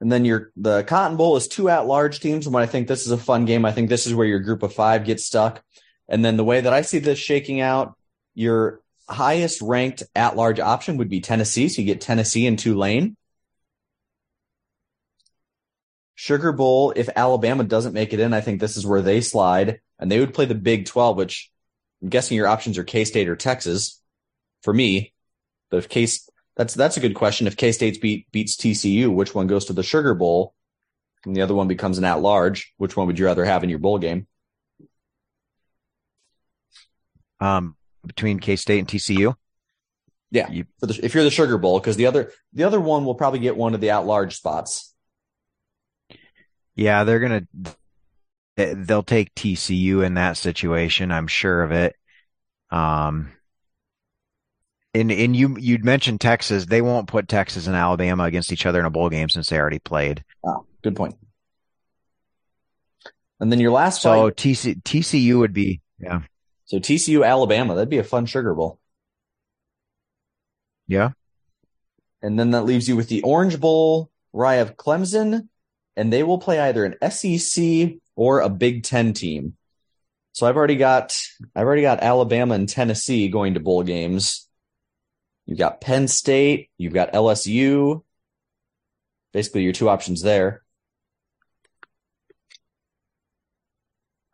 And 0.00 0.10
then 0.10 0.24
your 0.24 0.50
the 0.56 0.82
Cotton 0.82 1.16
Bowl 1.16 1.36
is 1.36 1.46
two 1.46 1.68
at-large 1.68 2.18
teams. 2.18 2.46
And 2.46 2.54
when 2.54 2.64
I 2.64 2.66
think 2.66 2.88
this 2.88 3.06
is 3.06 3.12
a 3.12 3.16
fun 3.16 3.44
game, 3.44 3.64
I 3.64 3.70
think 3.70 3.88
this 3.88 4.08
is 4.08 4.14
where 4.14 4.26
your 4.26 4.40
group 4.40 4.64
of 4.64 4.74
five 4.74 5.04
gets 5.04 5.24
stuck. 5.24 5.62
And 6.08 6.24
then 6.24 6.36
the 6.36 6.44
way 6.44 6.60
that 6.60 6.72
I 6.72 6.82
see 6.82 6.98
this 6.98 7.20
shaking 7.20 7.60
out, 7.60 7.96
your 8.34 8.80
highest 9.08 9.62
ranked 9.62 10.02
at 10.16 10.34
large 10.34 10.58
option 10.58 10.96
would 10.96 11.08
be 11.08 11.20
Tennessee. 11.20 11.68
So 11.68 11.80
you 11.80 11.86
get 11.86 12.00
Tennessee 12.00 12.48
and 12.48 12.58
Tulane. 12.58 13.16
Sugar 16.14 16.52
Bowl, 16.52 16.92
if 16.94 17.08
Alabama 17.14 17.64
doesn't 17.64 17.94
make 17.94 18.12
it 18.12 18.20
in, 18.20 18.32
I 18.32 18.40
think 18.40 18.60
this 18.60 18.76
is 18.76 18.86
where 18.86 19.02
they 19.02 19.20
slide 19.20 19.80
and 19.98 20.10
they 20.10 20.20
would 20.20 20.34
play 20.34 20.44
the 20.44 20.54
Big 20.54 20.86
12, 20.86 21.16
which 21.16 21.50
I'm 22.02 22.08
guessing 22.08 22.36
your 22.36 22.48
options 22.48 22.78
are 22.78 22.84
K 22.84 23.04
State 23.04 23.28
or 23.28 23.36
Texas 23.36 24.00
for 24.62 24.72
me. 24.72 25.12
But 25.70 25.78
if 25.78 25.88
Case, 25.88 26.28
that's, 26.56 26.74
that's 26.74 26.96
a 26.96 27.00
good 27.00 27.14
question. 27.14 27.46
If 27.46 27.56
K 27.56 27.72
State 27.72 28.00
beat, 28.00 28.30
beats 28.30 28.56
TCU, 28.56 29.12
which 29.12 29.34
one 29.34 29.46
goes 29.46 29.66
to 29.66 29.72
the 29.72 29.82
Sugar 29.82 30.14
Bowl 30.14 30.54
and 31.24 31.34
the 31.34 31.42
other 31.42 31.54
one 31.54 31.68
becomes 31.68 31.98
an 31.98 32.04
at 32.04 32.20
large? 32.20 32.74
Which 32.76 32.96
one 32.96 33.06
would 33.06 33.18
you 33.18 33.26
rather 33.26 33.44
have 33.44 33.64
in 33.64 33.70
your 33.70 33.78
bowl 33.78 33.98
game? 33.98 34.26
um, 37.42 37.76
between 38.06 38.38
K 38.38 38.56
State 38.56 38.78
and 38.78 38.88
TCU. 38.88 39.34
Yeah, 40.30 40.50
you, 40.50 40.64
the, 40.80 40.98
if 41.02 41.14
you're 41.14 41.24
the 41.24 41.30
Sugar 41.30 41.58
Bowl, 41.58 41.78
because 41.78 41.96
the 41.96 42.06
other 42.06 42.32
the 42.52 42.64
other 42.64 42.80
one 42.80 43.04
will 43.04 43.14
probably 43.14 43.40
get 43.40 43.56
one 43.56 43.74
of 43.74 43.80
the 43.80 43.90
at 43.90 44.06
large 44.06 44.36
spots. 44.36 44.91
Yeah, 46.74 47.04
they're 47.04 47.20
gonna 47.20 47.46
they'll 48.56 49.02
take 49.02 49.34
TCU 49.34 50.04
in 50.04 50.14
that 50.14 50.36
situation. 50.36 51.10
I'm 51.12 51.26
sure 51.26 51.62
of 51.62 51.72
it. 51.72 51.96
Um, 52.70 53.32
and 54.94 55.10
and 55.10 55.34
you 55.36 55.56
you'd 55.58 55.84
mentioned 55.84 56.20
Texas. 56.20 56.66
They 56.66 56.82
won't 56.82 57.08
put 57.08 57.28
Texas 57.28 57.66
and 57.66 57.76
Alabama 57.76 58.24
against 58.24 58.52
each 58.52 58.66
other 58.66 58.80
in 58.80 58.86
a 58.86 58.90
bowl 58.90 59.08
game 59.08 59.28
since 59.28 59.48
they 59.48 59.58
already 59.58 59.78
played. 59.78 60.24
Oh, 60.44 60.66
good 60.82 60.96
point. 60.96 61.16
And 63.40 63.50
then 63.50 63.58
your 63.58 63.72
last 63.72 64.02
so 64.02 64.28
fight, 64.28 64.36
TC, 64.36 64.82
TCU 64.82 65.38
would 65.38 65.52
be 65.52 65.80
yeah. 65.98 66.22
So 66.64 66.78
TCU, 66.78 67.26
Alabama, 67.26 67.74
that'd 67.74 67.90
be 67.90 67.98
a 67.98 68.04
fun 68.04 68.26
Sugar 68.26 68.54
Bowl. 68.54 68.78
Yeah. 70.86 71.10
And 72.22 72.38
then 72.38 72.52
that 72.52 72.62
leaves 72.62 72.88
you 72.88 72.96
with 72.96 73.08
the 73.08 73.22
Orange 73.22 73.58
Bowl, 73.60 74.10
where 74.30 74.46
I 74.46 74.54
have 74.54 74.76
Clemson, 74.76 75.48
and 75.96 76.12
they 76.12 76.22
will 76.22 76.38
play 76.38 76.60
either 76.60 76.84
an 76.84 77.10
SEC 77.10 77.94
or 78.16 78.40
a 78.40 78.48
Big 78.48 78.84
Ten 78.84 79.12
team. 79.12 79.56
So 80.32 80.46
I've 80.46 80.56
already 80.56 80.76
got 80.76 81.16
I've 81.54 81.66
already 81.66 81.82
got 81.82 82.00
Alabama 82.00 82.54
and 82.54 82.68
Tennessee 82.68 83.28
going 83.28 83.54
to 83.54 83.60
bowl 83.60 83.82
games. 83.82 84.48
You've 85.46 85.58
got 85.58 85.80
Penn 85.80 86.08
State, 86.08 86.70
you've 86.78 86.94
got 86.94 87.12
LSU. 87.12 88.02
Basically 89.32 89.62
your 89.62 89.72
two 89.72 89.88
options 89.88 90.22
there. 90.22 90.62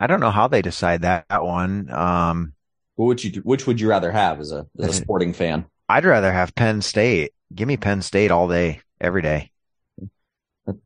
I 0.00 0.06
don't 0.06 0.20
know 0.20 0.30
how 0.30 0.46
they 0.48 0.62
decide 0.62 1.02
that, 1.02 1.26
that 1.28 1.44
one. 1.44 1.90
Um, 1.90 2.52
would 2.96 3.22
you 3.22 3.40
which 3.42 3.66
would 3.66 3.80
you 3.80 3.88
rather 3.88 4.12
have 4.12 4.40
as 4.40 4.52
a 4.52 4.66
as 4.78 4.88
a 4.88 4.92
sporting 5.02 5.32
fan? 5.32 5.66
I'd 5.88 6.04
rather 6.04 6.32
have 6.32 6.54
Penn 6.54 6.82
State. 6.82 7.32
Give 7.54 7.66
me 7.66 7.76
Penn 7.76 8.02
State 8.02 8.30
all 8.30 8.48
day, 8.48 8.80
every 9.00 9.22
day. 9.22 9.50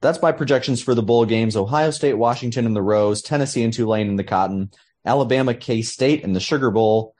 That's 0.00 0.22
my 0.22 0.32
projections 0.32 0.82
for 0.82 0.94
the 0.94 1.02
bowl 1.02 1.24
games: 1.24 1.56
Ohio 1.56 1.90
State, 1.90 2.14
Washington 2.14 2.66
in 2.66 2.74
the 2.74 2.82
Rose, 2.82 3.22
Tennessee 3.22 3.64
and 3.64 3.72
Tulane 3.72 4.08
in 4.08 4.16
the 4.16 4.24
Cotton, 4.24 4.70
Alabama, 5.04 5.54
K 5.54 5.82
State 5.82 6.22
in 6.22 6.32
the 6.32 6.40
Sugar 6.40 6.70
Bowl, 6.70 7.14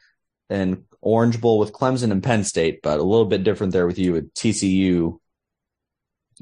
and 0.48 0.84
Orange 1.00 1.40
Bowl 1.40 1.58
with 1.58 1.72
Clemson 1.72 2.12
and 2.12 2.22
Penn 2.22 2.44
State. 2.44 2.80
But 2.82 3.00
a 3.00 3.02
little 3.02 3.26
bit 3.26 3.44
different 3.44 3.72
there 3.72 3.86
with 3.86 3.98
you 3.98 4.12
with 4.12 4.32
TCU 4.34 5.18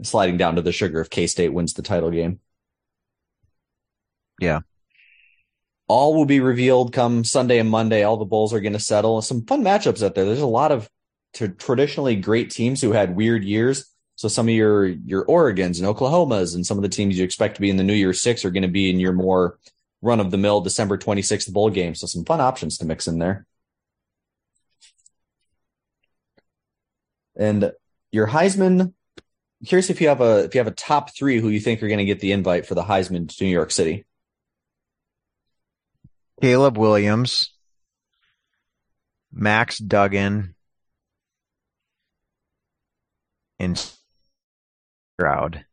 sliding 0.02 0.36
down 0.36 0.56
to 0.56 0.62
the 0.62 0.72
sugar 0.72 1.00
if 1.00 1.10
K 1.10 1.26
State 1.26 1.52
wins 1.52 1.72
the 1.72 1.82
title 1.82 2.10
game. 2.10 2.40
Yeah. 4.40 4.60
All 5.88 6.14
will 6.14 6.24
be 6.24 6.40
revealed 6.40 6.92
come 6.92 7.24
Sunday 7.24 7.58
and 7.58 7.68
Monday. 7.68 8.04
All 8.04 8.16
the 8.16 8.24
bowls 8.24 8.54
are 8.54 8.60
going 8.60 8.74
to 8.74 8.78
settle. 8.78 9.20
Some 9.22 9.44
fun 9.44 9.62
matchups 9.62 10.04
out 10.04 10.14
there. 10.14 10.24
There's 10.24 10.40
a 10.40 10.46
lot 10.46 10.72
of 10.72 10.88
t- 11.34 11.48
traditionally 11.48 12.16
great 12.16 12.50
teams 12.50 12.80
who 12.80 12.92
had 12.92 13.16
weird 13.16 13.44
years. 13.44 13.86
So 14.20 14.28
some 14.28 14.48
of 14.48 14.54
your 14.54 14.84
your 14.84 15.24
Oregons 15.24 15.80
and 15.80 15.88
Oklahomas 15.88 16.54
and 16.54 16.66
some 16.66 16.76
of 16.76 16.82
the 16.82 16.90
teams 16.90 17.16
you 17.16 17.24
expect 17.24 17.54
to 17.54 17.62
be 17.62 17.70
in 17.70 17.78
the 17.78 17.82
New 17.82 17.94
Year 17.94 18.12
Six 18.12 18.44
are 18.44 18.50
going 18.50 18.64
to 18.64 18.68
be 18.68 18.90
in 18.90 19.00
your 19.00 19.14
more 19.14 19.58
run 20.02 20.20
of 20.20 20.30
the 20.30 20.36
mill 20.36 20.60
December 20.60 20.98
26th 20.98 21.50
bowl 21.50 21.70
game. 21.70 21.94
So 21.94 22.06
some 22.06 22.26
fun 22.26 22.38
options 22.38 22.76
to 22.76 22.84
mix 22.84 23.08
in 23.08 23.18
there. 23.18 23.46
And 27.34 27.72
your 28.12 28.26
Heisman, 28.26 28.92
curious 29.64 29.88
if 29.88 30.02
you 30.02 30.08
have 30.08 30.20
a 30.20 30.44
if 30.44 30.54
you 30.54 30.58
have 30.58 30.66
a 30.66 30.72
top 30.72 31.16
three 31.16 31.40
who 31.40 31.48
you 31.48 31.58
think 31.58 31.82
are 31.82 31.88
going 31.88 31.96
to 31.96 32.04
get 32.04 32.20
the 32.20 32.32
invite 32.32 32.66
for 32.66 32.74
the 32.74 32.84
Heisman 32.84 33.34
to 33.34 33.44
New 33.44 33.50
York 33.50 33.70
City. 33.70 34.04
Caleb 36.42 36.76
Williams, 36.76 37.54
Max 39.32 39.78
Duggan, 39.78 40.54
and 43.58 43.82
Stroud. 45.20 45.66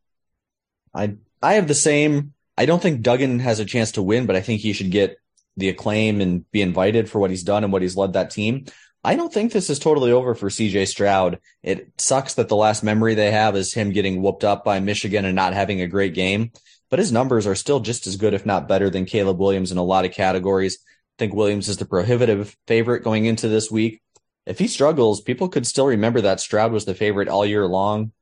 I 0.94 1.16
I 1.42 1.54
have 1.54 1.68
the 1.68 1.74
same. 1.74 2.34
I 2.58 2.66
don't 2.66 2.82
think 2.82 3.00
Duggan 3.00 3.38
has 3.38 3.60
a 3.60 3.64
chance 3.64 3.92
to 3.92 4.02
win, 4.02 4.26
but 4.26 4.36
I 4.36 4.42
think 4.42 4.60
he 4.60 4.74
should 4.74 4.90
get 4.90 5.16
the 5.56 5.70
acclaim 5.70 6.20
and 6.20 6.48
be 6.50 6.60
invited 6.60 7.08
for 7.08 7.18
what 7.18 7.30
he's 7.30 7.44
done 7.44 7.64
and 7.64 7.72
what 7.72 7.80
he's 7.80 7.96
led 7.96 8.12
that 8.12 8.30
team. 8.30 8.66
I 9.02 9.16
don't 9.16 9.32
think 9.32 9.52
this 9.52 9.70
is 9.70 9.78
totally 9.78 10.12
over 10.12 10.34
for 10.34 10.50
CJ 10.50 10.86
Stroud. 10.88 11.38
It 11.62 11.92
sucks 11.96 12.34
that 12.34 12.48
the 12.48 12.56
last 12.56 12.82
memory 12.82 13.14
they 13.14 13.30
have 13.30 13.56
is 13.56 13.72
him 13.72 13.92
getting 13.92 14.20
whooped 14.20 14.44
up 14.44 14.64
by 14.64 14.80
Michigan 14.80 15.24
and 15.24 15.34
not 15.34 15.54
having 15.54 15.80
a 15.80 15.86
great 15.86 16.12
game, 16.12 16.52
but 16.90 16.98
his 16.98 17.10
numbers 17.10 17.46
are 17.46 17.54
still 17.54 17.80
just 17.80 18.06
as 18.06 18.16
good, 18.16 18.34
if 18.34 18.44
not 18.44 18.68
better, 18.68 18.90
than 18.90 19.06
Caleb 19.06 19.38
Williams 19.38 19.72
in 19.72 19.78
a 19.78 19.82
lot 19.82 20.04
of 20.04 20.12
categories. 20.12 20.78
I 20.84 21.16
think 21.18 21.32
Williams 21.32 21.68
is 21.68 21.78
the 21.78 21.86
prohibitive 21.86 22.54
favorite 22.66 23.02
going 23.02 23.24
into 23.24 23.48
this 23.48 23.70
week. 23.70 24.02
If 24.44 24.58
he 24.58 24.68
struggles, 24.68 25.22
people 25.22 25.48
could 25.48 25.66
still 25.66 25.86
remember 25.86 26.20
that 26.22 26.40
Stroud 26.40 26.72
was 26.72 26.84
the 26.84 26.94
favorite 26.94 27.28
all 27.28 27.46
year 27.46 27.66
long. 27.66 28.12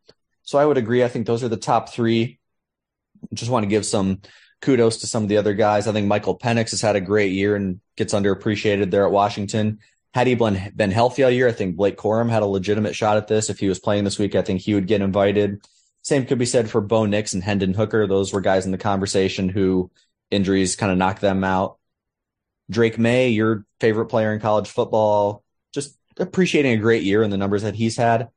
So 0.47 0.59
I 0.59 0.65
would 0.65 0.79
agree. 0.79 1.05
I 1.05 1.09
think 1.09 1.27
those 1.27 1.45
are 1.45 1.49
the 1.49 1.57
top 1.57 1.91
three. 1.91 2.39
Just 3.35 3.51
want 3.51 3.65
to 3.65 3.69
give 3.69 3.85
some 3.85 4.21
kudos 4.63 4.99
to 4.99 5.07
some 5.07 5.25
of 5.25 5.29
the 5.29 5.37
other 5.37 5.55
guys. 5.55 5.87
I 5.87 5.93
think 5.93 6.07
Michael 6.07 6.39
Penix 6.39 6.71
has 6.71 6.81
had 6.81 6.97
a 6.97 7.01
great 7.01 7.33
year 7.33 7.57
and 7.57 7.81
gets 7.97 8.15
underappreciated 8.15 8.91
there 8.91 9.05
at 9.05 9.13
Washington. 9.13 9.81
Had 10.15 10.29
he 10.29 10.35
been 10.35 10.91
healthy 10.91 11.25
all 11.25 11.31
year, 11.31 11.49
I 11.49 11.53
think 11.53 11.77
Blake 11.77 11.99
Corum 11.99 12.31
had 12.31 12.43
a 12.43 12.47
legitimate 12.47 12.95
shot 12.95 13.19
at 13.19 13.27
this. 13.27 13.51
If 13.51 13.59
he 13.59 13.69
was 13.69 13.81
playing 13.81 14.05
this 14.05 14.19
week, 14.19 14.35
I 14.35 14.43
think 14.43 14.61
he 14.61 14.75
would 14.75 14.87
get 14.87 15.03
invited. 15.03 15.61
Same 16.03 16.25
could 16.25 16.39
be 16.39 16.47
said 16.47 16.71
for 16.71 16.81
Bo 16.81 17.05
Nix 17.05 17.35
and 17.35 17.43
Hendon 17.43 17.75
Hooker. 17.75 18.07
Those 18.07 18.33
were 18.33 18.41
guys 18.41 18.65
in 18.65 18.73
the 18.73 18.79
conversation 18.79 19.49
who 19.49 19.91
injuries 20.31 20.77
kind 20.77 20.93
of 20.93 20.97
knocked 20.97 21.21
them 21.21 21.43
out. 21.43 21.79
Drake 22.71 22.99
Maye, 22.99 23.29
your 23.29 23.67
favorite 23.81 24.07
player 24.07 24.33
in 24.33 24.41
college 24.41 24.69
football, 24.69 25.45
just 25.75 25.99
appreciating 26.19 26.73
a 26.73 26.81
great 26.81 27.03
year 27.03 27.23
and 27.23 27.33
the 27.33 27.37
numbers 27.37 27.63
that 27.63 27.75
he's 27.75 27.97
had. 27.97 28.29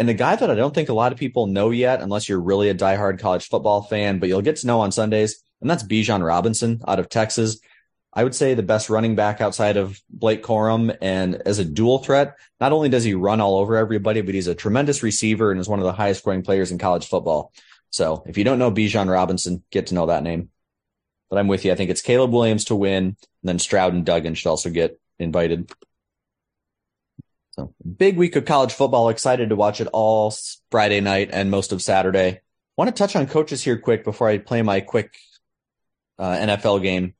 And 0.00 0.08
the 0.08 0.14
guy 0.14 0.34
that 0.34 0.50
I 0.50 0.54
don't 0.54 0.74
think 0.74 0.88
a 0.88 0.94
lot 0.94 1.12
of 1.12 1.18
people 1.18 1.46
know 1.46 1.68
yet, 1.68 2.00
unless 2.00 2.26
you're 2.26 2.40
really 2.40 2.70
a 2.70 2.74
diehard 2.74 3.18
college 3.18 3.46
football 3.46 3.82
fan, 3.82 4.18
but 4.18 4.30
you'll 4.30 4.40
get 4.40 4.56
to 4.56 4.66
know 4.66 4.80
on 4.80 4.92
Sundays, 4.92 5.44
and 5.60 5.68
that's 5.68 5.82
Bijan 5.82 6.24
Robinson 6.24 6.80
out 6.88 6.98
of 6.98 7.10
Texas. 7.10 7.60
I 8.14 8.24
would 8.24 8.34
say 8.34 8.54
the 8.54 8.62
best 8.62 8.88
running 8.88 9.14
back 9.14 9.42
outside 9.42 9.76
of 9.76 10.00
Blake 10.08 10.42
Corum. 10.42 10.96
And 11.02 11.42
as 11.44 11.58
a 11.58 11.66
dual 11.66 11.98
threat, 11.98 12.34
not 12.62 12.72
only 12.72 12.88
does 12.88 13.04
he 13.04 13.12
run 13.12 13.42
all 13.42 13.58
over 13.58 13.76
everybody, 13.76 14.22
but 14.22 14.34
he's 14.34 14.46
a 14.46 14.54
tremendous 14.54 15.02
receiver 15.02 15.50
and 15.50 15.60
is 15.60 15.68
one 15.68 15.80
of 15.80 15.84
the 15.84 15.92
highest 15.92 16.20
scoring 16.22 16.42
players 16.42 16.70
in 16.70 16.78
college 16.78 17.06
football. 17.06 17.52
So 17.90 18.24
if 18.26 18.38
you 18.38 18.44
don't 18.44 18.58
know 18.58 18.72
Bijan 18.72 19.12
Robinson, 19.12 19.62
get 19.70 19.88
to 19.88 19.94
know 19.94 20.06
that 20.06 20.22
name. 20.22 20.48
But 21.28 21.38
I'm 21.38 21.46
with 21.46 21.66
you. 21.66 21.72
I 21.72 21.74
think 21.74 21.90
it's 21.90 22.00
Caleb 22.00 22.32
Williams 22.32 22.64
to 22.64 22.74
win, 22.74 23.04
and 23.04 23.16
then 23.42 23.58
Stroud 23.58 23.92
and 23.92 24.06
Duggan 24.06 24.34
should 24.34 24.48
also 24.48 24.70
get 24.70 24.98
invited. 25.18 25.70
So 27.60 27.74
big 27.96 28.16
week 28.16 28.36
of 28.36 28.44
college 28.44 28.72
football. 28.72 29.08
Excited 29.08 29.50
to 29.50 29.56
watch 29.56 29.80
it 29.80 29.88
all 29.92 30.34
Friday 30.70 31.00
night 31.00 31.30
and 31.32 31.50
most 31.50 31.72
of 31.72 31.82
Saturday. 31.82 32.40
Want 32.76 32.88
to 32.88 32.98
touch 32.98 33.16
on 33.16 33.26
coaches 33.26 33.62
here 33.62 33.78
quick 33.78 34.04
before 34.04 34.28
I 34.28 34.38
play 34.38 34.62
my 34.62 34.80
quick 34.80 35.14
uh, 36.18 36.32
NFL 36.32 36.82
game 36.82 37.14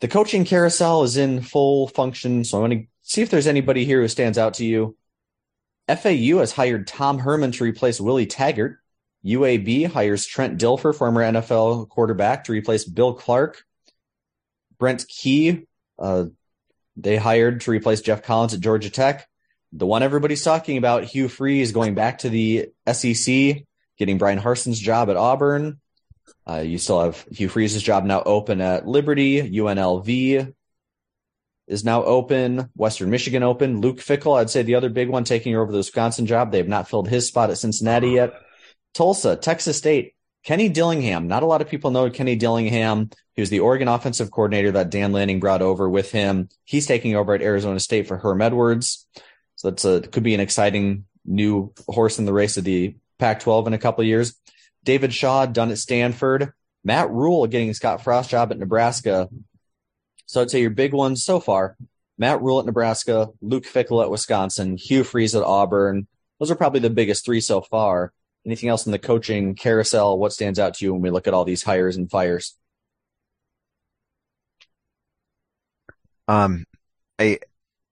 the 0.00 0.08
coaching 0.08 0.44
carousel 0.44 1.02
is 1.02 1.16
in 1.16 1.40
full 1.40 1.88
function. 1.88 2.44
So 2.44 2.58
I 2.58 2.60
want 2.60 2.72
to 2.72 2.86
see 3.02 3.22
if 3.22 3.30
there's 3.30 3.46
anybody 3.46 3.84
here 3.84 4.00
who 4.00 4.08
stands 4.08 4.38
out 4.38 4.54
to 4.54 4.64
you. 4.64 4.96
FAU 5.88 6.38
has 6.38 6.52
hired 6.52 6.86
Tom 6.86 7.18
Herman 7.18 7.52
to 7.52 7.64
replace 7.64 8.00
Willie 8.00 8.26
Taggart. 8.26 8.78
UAB 9.24 9.90
hires 9.90 10.26
Trent 10.26 10.60
Dilfer, 10.60 10.94
former 10.94 11.22
NFL 11.22 11.88
quarterback, 11.88 12.44
to 12.44 12.52
replace 12.52 12.84
Bill 12.84 13.14
Clark. 13.14 13.64
Brent 14.78 15.08
Key, 15.08 15.66
uh, 15.98 16.26
they 16.98 17.16
hired 17.16 17.60
to 17.62 17.70
replace 17.70 18.00
Jeff 18.00 18.22
Collins 18.22 18.54
at 18.54 18.60
Georgia 18.60 18.90
Tech. 18.90 19.26
The 19.72 19.86
one 19.86 20.02
everybody's 20.02 20.42
talking 20.42 20.78
about, 20.78 21.04
Hugh 21.04 21.28
Freeze, 21.28 21.72
going 21.72 21.94
back 21.94 22.18
to 22.18 22.30
the 22.30 22.70
SEC, 22.90 23.64
getting 23.98 24.18
Bryan 24.18 24.38
Harsin's 24.38 24.80
job 24.80 25.08
at 25.08 25.16
Auburn. 25.16 25.80
Uh, 26.46 26.60
you 26.60 26.78
still 26.78 27.02
have 27.02 27.24
Hugh 27.30 27.48
Freeze's 27.48 27.82
job 27.82 28.04
now 28.04 28.22
open 28.22 28.60
at 28.60 28.86
Liberty. 28.86 29.42
UNLV 29.42 30.54
is 31.66 31.84
now 31.84 32.02
open. 32.02 32.70
Western 32.74 33.10
Michigan 33.10 33.42
open. 33.42 33.80
Luke 33.80 33.98
Fickell, 33.98 34.38
I'd 34.38 34.50
say 34.50 34.62
the 34.62 34.74
other 34.74 34.88
big 34.88 35.08
one 35.08 35.24
taking 35.24 35.54
over 35.54 35.70
the 35.70 35.78
Wisconsin 35.78 36.26
job. 36.26 36.50
They 36.50 36.58
have 36.58 36.68
not 36.68 36.88
filled 36.88 37.08
his 37.08 37.28
spot 37.28 37.50
at 37.50 37.58
Cincinnati 37.58 38.10
yet. 38.10 38.32
Tulsa, 38.94 39.36
Texas 39.36 39.76
State, 39.76 40.14
Kenny 40.44 40.68
Dillingham. 40.68 41.28
Not 41.28 41.42
a 41.42 41.46
lot 41.46 41.60
of 41.60 41.68
people 41.68 41.90
know 41.90 42.10
Kenny 42.10 42.36
Dillingham. 42.36 43.10
He 43.34 43.42
was 43.42 43.50
the 43.50 43.60
Oregon 43.60 43.88
offensive 43.88 44.30
coordinator 44.30 44.72
that 44.72 44.90
Dan 44.90 45.12
Lanning 45.12 45.40
brought 45.40 45.62
over 45.62 45.88
with 45.88 46.10
him. 46.10 46.48
He's 46.64 46.86
taking 46.86 47.14
over 47.16 47.34
at 47.34 47.42
Arizona 47.42 47.80
State 47.80 48.08
for 48.08 48.16
Herm 48.16 48.40
Edwards. 48.40 49.06
So 49.56 49.70
that's 49.70 49.84
a 49.84 50.00
could 50.00 50.22
be 50.22 50.34
an 50.34 50.40
exciting 50.40 51.04
new 51.24 51.72
horse 51.86 52.18
in 52.18 52.24
the 52.24 52.32
race 52.32 52.56
of 52.56 52.64
the 52.64 52.96
Pac-12 53.18 53.66
in 53.66 53.72
a 53.74 53.78
couple 53.78 54.04
years. 54.04 54.38
David 54.84 55.12
Shaw 55.12 55.46
done 55.46 55.70
at 55.70 55.78
Stanford. 55.78 56.52
Matt 56.84 57.10
Rhule 57.10 57.46
getting 57.46 57.74
Scott 57.74 58.02
Frost 58.02 58.30
job 58.30 58.50
at 58.52 58.58
Nebraska. 58.58 59.28
So 60.26 60.40
I'd 60.40 60.50
say 60.50 60.60
your 60.60 60.70
big 60.70 60.92
ones 60.92 61.24
so 61.24 61.40
far. 61.40 61.76
Matt 62.16 62.42
Rhule 62.42 62.60
at 62.60 62.66
Nebraska, 62.66 63.28
Luke 63.40 63.64
Fickell 63.64 64.02
at 64.02 64.10
Wisconsin, 64.10 64.76
Hugh 64.76 65.04
Freeze 65.04 65.34
at 65.34 65.42
Auburn. 65.42 66.06
Those 66.38 66.50
are 66.50 66.56
probably 66.56 66.80
the 66.80 66.90
biggest 66.90 67.24
three 67.24 67.40
so 67.40 67.60
far. 67.60 68.12
Anything 68.46 68.68
else 68.68 68.86
in 68.86 68.92
the 68.92 68.98
coaching 68.98 69.54
carousel? 69.54 70.18
What 70.18 70.32
stands 70.32 70.58
out 70.58 70.74
to 70.74 70.84
you 70.84 70.92
when 70.92 71.02
we 71.02 71.10
look 71.10 71.26
at 71.26 71.34
all 71.34 71.44
these 71.44 71.62
hires 71.62 71.96
and 71.96 72.10
fires? 72.10 72.56
Um, 76.28 76.64
I, 77.18 77.40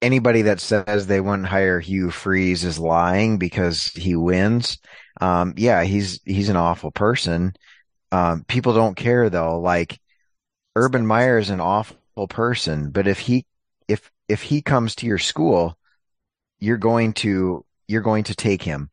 anybody 0.01 0.43
that 0.43 0.59
says 0.59 1.07
they 1.07 1.21
wouldn't 1.21 1.47
hire 1.47 1.79
Hugh 1.79 2.11
Freeze 2.11 2.63
is 2.63 2.79
lying 2.79 3.37
because 3.37 3.87
he 3.87 4.15
wins. 4.15 4.77
Um, 5.19 5.53
yeah, 5.57 5.83
he's 5.83 6.21
he's 6.25 6.49
an 6.49 6.55
awful 6.55 6.91
person. 6.91 7.53
Um, 8.11 8.43
people 8.47 8.73
don't 8.73 8.95
care 8.95 9.29
though. 9.29 9.59
Like 9.59 9.99
Urban 10.75 11.05
Meyer 11.05 11.37
is 11.37 11.49
an 11.49 11.59
awful 11.59 12.27
person, 12.29 12.91
but 12.91 13.07
if 13.07 13.19
he 13.19 13.45
if 13.87 14.11
if 14.27 14.41
he 14.43 14.61
comes 14.61 14.95
to 14.95 15.07
your 15.07 15.17
school, 15.17 15.77
you're 16.59 16.77
going 16.77 17.13
to 17.13 17.65
you're 17.87 18.01
going 18.01 18.25
to 18.25 18.35
take 18.35 18.61
him. 18.61 18.89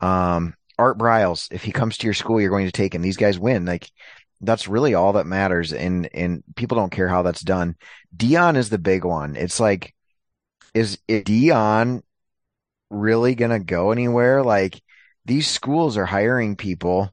Um, 0.00 0.54
Art 0.78 0.98
Briles, 0.98 1.50
if 1.52 1.62
he 1.62 1.72
comes 1.72 1.98
to 1.98 2.06
your 2.06 2.14
school, 2.14 2.40
you're 2.40 2.50
going 2.50 2.66
to 2.66 2.72
take 2.72 2.94
him. 2.94 3.02
These 3.02 3.16
guys 3.16 3.38
win. 3.38 3.64
Like 3.64 3.90
that's 4.40 4.68
really 4.68 4.94
all 4.94 5.14
that 5.14 5.26
matters, 5.26 5.72
and 5.72 6.08
and 6.12 6.42
people 6.56 6.76
don't 6.76 6.92
care 6.92 7.08
how 7.08 7.22
that's 7.22 7.42
done. 7.42 7.76
Deion 8.16 8.56
is 8.56 8.68
the 8.68 8.78
big 8.78 9.04
one. 9.04 9.36
It's 9.36 9.60
like, 9.60 9.94
is, 10.74 10.98
is 11.08 11.22
Deion 11.22 12.02
really 12.90 13.34
gonna 13.34 13.60
go 13.60 13.92
anywhere? 13.92 14.42
Like 14.42 14.82
these 15.24 15.48
schools 15.48 15.96
are 15.96 16.06
hiring 16.06 16.56
people 16.56 17.12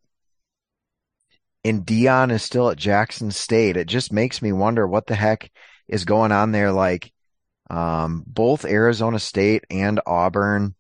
and 1.64 1.86
Deion 1.86 2.32
is 2.32 2.44
still 2.44 2.70
at 2.70 2.78
Jackson 2.78 3.32
State. 3.32 3.78
It 3.78 3.88
just 3.88 4.12
makes 4.12 4.42
me 4.42 4.52
wonder 4.52 4.86
what 4.86 5.08
the 5.08 5.16
heck 5.16 5.52
is 5.88 6.06
going 6.06 6.32
on 6.32 6.52
there. 6.52 6.72
Like, 6.72 7.12
um, 7.70 8.24
both 8.28 8.66
Arizona 8.66 9.20
State 9.20 9.64
and 9.70 10.02
Auburn 10.06 10.76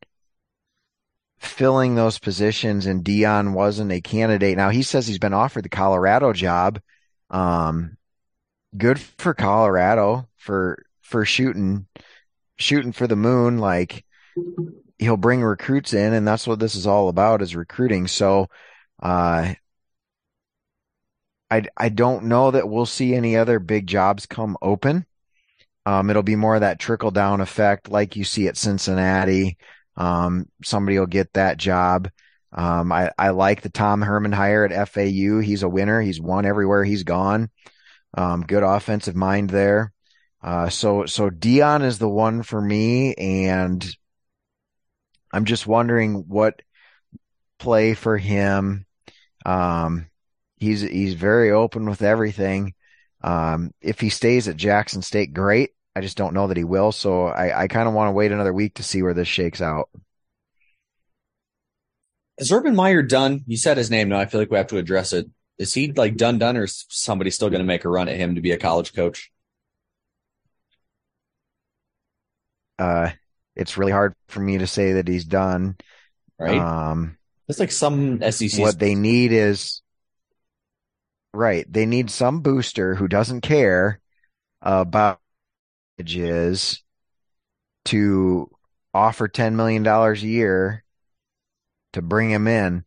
filling 1.43 1.95
those 1.95 2.19
positions 2.19 2.85
and 2.85 3.03
Deion 3.03 3.53
wasn't 3.53 3.91
a 3.91 4.01
candidate. 4.01 4.57
Now 4.57 4.69
he 4.69 4.83
says 4.83 5.07
he's 5.07 5.19
been 5.19 5.33
offered 5.33 5.63
the 5.65 5.69
Colorado 5.69 6.33
job. 6.33 6.79
Um, 7.29 7.97
good 8.77 8.99
for 8.99 9.33
Colorado 9.33 10.27
for, 10.37 10.83
for 11.01 11.25
shooting, 11.25 11.87
shooting 12.57 12.91
for 12.91 13.07
the 13.07 13.15
moon. 13.15 13.57
Like, 13.57 14.05
he'll 14.99 15.17
bring 15.17 15.41
recruits 15.41 15.93
in, 15.93 16.13
and 16.13 16.27
that's 16.27 16.47
what 16.47 16.59
this 16.59 16.75
is 16.75 16.87
all 16.87 17.09
about 17.09 17.41
is 17.41 17.55
recruiting. 17.55 18.07
So, 18.07 18.47
uh, 19.01 19.53
I 21.51 21.63
I 21.77 21.89
don't 21.89 22.25
know 22.25 22.51
that 22.51 22.67
we'll 22.67 22.85
see 22.85 23.13
any 23.13 23.35
other 23.37 23.59
big 23.59 23.85
jobs 23.85 24.25
come 24.25 24.57
open. 24.61 25.05
Um, 25.85 26.09
it'll 26.09 26.23
be 26.23 26.35
more 26.35 26.55
of 26.55 26.61
that 26.61 26.79
trickle 26.79 27.11
down 27.11 27.41
effect, 27.41 27.89
like 27.89 28.15
you 28.15 28.23
see 28.23 28.47
at 28.47 28.57
Cincinnati. 28.57 29.57
Um, 29.95 30.47
somebody 30.63 30.97
will 30.99 31.05
get 31.07 31.33
that 31.33 31.57
job. 31.57 32.09
Um, 32.51 32.91
I, 32.91 33.11
I 33.17 33.29
like 33.29 33.61
the 33.61 33.69
Tom 33.69 34.01
Herman 34.01 34.31
hire 34.31 34.65
at 34.65 34.89
FAU. 34.89 35.39
He's 35.39 35.63
a 35.63 35.69
winner. 35.69 36.01
He's 36.01 36.21
won 36.21 36.45
everywhere 36.45 36.83
he's 36.83 37.03
gone. 37.03 37.49
Um, 38.15 38.43
good 38.43 38.63
offensive 38.63 39.15
mind 39.15 39.49
there. 39.49 39.91
Uh, 40.41 40.69
so, 40.69 41.05
so 41.05 41.29
Deion 41.29 41.83
is 41.83 41.97
the 41.97 42.09
one 42.09 42.43
for 42.43 42.61
me. 42.61 43.15
And 43.15 43.83
I'm 45.31 45.45
just 45.45 45.65
wondering 45.65 46.25
what 46.27 46.61
play 47.57 47.95
for 47.95 48.17
him. 48.17 48.85
Um, 49.45 50.07
he's, 50.57 50.81
he's 50.81 51.15
very 51.15 51.51
open 51.51 51.89
with 51.89 52.03
everything. 52.03 52.75
Um, 53.23 53.71
if 53.81 53.99
he 53.99 54.09
stays 54.09 54.47
at 54.47 54.57
Jackson 54.57 55.01
State, 55.01 55.33
great. 55.33 55.71
I 55.95 56.01
just 56.01 56.17
don't 56.17 56.33
know 56.33 56.47
that 56.47 56.57
he 56.57 56.63
will. 56.63 56.91
So 56.91 57.27
I, 57.27 57.63
I 57.63 57.67
kind 57.67 57.87
of 57.87 57.93
want 57.93 58.07
to 58.09 58.13
wait 58.13 58.31
another 58.31 58.53
week 58.53 58.75
to 58.75 58.83
see 58.83 59.03
where 59.03 59.13
this 59.13 59.27
shakes 59.27 59.61
out. 59.61 59.89
Is 62.39 62.51
Urban 62.51 62.75
Meyer 62.75 63.03
done? 63.03 63.43
You 63.45 63.57
said 63.57 63.77
his 63.77 63.91
name. 63.91 64.09
No, 64.09 64.17
I 64.17 64.25
feel 64.25 64.41
like 64.41 64.49
we 64.49 64.57
have 64.57 64.67
to 64.67 64.77
address 64.77 65.13
it. 65.13 65.29
Is 65.59 65.73
he 65.73 65.91
like 65.91 66.17
done, 66.17 66.39
done, 66.39 66.57
or 66.57 66.63
is 66.63 66.85
somebody 66.89 67.29
still 67.29 67.49
going 67.49 67.61
to 67.61 67.65
make 67.65 67.85
a 67.85 67.89
run 67.89 68.09
at 68.09 68.17
him 68.17 68.35
to 68.35 68.41
be 68.41 68.51
a 68.51 68.57
college 68.57 68.93
coach? 68.93 69.31
Uh, 72.79 73.11
it's 73.55 73.77
really 73.77 73.91
hard 73.91 74.15
for 74.27 74.39
me 74.39 74.57
to 74.57 74.65
say 74.65 74.93
that 74.93 75.07
he's 75.07 75.25
done. 75.25 75.77
Right. 76.39 76.57
Um, 76.57 77.17
it's 77.47 77.59
like 77.59 77.71
some 77.71 78.19
SEC. 78.31 78.59
What 78.59 78.79
they 78.79 78.95
need 78.95 79.31
is 79.31 79.83
right. 81.33 81.71
They 81.71 81.85
need 81.85 82.09
some 82.09 82.41
booster 82.41 82.95
who 82.95 83.07
doesn't 83.07 83.41
care 83.41 83.99
about 84.59 85.19
is 85.97 86.83
to 87.85 88.49
offer 88.93 89.27
ten 89.27 89.55
million 89.55 89.83
dollars 89.83 90.23
a 90.23 90.27
year 90.27 90.83
to 91.93 92.01
bring 92.01 92.29
him 92.29 92.47
in. 92.47 92.83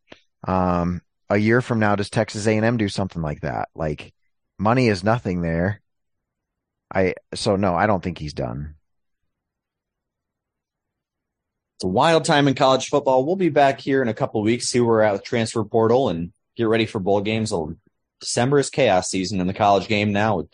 Um, 0.46 1.02
a 1.28 1.36
year 1.36 1.60
from 1.60 1.80
now, 1.80 1.96
does 1.96 2.10
Texas 2.10 2.46
A&M 2.46 2.76
do 2.76 2.88
something 2.88 3.22
like 3.22 3.40
that? 3.40 3.68
Like, 3.74 4.12
money 4.58 4.88
is 4.88 5.02
nothing 5.02 5.42
there. 5.42 5.80
I 6.94 7.14
so 7.34 7.56
no, 7.56 7.74
I 7.74 7.86
don't 7.86 8.02
think 8.02 8.18
he's 8.18 8.32
done. 8.32 8.76
It's 11.76 11.84
a 11.84 11.88
wild 11.88 12.24
time 12.24 12.48
in 12.48 12.54
college 12.54 12.86
football. 12.86 13.26
We'll 13.26 13.36
be 13.36 13.48
back 13.48 13.80
here 13.80 14.00
in 14.02 14.08
a 14.08 14.14
couple 14.14 14.40
weeks, 14.42 14.68
see 14.68 14.80
where 14.80 14.88
we're 14.88 15.02
at 15.02 15.12
with 15.12 15.24
transfer 15.24 15.62
portal, 15.64 16.08
and 16.08 16.32
get 16.56 16.68
ready 16.68 16.86
for 16.86 17.00
bowl 17.00 17.20
games. 17.20 17.52
December 18.20 18.58
is 18.58 18.70
chaos 18.70 19.10
season 19.10 19.40
in 19.40 19.46
the 19.46 19.52
college 19.52 19.88
game 19.88 20.12
now. 20.12 20.44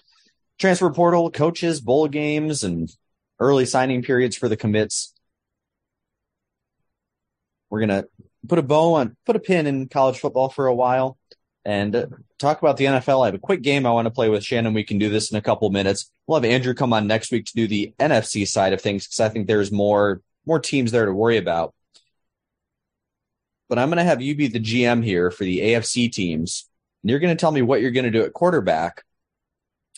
Transfer 0.62 0.90
portal, 0.90 1.28
coaches, 1.28 1.80
bowl 1.80 2.06
games, 2.06 2.62
and 2.62 2.88
early 3.40 3.66
signing 3.66 4.00
periods 4.00 4.36
for 4.36 4.48
the 4.48 4.56
commits. 4.56 5.12
We're 7.68 7.80
gonna 7.80 8.04
put 8.48 8.60
a 8.60 8.62
bow 8.62 8.94
on, 8.94 9.16
put 9.26 9.34
a 9.34 9.40
pin 9.40 9.66
in 9.66 9.88
college 9.88 10.20
football 10.20 10.50
for 10.50 10.68
a 10.68 10.74
while, 10.74 11.18
and 11.64 12.06
talk 12.38 12.62
about 12.62 12.76
the 12.76 12.84
NFL. 12.84 13.24
I 13.24 13.26
have 13.26 13.34
a 13.34 13.40
quick 13.40 13.62
game 13.62 13.84
I 13.84 13.90
want 13.90 14.06
to 14.06 14.12
play 14.12 14.28
with 14.28 14.44
Shannon. 14.44 14.72
We 14.72 14.84
can 14.84 15.00
do 15.00 15.08
this 15.08 15.32
in 15.32 15.36
a 15.36 15.42
couple 15.42 15.68
minutes. 15.70 16.12
We'll 16.28 16.40
have 16.40 16.48
Andrew 16.48 16.74
come 16.74 16.92
on 16.92 17.08
next 17.08 17.32
week 17.32 17.46
to 17.46 17.54
do 17.56 17.66
the 17.66 17.92
NFC 17.98 18.46
side 18.46 18.72
of 18.72 18.80
things 18.80 19.04
because 19.08 19.18
I 19.18 19.30
think 19.30 19.48
there's 19.48 19.72
more 19.72 20.20
more 20.46 20.60
teams 20.60 20.92
there 20.92 21.06
to 21.06 21.12
worry 21.12 21.38
about. 21.38 21.74
But 23.68 23.80
I'm 23.80 23.88
going 23.88 23.98
to 23.98 24.04
have 24.04 24.22
you 24.22 24.36
be 24.36 24.46
the 24.46 24.60
GM 24.60 25.02
here 25.02 25.32
for 25.32 25.42
the 25.42 25.58
AFC 25.58 26.12
teams. 26.12 26.68
And 27.02 27.10
you're 27.10 27.18
going 27.18 27.36
to 27.36 27.40
tell 27.40 27.50
me 27.50 27.62
what 27.62 27.80
you're 27.80 27.90
going 27.90 28.04
to 28.04 28.12
do 28.12 28.22
at 28.22 28.32
quarterback. 28.32 29.02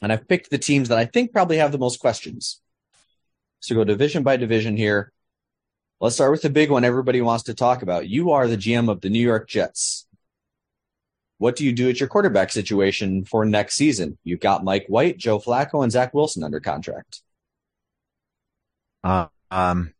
And 0.05 0.12
I've 0.12 0.28
picked 0.28 0.50
the 0.50 0.59
teams 0.59 0.90
that 0.90 0.98
I 0.98 1.07
think 1.07 1.32
probably 1.32 1.57
have 1.57 1.72
the 1.72 1.78
most 1.78 1.98
questions. 1.98 2.61
So 3.61 3.74
go 3.74 3.84
division 3.84 4.22
by 4.22 4.36
division 4.36 4.76
here. 4.76 5.11
Let's 5.98 6.16
start 6.16 6.30
with 6.30 6.42
the 6.42 6.50
big 6.50 6.70
one 6.70 6.84
everybody 6.84 7.22
wants 7.22 7.44
to 7.44 7.55
talk 7.55 7.80
about. 7.80 8.07
You 8.07 8.32
are 8.32 8.46
the 8.46 8.59
GM 8.59 8.90
of 8.90 9.00
the 9.00 9.09
New 9.09 9.22
York 9.22 9.48
Jets. 9.48 10.07
What 11.38 11.57
do 11.57 11.64
you 11.64 11.72
do 11.72 11.88
at 11.88 12.00
your 12.00 12.11
quarterback 12.11 12.52
situation 12.52 13.24
for 13.24 13.46
next 13.46 13.76
season? 13.76 14.18
You've 14.24 14.40
got 14.40 14.62
Mike 14.62 14.84
White, 14.88 15.16
Joe 15.16 15.38
Flacco, 15.38 15.82
and 15.82 15.90
Zach 15.90 16.12
Wilson 16.12 16.44
under 16.44 16.61
contract. 16.61 17.22
Uh, 19.02 19.28
um, 19.50 19.94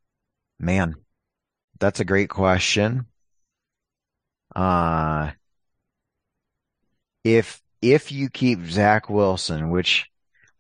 Man, 0.61 0.97
that's 1.81 2.01
a 2.01 2.05
great 2.05 2.29
question. 2.29 3.07
Uh, 4.55 5.31
if, 7.25 7.63
if 7.93 8.11
you 8.11 8.31
keep 8.31 8.65
Zach 8.67 9.11
Wilson, 9.11 9.71
which 9.71 10.07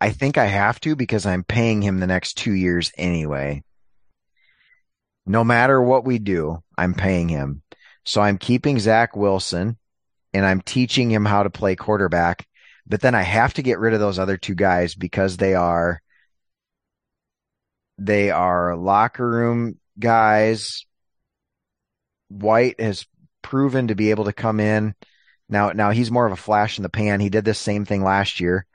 I 0.01 0.11
think 0.11 0.37
I 0.37 0.45
have 0.47 0.79
to 0.81 0.95
because 0.95 1.25
I'm 1.25 1.45
paying 1.45 1.81
him 1.81 1.99
the 1.99 2.07
next 2.07 2.35
two 2.35 2.53
years 2.53 2.93
anyway. 2.99 3.63
No 5.25 5.43
matter 5.43 5.81
what 5.81 6.05
we 6.05 6.19
do, 6.19 6.63
I'm 6.77 6.93
paying 6.93 7.31
him. 7.31 7.63
So 8.05 8.21
I'm 8.21 8.37
keeping 8.37 8.79
Zach 8.79 9.17
Wilson 9.17 9.79
and 10.35 10.45
I'm 10.45 10.61
teaching 10.61 11.11
him 11.11 11.25
how 11.25 11.43
to 11.43 11.51
play 11.51 11.77
quarterback. 11.77 12.47
But 12.87 13.01
then 13.01 13.15
I 13.15 13.23
have 13.23 13.55
to 13.55 13.63
get 13.63 13.79
rid 13.79 13.95
of 13.95 14.01
those 14.01 14.19
other 14.19 14.37
two 14.37 14.55
guys 14.55 14.95
because 14.95 15.39
they 15.39 15.55
are, 15.55 16.03
they 17.97 18.31
are 18.31 18.77
locker 18.77 19.27
room 19.27 19.79
guys. 19.99 20.85
White 22.29 22.79
has 22.79 23.07
proven 23.41 23.89
to 23.89 23.95
be 23.95 24.11
able 24.11 24.25
to 24.25 24.33
come 24.35 24.61
in. 24.61 24.95
Now, 25.49 25.71
now 25.71 25.91
he's 25.91 26.11
more 26.11 26.27
of 26.27 26.33
a 26.33 26.37
flash 26.37 26.79
in 26.79 26.83
the 26.83 26.89
pan. 26.89 27.21
He 27.21 27.29
did 27.29 27.45
this 27.45 27.59
same 27.59 27.85
thing 27.85 28.03
last 28.03 28.41
year. 28.41 28.67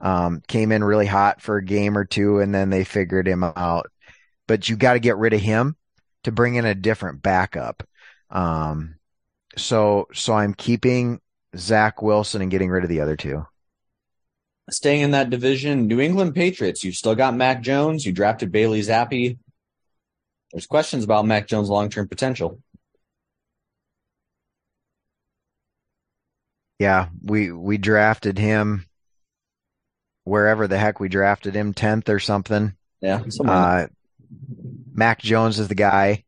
Um, 0.00 0.42
came 0.46 0.70
in 0.70 0.84
really 0.84 1.06
hot 1.06 1.40
for 1.42 1.56
a 1.56 1.64
game 1.64 1.98
or 1.98 2.04
two 2.04 2.38
and 2.38 2.54
then 2.54 2.70
they 2.70 2.84
figured 2.84 3.26
him 3.26 3.42
out. 3.42 3.90
But 4.46 4.68
you 4.68 4.76
got 4.76 4.92
to 4.92 5.00
get 5.00 5.16
rid 5.16 5.32
of 5.32 5.40
him 5.40 5.76
to 6.24 6.32
bring 6.32 6.54
in 6.54 6.64
a 6.64 6.74
different 6.74 7.22
backup. 7.22 7.82
Um, 8.30 8.96
so, 9.56 10.06
so 10.12 10.34
I'm 10.34 10.54
keeping 10.54 11.20
Zach 11.56 12.02
Wilson 12.02 12.42
and 12.42 12.50
getting 12.50 12.70
rid 12.70 12.84
of 12.84 12.90
the 12.90 13.00
other 13.00 13.16
two. 13.16 13.46
Staying 14.70 15.00
in 15.00 15.10
that 15.12 15.30
division, 15.30 15.88
New 15.88 15.98
England 15.98 16.34
Patriots. 16.34 16.84
You've 16.84 16.94
still 16.94 17.14
got 17.14 17.34
Mac 17.34 17.62
Jones. 17.62 18.04
You 18.04 18.12
drafted 18.12 18.52
Bailey 18.52 18.82
Zappe. 18.82 19.38
There's 20.52 20.66
questions 20.66 21.04
about 21.04 21.26
Mac 21.26 21.46
Jones' 21.46 21.70
long 21.70 21.88
term 21.88 22.06
potential. 22.06 22.60
Yeah, 26.78 27.08
we 27.22 27.50
we 27.50 27.78
drafted 27.78 28.38
him 28.38 28.86
wherever 30.24 30.66
the 30.68 30.78
heck 30.78 31.00
we 31.00 31.08
drafted 31.08 31.54
him, 31.54 31.74
tenth 31.74 32.08
or 32.08 32.18
something. 32.18 32.74
Yeah. 33.00 33.22
Uh, 33.44 33.86
Mac 34.92 35.20
Jones 35.20 35.58
is 35.58 35.68
the 35.68 35.74
guy. 35.74 36.24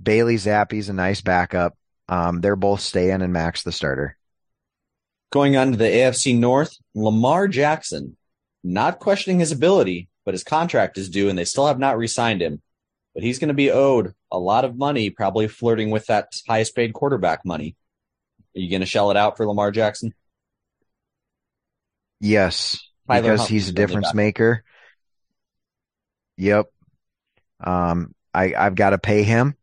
Bailey 0.00 0.36
Zappe's 0.36 0.88
a 0.88 0.92
nice 0.92 1.20
backup. 1.20 1.76
Um, 2.08 2.40
they're 2.40 2.56
both 2.56 2.80
staying, 2.80 3.22
and 3.22 3.32
Mac's 3.32 3.62
the 3.62 3.72
starter. 3.72 4.16
Going 5.30 5.56
on 5.56 5.72
to 5.72 5.76
the 5.76 5.84
AFC 5.84 6.38
North, 6.38 6.76
Lamar 6.94 7.48
Jackson. 7.48 8.16
Not 8.64 9.00
questioning 9.00 9.40
his 9.40 9.52
ability, 9.52 10.08
but 10.24 10.34
his 10.34 10.44
contract 10.44 10.98
is 10.98 11.08
due, 11.08 11.28
and 11.28 11.38
they 11.38 11.44
still 11.44 11.66
have 11.66 11.78
not 11.78 11.98
re-signed 11.98 12.42
him 12.42 12.62
but 13.14 13.22
he's 13.22 13.38
going 13.38 13.48
to 13.48 13.54
be 13.54 13.70
owed 13.70 14.14
a 14.30 14.38
lot 14.38 14.64
of 14.64 14.76
money, 14.76 15.10
probably 15.10 15.48
flirting 15.48 15.90
with 15.90 16.06
that 16.06 16.32
highest 16.48 16.74
paid 16.74 16.92
quarterback 16.92 17.44
money. 17.44 17.76
Are 18.54 18.60
you 18.60 18.70
going 18.70 18.80
to 18.80 18.86
shell 18.86 19.10
it 19.10 19.16
out 19.16 19.36
for 19.36 19.46
Lamar 19.46 19.70
Jackson? 19.70 20.14
Yes, 22.20 22.78
Tyler 23.08 23.32
because 23.32 23.48
he's 23.48 23.68
a 23.68 23.72
difference 23.72 24.14
maker. 24.14 24.62
Yep. 26.36 26.66
Um, 27.62 28.14
I, 28.34 28.54
I've 28.54 28.74
got 28.74 28.90
to 28.90 28.98
pay 28.98 29.22
him 29.22 29.56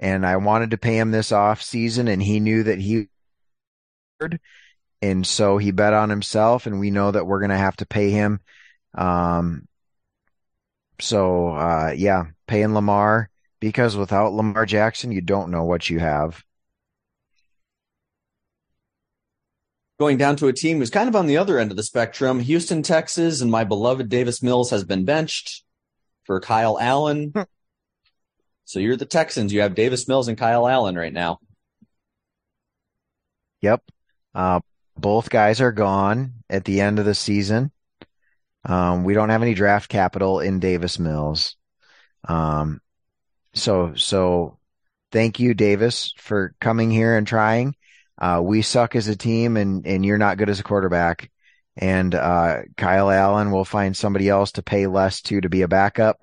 and 0.00 0.26
I 0.26 0.36
wanted 0.36 0.70
to 0.70 0.78
pay 0.78 0.98
him 0.98 1.10
this 1.10 1.32
off 1.32 1.62
season 1.62 2.08
and 2.08 2.22
he 2.22 2.40
knew 2.40 2.62
that 2.64 2.78
he 2.78 3.08
and 5.00 5.26
so 5.26 5.58
he 5.58 5.70
bet 5.70 5.92
on 5.92 6.10
himself 6.10 6.66
and 6.66 6.80
we 6.80 6.90
know 6.90 7.10
that 7.10 7.26
we're 7.26 7.40
going 7.40 7.50
to 7.50 7.56
have 7.56 7.76
to 7.76 7.86
pay 7.86 8.10
him. 8.10 8.40
Um, 8.94 9.68
so, 11.00 11.48
uh, 11.48 11.92
yeah, 11.96 12.24
paying 12.46 12.74
Lamar 12.74 13.30
because 13.60 13.96
without 13.96 14.32
Lamar 14.32 14.66
Jackson, 14.66 15.12
you 15.12 15.20
don't 15.20 15.50
know 15.50 15.64
what 15.64 15.88
you 15.88 16.00
have. 16.00 16.42
Going 19.98 20.16
down 20.16 20.36
to 20.36 20.46
a 20.46 20.52
team 20.52 20.78
who's 20.78 20.90
kind 20.90 21.08
of 21.08 21.16
on 21.16 21.26
the 21.26 21.38
other 21.38 21.58
end 21.58 21.70
of 21.72 21.76
the 21.76 21.82
spectrum, 21.82 22.38
Houston, 22.40 22.82
Texas, 22.82 23.40
and 23.40 23.50
my 23.50 23.64
beloved 23.64 24.08
Davis 24.08 24.42
Mills 24.42 24.70
has 24.70 24.84
been 24.84 25.04
benched 25.04 25.64
for 26.24 26.40
Kyle 26.40 26.78
Allen. 26.78 27.32
Hmm. 27.34 27.42
so 28.64 28.78
you're 28.78 28.96
the 28.96 29.06
Texans. 29.06 29.52
You 29.52 29.62
have 29.62 29.74
Davis 29.74 30.06
Mills 30.06 30.28
and 30.28 30.38
Kyle 30.38 30.68
Allen 30.68 30.96
right 30.96 31.12
now. 31.12 31.40
Yep. 33.60 33.82
Uh, 34.34 34.60
both 34.96 35.30
guys 35.30 35.60
are 35.60 35.72
gone 35.72 36.34
at 36.48 36.64
the 36.64 36.80
end 36.80 36.98
of 36.98 37.04
the 37.04 37.14
season. 37.14 37.72
Um, 38.64 39.04
we 39.04 39.14
don't 39.14 39.30
have 39.30 39.42
any 39.42 39.54
draft 39.54 39.88
capital 39.88 40.40
in 40.40 40.60
Davis 40.60 40.98
Mills. 40.98 41.56
Um, 42.28 42.80
so, 43.54 43.94
so 43.94 44.58
thank 45.10 45.40
you, 45.40 45.54
Davis, 45.54 46.12
for 46.18 46.54
coming 46.60 46.90
here 46.90 47.16
and 47.16 47.26
trying. 47.26 47.74
Uh, 48.18 48.40
we 48.42 48.62
suck 48.62 48.96
as 48.96 49.08
a 49.08 49.16
team 49.16 49.56
and, 49.56 49.86
and 49.86 50.04
you're 50.04 50.18
not 50.18 50.38
good 50.38 50.50
as 50.50 50.60
a 50.60 50.64
quarterback. 50.64 51.30
And, 51.76 52.14
uh, 52.14 52.62
Kyle 52.76 53.10
Allen 53.10 53.52
will 53.52 53.64
find 53.64 53.96
somebody 53.96 54.28
else 54.28 54.52
to 54.52 54.62
pay 54.62 54.86
less 54.86 55.20
to, 55.22 55.40
to 55.40 55.48
be 55.48 55.62
a 55.62 55.68
backup. 55.68 56.18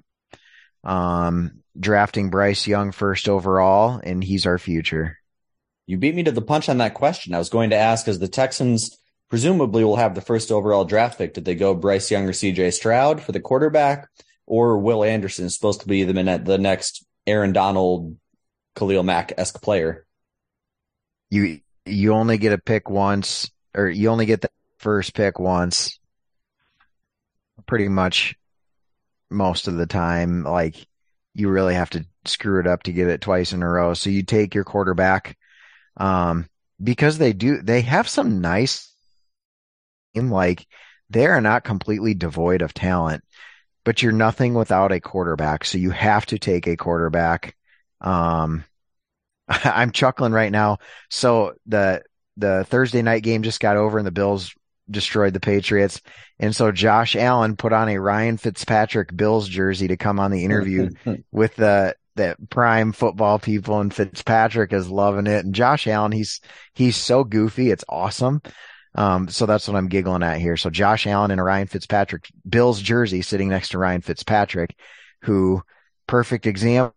Um, 0.84 1.64
drafting 1.80 2.30
Bryce 2.30 2.68
Young 2.68 2.91
first 2.91 3.30
overall 3.30 4.00
and 4.04 4.24
he's 4.24 4.46
our 4.46 4.58
future. 4.58 5.18
You 5.88 5.98
beat 5.98 6.16
me 6.16 6.24
to 6.24 6.32
the 6.32 6.41
punch 6.41 6.68
on 6.68 6.80
that 6.80 6.93
question. 6.93 7.34
I 7.34 7.38
was 7.38 7.50
going 7.50 7.70
to 7.70 7.76
ask, 7.76 8.08
as 8.08 8.20
the 8.20 8.28
Texans 8.28 8.98
presumably 9.30 9.84
will 9.84 9.98
have 9.98 10.16
the 10.16 10.22
first 10.22 10.52
overall 10.52 10.86
draft 10.86 11.18
pick, 11.18 11.34
did 11.34 11.46
they 11.46 11.56
go 11.56 11.76
Bryce 11.76 12.10
Young 12.10 12.26
or 12.26 12.32
CJ 12.32 12.74
Stroud 12.74 13.22
for 13.22 13.32
the 13.32 13.39
quarterback, 13.39 14.08
or 14.48 14.80
Will 14.80 15.04
Anderson 15.04 15.46
is 15.46 15.54
supposed 15.54 15.82
to 15.82 15.88
be 15.88 16.04
the, 16.04 16.41
the 16.43 16.58
next 16.58 17.06
Aaron 17.28 17.54
Donald, 17.54 18.18
Khalil 18.76 19.04
Mack 19.04 19.34
esque 19.38 19.62
player? 19.62 20.06
You 21.30 21.60
you 21.86 22.14
only 22.14 22.38
get 22.38 22.54
a 22.54 22.58
pick 22.58 22.90
once, 22.90 23.50
or 23.76 23.88
you 23.90 24.10
only 24.10 24.26
get 24.26 24.42
the 24.42 24.50
first 24.78 25.14
pick 25.14 25.40
once. 25.40 26.00
Pretty 27.66 27.88
much 27.88 28.36
most 29.30 29.68
of 29.68 29.76
the 29.76 29.88
time, 29.88 30.44
like 30.44 30.88
you 31.34 31.50
really 31.50 31.74
have 31.74 31.90
to 31.92 32.06
screw 32.26 32.60
it 32.60 32.68
up 32.68 32.84
to 32.84 32.94
get 32.94 33.08
it 33.08 33.22
twice 33.22 33.54
in 33.54 33.64
a 33.64 33.70
row. 33.70 33.94
So 33.94 34.10
you 34.10 34.24
take 34.24 34.56
your 34.56 34.64
quarterback, 34.64 35.38
um, 35.98 36.48
because 36.84 37.18
they 37.18 37.34
do, 37.34 37.62
they 37.62 37.82
have 37.82 38.08
some 38.08 38.42
nice, 38.42 38.94
in 40.14 40.30
like 40.30 40.66
they 41.10 41.26
are 41.28 41.42
not 41.42 41.64
completely 41.64 42.14
devoid 42.14 42.62
of 42.62 42.74
talent, 42.74 43.24
but 43.84 44.02
you're 44.02 44.12
nothing 44.12 44.54
without 44.54 44.92
a 44.92 45.00
quarterback. 45.00 45.66
So 45.66 45.78
you 45.78 45.92
have 45.92 46.26
to 46.28 46.40
take 46.40 46.68
a 46.68 46.78
quarterback. 46.78 47.56
Um, 48.02 48.64
I'm 49.64 49.91
chuckling 49.91 50.32
right 50.32 50.52
now. 50.52 50.80
So 51.10 51.54
the 51.66 52.04
the 52.38 52.66
Thursday 52.66 53.02
night 53.02 53.24
game 53.24 53.43
just 53.43 53.60
got 53.60 53.78
over 53.78 53.98
and 53.98 54.06
the 54.06 54.12
Bills 54.12 54.54
destroyed 54.89 55.34
the 55.34 55.39
Patriots. 55.39 56.02
And 56.39 56.56
so 56.56 56.72
Josh 56.72 57.16
Allen 57.16 57.56
put 57.56 57.74
on 57.74 57.89
a 57.89 58.00
Ryan 58.00 58.38
Fitzpatrick 58.38 59.16
Bills 59.16 59.48
jersey 59.48 59.88
to 59.88 59.98
come 59.98 60.20
on 60.20 60.32
the 60.32 60.43
interview 60.43 60.89
with 61.32 61.56
the 61.56 61.96
the 62.16 62.36
prime 62.50 62.93
football 62.93 63.39
people 63.39 63.82
and 63.82 63.93
Fitzpatrick 63.93 64.72
is 64.72 64.89
loving 64.89 65.28
it. 65.28 65.43
And 65.46 65.54
Josh 65.54 65.88
Allen, 65.88 66.12
he's 66.12 66.39
he's 66.74 66.96
so 66.96 67.24
goofy, 67.24 67.72
it's 67.72 67.84
awesome. 67.89 68.41
Um, 68.96 69.28
so 69.28 69.46
that's 69.46 69.68
what 69.68 69.76
I'm 69.76 69.89
giggling 69.89 70.24
at 70.24 70.39
here. 70.39 70.56
So 70.56 70.70
Josh 70.70 71.06
Allen 71.06 71.32
and 71.32 71.41
a 71.41 71.43
Ryan 71.43 71.68
Fitzpatrick 71.68 72.30
Bills 72.48 72.82
jersey 72.82 73.22
sitting 73.22 73.50
next 73.50 73.70
to 73.70 73.78
Ryan 73.78 74.02
Fitzpatrick, 74.02 74.74
who 75.24 75.62
perfect 76.08 76.46
example 76.46 76.95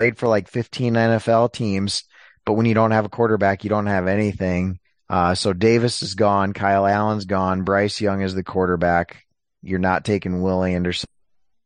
played 0.00 0.16
for 0.16 0.28
like 0.28 0.48
15 0.48 0.94
NFL 0.94 1.52
teams, 1.52 2.04
but 2.46 2.54
when 2.54 2.64
you 2.64 2.72
don't 2.72 2.92
have 2.92 3.04
a 3.04 3.10
quarterback, 3.10 3.64
you 3.64 3.70
don't 3.70 3.84
have 3.84 4.06
anything. 4.06 4.78
Uh, 5.10 5.34
so 5.34 5.52
Davis 5.52 6.02
is 6.02 6.14
gone, 6.14 6.54
Kyle 6.54 6.86
Allen's 6.86 7.26
gone, 7.26 7.64
Bryce 7.64 8.00
Young 8.00 8.22
is 8.22 8.34
the 8.34 8.42
quarterback. 8.42 9.26
You're 9.62 9.78
not 9.78 10.06
taking 10.06 10.40
Will 10.40 10.64
Anderson 10.64 11.10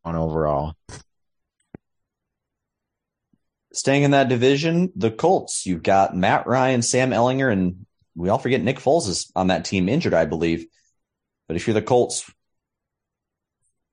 on 0.05 0.17
overall. 0.17 0.75
Staying 3.73 4.03
in 4.03 4.11
that 4.11 4.29
division, 4.29 4.93
the 4.97 5.13
Colts. 5.13 5.65
You've 5.65 5.85
got 5.85 6.17
Matt 6.17 6.49
Ryan, 6.49 6.83
Sam 6.83 7.11
Ehlinger, 7.11 7.53
and 7.53 7.87
we 8.17 8.31
all 8.31 8.39
forget 8.39 8.63
Nick 8.63 8.79
Foles 8.81 9.09
is 9.09 9.31
on 9.37 9.47
that 9.47 9.65
team 9.65 9.89
injured, 9.89 10.15
I 10.15 10.25
believe. 10.25 10.67
But 11.47 11.57
if 11.57 11.69
you're 11.69 11.75
the 11.75 11.83
Colts, 11.83 12.29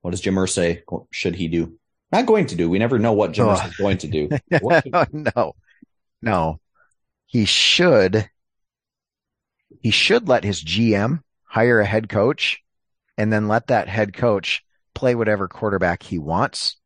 what 0.02 0.12
does 0.12 0.22
Jim 0.22 0.34
Irsay 0.34 0.82
should 1.12 1.36
he 1.36 1.48
do? 1.48 1.78
Not 2.12 2.26
going 2.26 2.48
to 2.48 2.56
do. 2.56 2.70
We 2.70 2.80
never 2.80 3.00
know 3.00 3.14
what 3.14 3.32
Jim 3.32 3.48
oh. 3.48 3.54
is 3.54 3.76
going 3.78 3.98
to 4.00 4.08
do. 4.08 4.30
no, 5.12 5.56
no. 6.22 6.60
He 7.26 7.46
should. 7.46 8.30
He 9.80 9.92
should 9.92 10.28
let 10.28 10.44
his 10.44 10.64
GM 10.64 11.22
hire 11.44 11.80
a 11.80 11.86
head 11.86 12.10
coach, 12.10 12.62
and 13.18 13.32
then 13.32 13.48
let 13.48 13.68
that 13.68 13.88
head 13.88 14.14
coach 14.14 14.64
play 14.94 15.16
whatever 15.16 15.48
quarterback 15.48 16.04
he 16.04 16.20
wants. 16.20 16.78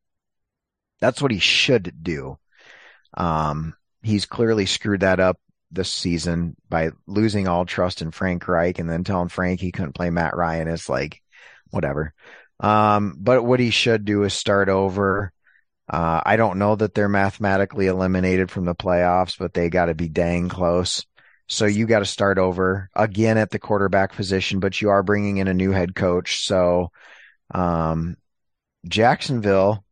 That's 1.02 1.22
what 1.22 1.32
he 1.32 1.40
should 1.40 2.04
do. 2.04 2.38
Um, 3.16 3.76
he's 4.02 4.26
clearly 4.26 4.66
screwed 4.66 5.02
that 5.02 5.20
up 5.20 5.40
this 5.72 5.92
season 5.92 6.56
by 6.70 6.92
losing 7.08 7.48
all 7.48 7.66
trust 7.66 8.02
in 8.02 8.12
Frank 8.12 8.48
Reich 8.48 8.80
and 8.80 8.90
then 8.90 9.04
telling 9.04 9.30
Frank 9.30 9.60
he 9.60 9.72
couldn't 9.72 9.96
play 9.96 10.10
Matt 10.10 10.36
Ryan. 10.36 10.68
It's 10.68 10.90
like, 10.90 11.22
whatever. 11.70 12.14
Um, 12.60 13.16
but 13.20 13.44
what 13.44 13.60
he 13.60 13.70
should 13.70 14.06
do 14.06 14.24
is 14.24 14.34
start 14.34 14.70
over. 14.70 15.32
Uh, 15.88 16.22
I 16.26 16.36
don't 16.36 16.58
know 16.58 16.76
that 16.76 16.94
they're 16.94 17.10
mathematically 17.10 17.88
eliminated 17.88 18.50
from 18.50 18.66
the 18.66 18.76
playoffs, 18.76 19.38
but 19.38 19.54
they 19.54 19.70
got 19.70 19.86
to 19.86 19.94
be 19.94 20.10
dang 20.10 20.50
close. 20.50 21.06
So 21.48 21.66
you 21.66 21.86
got 21.86 22.00
to 22.00 22.06
start 22.06 22.40
over 22.40 22.90
again 22.96 23.38
at 23.38 23.52
the 23.52 23.60
quarterback 23.60 24.14
position, 24.14 24.60
but 24.60 24.82
you 24.82 24.90
are 24.90 25.04
bringing 25.04 25.38
in 25.38 25.48
a 25.48 25.54
new 25.54 25.72
head 25.72 25.94
coach. 25.94 26.44
So, 26.44 26.92
um, 27.54 28.18
Jacksonville 28.88 29.84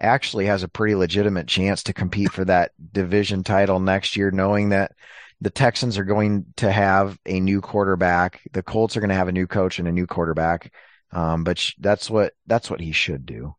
actually 0.00 0.46
has 0.46 0.62
a 0.62 0.68
pretty 0.68 0.94
legitimate 0.94 1.46
chance 1.46 1.84
to 1.84 1.92
compete 1.92 2.32
for 2.32 2.44
that 2.44 2.72
division 2.92 3.44
title 3.44 3.78
next 3.80 4.16
year, 4.16 4.30
knowing 4.30 4.70
that 4.70 4.92
the 5.40 5.50
Texans 5.50 5.98
are 5.98 6.04
going 6.04 6.46
to 6.56 6.70
have 6.70 7.16
a 7.26 7.40
new 7.40 7.60
quarterback. 7.60 8.40
The 8.52 8.62
Colts 8.62 8.96
are 8.96 9.00
going 9.00 9.10
to 9.10 9.16
have 9.16 9.28
a 9.28 9.32
new 9.32 9.46
coach 9.46 9.78
and 9.78 9.86
a 9.86 9.92
new 9.92 10.06
quarterback. 10.06 10.72
Um, 11.10 11.44
but 11.44 11.58
sh- 11.58 11.74
that's 11.78 12.10
what 12.10 12.34
that's 12.46 12.70
what 12.70 12.80
he 12.80 12.92
should 12.92 13.26
do. 13.26 13.54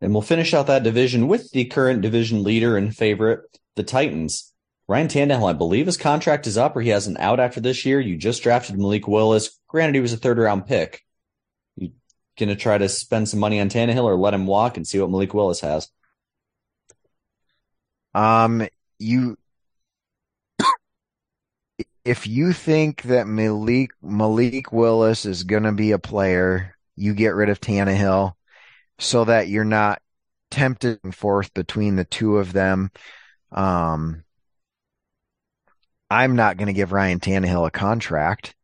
And 0.00 0.12
we'll 0.12 0.22
finish 0.22 0.54
out 0.54 0.66
that 0.68 0.82
division 0.82 1.28
with 1.28 1.50
the 1.50 1.66
current 1.66 2.00
division 2.00 2.42
leader 2.42 2.76
and 2.76 2.96
favorite, 2.96 3.40
the 3.76 3.82
Titans. 3.82 4.52
Ryan 4.88 5.08
Tannehill, 5.08 5.48
I 5.48 5.52
believe 5.52 5.86
his 5.86 5.96
contract 5.96 6.46
is 6.46 6.58
up 6.58 6.74
or 6.74 6.80
he 6.80 6.88
has 6.88 7.06
an 7.06 7.16
out 7.18 7.38
after 7.38 7.60
this 7.60 7.84
year. 7.84 8.00
You 8.00 8.16
just 8.16 8.42
drafted 8.42 8.76
Malik 8.78 9.06
Willis. 9.06 9.60
Granted, 9.68 9.94
he 9.94 10.00
was 10.00 10.12
a 10.12 10.16
third 10.16 10.38
round 10.38 10.66
pick. 10.66 11.04
You 11.76 11.92
gonna 12.38 12.56
try 12.56 12.78
to 12.78 12.88
spend 12.88 13.28
some 13.28 13.38
money 13.38 13.60
on 13.60 13.68
Tannehill 13.68 14.02
or 14.02 14.16
let 14.16 14.34
him 14.34 14.46
walk 14.46 14.76
and 14.76 14.86
see 14.86 14.98
what 14.98 15.10
Malik 15.10 15.34
Willis 15.34 15.60
has? 15.60 15.88
Um, 18.14 18.66
you 18.98 19.38
if 22.04 22.26
you 22.26 22.52
think 22.52 23.02
that 23.02 23.26
Malik 23.26 23.90
Malik 24.02 24.72
Willis 24.72 25.26
is 25.26 25.44
going 25.44 25.64
to 25.64 25.72
be 25.72 25.92
a 25.92 25.98
player, 25.98 26.76
you 26.96 27.14
get 27.14 27.34
rid 27.34 27.48
of 27.48 27.60
Tannehill 27.60 28.32
so 28.98 29.24
that 29.24 29.48
you're 29.48 29.64
not 29.64 30.00
tempted 30.50 31.00
and 31.04 31.14
forth 31.14 31.52
between 31.54 31.96
the 31.96 32.04
two 32.04 32.38
of 32.38 32.52
them. 32.52 32.90
Um, 33.52 34.24
I'm 36.10 36.36
not 36.36 36.56
going 36.56 36.66
to 36.66 36.72
give 36.72 36.92
Ryan 36.92 37.20
Tannehill 37.20 37.66
a 37.66 37.70
contract 37.70 38.54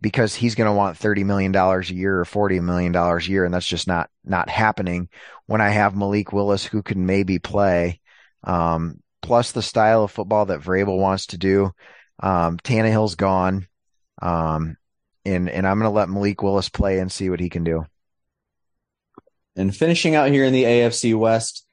because 0.00 0.34
he's 0.34 0.54
going 0.54 0.66
to 0.66 0.76
want 0.76 0.98
$30 0.98 1.24
million 1.24 1.54
a 1.54 1.82
year 1.84 2.20
or 2.20 2.24
$40 2.24 2.62
million 2.62 2.94
a 2.94 3.18
year. 3.20 3.44
And 3.44 3.54
that's 3.54 3.66
just 3.66 3.86
not, 3.86 4.10
not 4.24 4.48
happening 4.48 5.08
when 5.46 5.60
I 5.60 5.70
have 5.70 5.96
Malik 5.96 6.32
Willis 6.32 6.64
who 6.64 6.82
can 6.82 7.06
maybe 7.06 7.38
play. 7.38 8.00
Um, 8.42 9.00
plus 9.22 9.52
the 9.52 9.62
style 9.62 10.04
of 10.04 10.10
football 10.10 10.46
that 10.46 10.60
Vrabel 10.60 10.98
wants 10.98 11.26
to 11.28 11.38
do. 11.38 11.72
Um, 12.20 12.58
Tannehill's 12.58 13.14
gone. 13.14 13.66
Um, 14.20 14.76
and, 15.24 15.48
and 15.48 15.66
I'm 15.66 15.78
going 15.78 15.90
to 15.90 15.94
let 15.94 16.08
Malik 16.08 16.42
Willis 16.42 16.68
play 16.68 16.98
and 16.98 17.10
see 17.10 17.30
what 17.30 17.40
he 17.40 17.48
can 17.48 17.64
do. 17.64 17.86
And 19.56 19.74
finishing 19.74 20.14
out 20.14 20.30
here 20.30 20.44
in 20.44 20.52
the 20.52 20.64
AFC 20.64 21.16
West, 21.16 21.66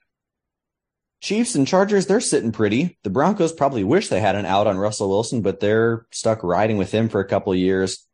Chiefs 1.21 1.55
and 1.55 1.67
Chargers, 1.67 2.07
they're 2.07 2.19
sitting 2.19 2.51
pretty. 2.51 2.97
The 3.03 3.09
Broncos 3.09 3.53
probably 3.53 3.83
wish 3.83 4.09
they 4.09 4.19
had 4.19 4.35
an 4.35 4.45
out 4.45 4.67
on 4.67 4.77
Russell 4.77 5.09
Wilson, 5.09 5.41
but 5.41 5.59
they're 5.59 6.05
stuck 6.11 6.43
riding 6.43 6.77
with 6.77 6.91
him 6.91 7.09
for 7.09 7.19
a 7.19 7.27
couple 7.27 7.53
years. 7.55 8.07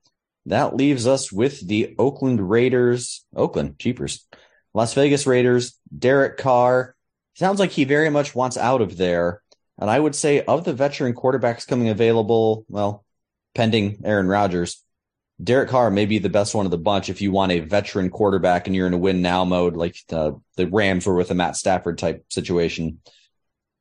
That 0.45 0.75
leaves 0.75 1.07
us 1.07 1.31
with 1.31 1.65
the 1.65 1.95
Oakland 1.97 2.49
Raiders, 2.49 3.25
Oakland, 3.35 3.79
Cheapers, 3.79 4.25
Las 4.73 4.93
Vegas 4.93 5.27
Raiders, 5.27 5.77
Derek 5.97 6.37
Carr. 6.37 6.95
Sounds 7.35 7.59
like 7.59 7.71
he 7.71 7.83
very 7.83 8.09
much 8.09 8.33
wants 8.35 8.57
out 8.57 8.81
of 8.81 8.97
there. 8.97 9.41
And 9.79 9.89
I 9.89 9.99
would 9.99 10.15
say 10.15 10.41
of 10.41 10.63
the 10.63 10.73
veteran 10.73 11.13
quarterbacks 11.13 11.67
coming 11.67 11.89
available, 11.89 12.65
well, 12.67 13.05
pending 13.53 14.01
Aaron 14.03 14.27
Rodgers, 14.27 14.83
Derek 15.41 15.69
Carr 15.69 15.91
may 15.91 16.05
be 16.05 16.17
the 16.17 16.29
best 16.29 16.55
one 16.55 16.65
of 16.65 16.71
the 16.71 16.79
bunch 16.79 17.09
if 17.09 17.21
you 17.21 17.31
want 17.31 17.51
a 17.51 17.59
veteran 17.59 18.09
quarterback 18.09 18.65
and 18.65 18.75
you're 18.75 18.87
in 18.87 18.93
a 18.93 18.97
win 18.97 19.21
now 19.21 19.45
mode, 19.45 19.75
like 19.75 19.95
the, 20.07 20.39
the 20.55 20.65
Rams 20.65 21.05
were 21.05 21.15
with 21.15 21.29
a 21.29 21.35
Matt 21.35 21.55
Stafford 21.55 21.99
type 21.99 22.25
situation. 22.29 23.01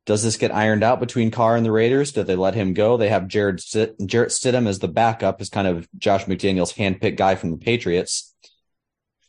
Does 0.05 0.23
this 0.23 0.37
get 0.37 0.53
ironed 0.53 0.83
out 0.83 0.99
between 0.99 1.31
Carr 1.31 1.55
and 1.55 1.65
the 1.65 1.71
Raiders? 1.71 2.11
Do 2.11 2.23
they 2.23 2.35
let 2.35 2.53
him 2.53 2.73
go? 2.73 2.95
They 2.95 3.09
have 3.09 3.27
Jared 3.27 3.57
Jarrett 3.57 4.31
Stidham 4.31 4.67
as 4.67 4.79
the 4.79 4.87
backup, 4.87 5.41
as 5.41 5.49
kind 5.49 5.67
of 5.67 5.87
Josh 5.97 6.25
McDaniels' 6.25 6.75
handpicked 6.75 7.17
guy 7.17 7.35
from 7.35 7.51
the 7.51 7.57
Patriots. 7.57 8.33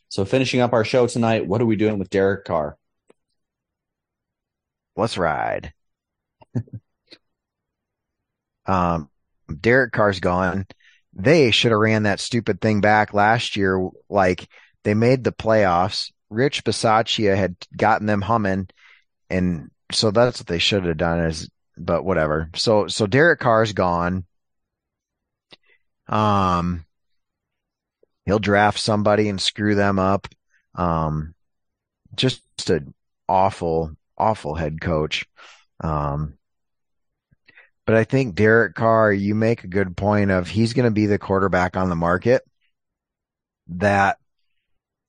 So 0.07 0.23
finishing 0.23 0.61
up 0.61 0.71
our 0.71 0.85
show 0.85 1.07
tonight, 1.07 1.47
what 1.47 1.61
are 1.61 1.65
we 1.65 1.75
doing 1.75 1.99
with 1.99 2.09
Derek 2.09 2.45
Carr? 2.45 2.77
Let's 4.95 5.17
ride. 5.17 5.73
um, 8.65 9.09
Derek 9.59 9.91
Carr's 9.91 10.19
gone. 10.19 10.65
They 11.13 11.51
should 11.51 11.71
have 11.71 11.79
ran 11.79 12.03
that 12.03 12.19
stupid 12.19 12.61
thing 12.61 12.81
back 12.81 13.13
last 13.13 13.55
year. 13.55 13.89
Like 14.09 14.47
they 14.83 14.93
made 14.93 15.23
the 15.23 15.31
playoffs. 15.31 16.11
Rich 16.29 16.63
Bisaccia 16.63 17.35
had 17.35 17.55
gotten 17.75 18.05
them 18.05 18.21
humming, 18.21 18.69
and 19.29 19.71
so 19.91 20.11
that's 20.11 20.39
what 20.39 20.47
they 20.47 20.59
should 20.59 20.85
have 20.85 20.97
done. 20.97 21.19
Is 21.19 21.49
but 21.77 22.03
whatever. 22.05 22.49
So 22.55 22.87
so 22.87 23.07
Derek 23.07 23.39
Carr's 23.39 23.73
gone. 23.73 24.25
Um, 26.07 26.85
he'll 28.25 28.39
draft 28.39 28.79
somebody 28.79 29.29
and 29.29 29.41
screw 29.41 29.75
them 29.75 29.99
up. 29.99 30.27
Um, 30.75 31.33
just 32.15 32.41
an 32.69 32.93
awful, 33.27 33.95
awful 34.17 34.55
head 34.55 34.81
coach. 34.81 35.25
Um, 35.81 36.38
But 37.89 37.97
I 37.97 38.03
think 38.03 38.35
Derek 38.35 38.75
Carr, 38.75 39.11
you 39.11 39.33
make 39.33 39.63
a 39.63 39.67
good 39.67 39.97
point 39.97 40.29
of 40.29 40.47
he's 40.47 40.73
going 40.73 40.85
to 40.85 40.91
be 40.91 41.07
the 41.07 41.17
quarterback 41.17 41.75
on 41.75 41.89
the 41.89 41.95
market 41.95 42.43
that 43.69 44.19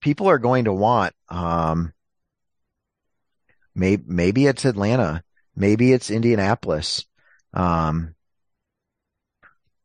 people 0.01 0.31
are 0.31 0.39
going 0.39 0.64
to 0.64 0.72
want. 0.72 1.12
Um, 1.28 1.93
maybe, 3.74 4.03
maybe 4.07 4.47
it's 4.47 4.64
Atlanta. 4.64 5.22
Maybe 5.55 5.93
it's 5.93 6.11
Indianapolis. 6.11 7.05
Um, 7.53 8.14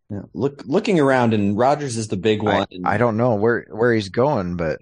yeah. 0.09 0.21
Look, 0.33 0.63
looking 0.65 0.97
around, 0.97 1.33
and 1.33 1.57
Rodgers 1.57 1.97
is 1.97 2.07
the 2.07 2.15
big 2.15 2.41
one. 2.43 2.65
I, 2.85 2.93
I 2.93 2.97
don't 2.97 3.17
know 3.17 3.35
where 3.35 3.67
where 3.71 3.93
he's 3.93 4.07
going, 4.07 4.55
but 4.55 4.79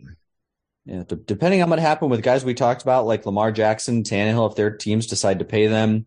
yeah, 0.85 1.01
d- 1.07 1.17
depending 1.25 1.63
on 1.63 1.71
what 1.71 1.79
happened 1.79 2.11
with 2.11 2.21
guys 2.21 2.45
we 2.45 2.53
talked 2.53 2.83
about, 2.83 3.07
like 3.07 3.25
Lamar 3.25 3.51
Jackson, 3.51 4.03
Tannehill, 4.03 4.51
if 4.51 4.55
their 4.55 4.69
teams 4.69 5.07
decide 5.07 5.39
to 5.39 5.45
pay 5.45 5.65
them, 5.65 6.05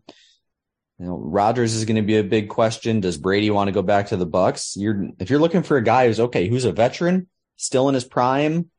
you 0.99 1.05
know, 1.05 1.17
Rodgers 1.17 1.75
is 1.75 1.85
going 1.85 1.97
to 1.97 2.01
be 2.01 2.17
a 2.17 2.23
big 2.23 2.49
question. 2.49 3.01
Does 3.01 3.17
Brady 3.17 3.51
want 3.51 3.67
to 3.67 3.71
go 3.71 3.83
back 3.83 4.07
to 4.07 4.17
the 4.17 4.25
Bucs? 4.25 4.73
You're 4.75 5.09
if 5.19 5.29
you're 5.29 5.39
looking 5.39 5.63
for 5.63 5.77
a 5.77 5.83
guy 5.83 6.07
who's 6.07 6.19
okay, 6.19 6.47
who's 6.47 6.65
a 6.65 6.71
veteran, 6.71 7.27
still 7.55 7.87
in 7.87 7.93
his 7.93 8.05
prime. 8.05 8.71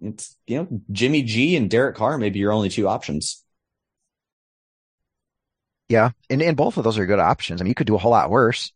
It's 0.00 0.36
you 0.46 0.58
know 0.58 0.68
Jimmy 0.92 1.22
G 1.22 1.56
and 1.56 1.68
Derek 1.68 1.96
Carr 1.96 2.16
maybe 2.18 2.38
your 2.38 2.52
only 2.52 2.68
two 2.68 2.86
options. 2.86 3.44
Yeah, 5.88 6.10
and 6.30 6.40
and 6.42 6.56
both 6.56 6.76
of 6.76 6.84
those 6.84 6.98
are 6.98 7.06
good 7.06 7.18
options. 7.18 7.60
I 7.60 7.64
mean, 7.64 7.70
you 7.70 7.74
could 7.74 7.88
do 7.88 7.96
a 7.96 7.98
whole 7.98 8.12
lot 8.12 8.30
worse. 8.30 8.72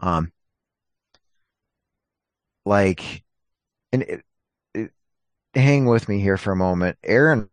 Um, 0.00 0.32
like, 2.64 3.22
and 3.92 4.02
it, 4.02 4.24
it, 4.74 4.90
hang 5.54 5.86
with 5.86 6.08
me 6.08 6.20
here 6.20 6.36
for 6.36 6.52
a 6.52 6.56
moment. 6.56 6.98
Aaron 7.04 7.48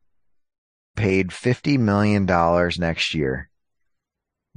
paid 0.96 1.32
fifty 1.32 1.78
million 1.78 2.26
dollars 2.26 2.80
next 2.80 3.14
year. 3.14 3.50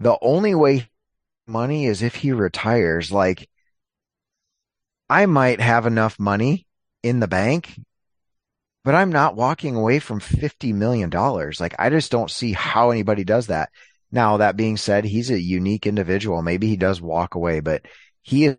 The 0.00 0.18
only 0.22 0.54
way 0.54 0.88
money 1.46 1.86
is 1.86 2.02
if 2.02 2.14
he 2.14 2.32
retires. 2.32 3.12
Like, 3.12 3.48
I 5.08 5.26
might 5.26 5.60
have 5.60 5.86
enough 5.86 6.18
money 6.18 6.66
in 7.02 7.20
the 7.20 7.28
bank, 7.28 7.78
but 8.82 8.94
I'm 8.94 9.12
not 9.12 9.36
walking 9.36 9.76
away 9.76 9.98
from 9.98 10.20
fifty 10.20 10.72
million 10.72 11.10
dollars. 11.10 11.60
Like, 11.60 11.74
I 11.78 11.90
just 11.90 12.10
don't 12.10 12.30
see 12.30 12.52
how 12.52 12.90
anybody 12.90 13.24
does 13.24 13.48
that. 13.48 13.70
Now, 14.10 14.38
that 14.38 14.56
being 14.56 14.76
said, 14.76 15.04
he's 15.04 15.30
a 15.30 15.40
unique 15.40 15.86
individual. 15.86 16.40
Maybe 16.42 16.66
he 16.66 16.76
does 16.76 17.00
walk 17.00 17.34
away, 17.34 17.60
but 17.60 17.82
he 18.22 18.46
is 18.46 18.56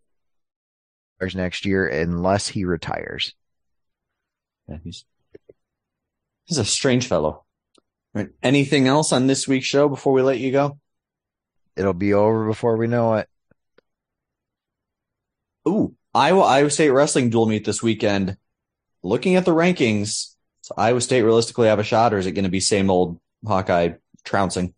next 1.35 1.65
year 1.65 1.87
unless 1.87 2.47
he 2.47 2.65
retires. 2.65 3.33
Yeah, 4.67 4.77
he's 4.83 5.05
he's 6.45 6.57
a 6.57 6.65
strange 6.65 7.07
fellow. 7.07 7.45
Right. 8.13 8.29
Anything 8.43 8.87
else 8.87 9.11
on 9.11 9.27
this 9.27 9.47
week's 9.47 9.65
show 9.65 9.89
before 9.89 10.13
we 10.13 10.21
let 10.21 10.39
you 10.39 10.51
go? 10.51 10.80
It'll 11.75 11.93
be 11.93 12.13
over 12.13 12.47
before 12.47 12.77
we 12.77 12.87
know 12.87 13.15
it. 13.15 13.27
Ooh, 15.67 15.95
Iowa 16.13 16.41
Iowa 16.41 16.69
State 16.69 16.89
wrestling 16.89 17.29
dual 17.29 17.45
meet 17.45 17.65
this 17.65 17.83
weekend. 17.83 18.37
Looking 19.03 19.35
at 19.35 19.45
the 19.45 19.53
rankings, 19.53 20.35
does 20.63 20.71
Iowa 20.77 21.01
State 21.01 21.23
realistically 21.23 21.67
have 21.67 21.79
a 21.79 21.83
shot, 21.83 22.13
or 22.13 22.17
is 22.17 22.25
it 22.25 22.33
going 22.33 22.43
to 22.43 22.49
be 22.49 22.59
same 22.59 22.89
old 22.89 23.19
Hawkeye 23.45 23.93
trouncing? 24.23 24.73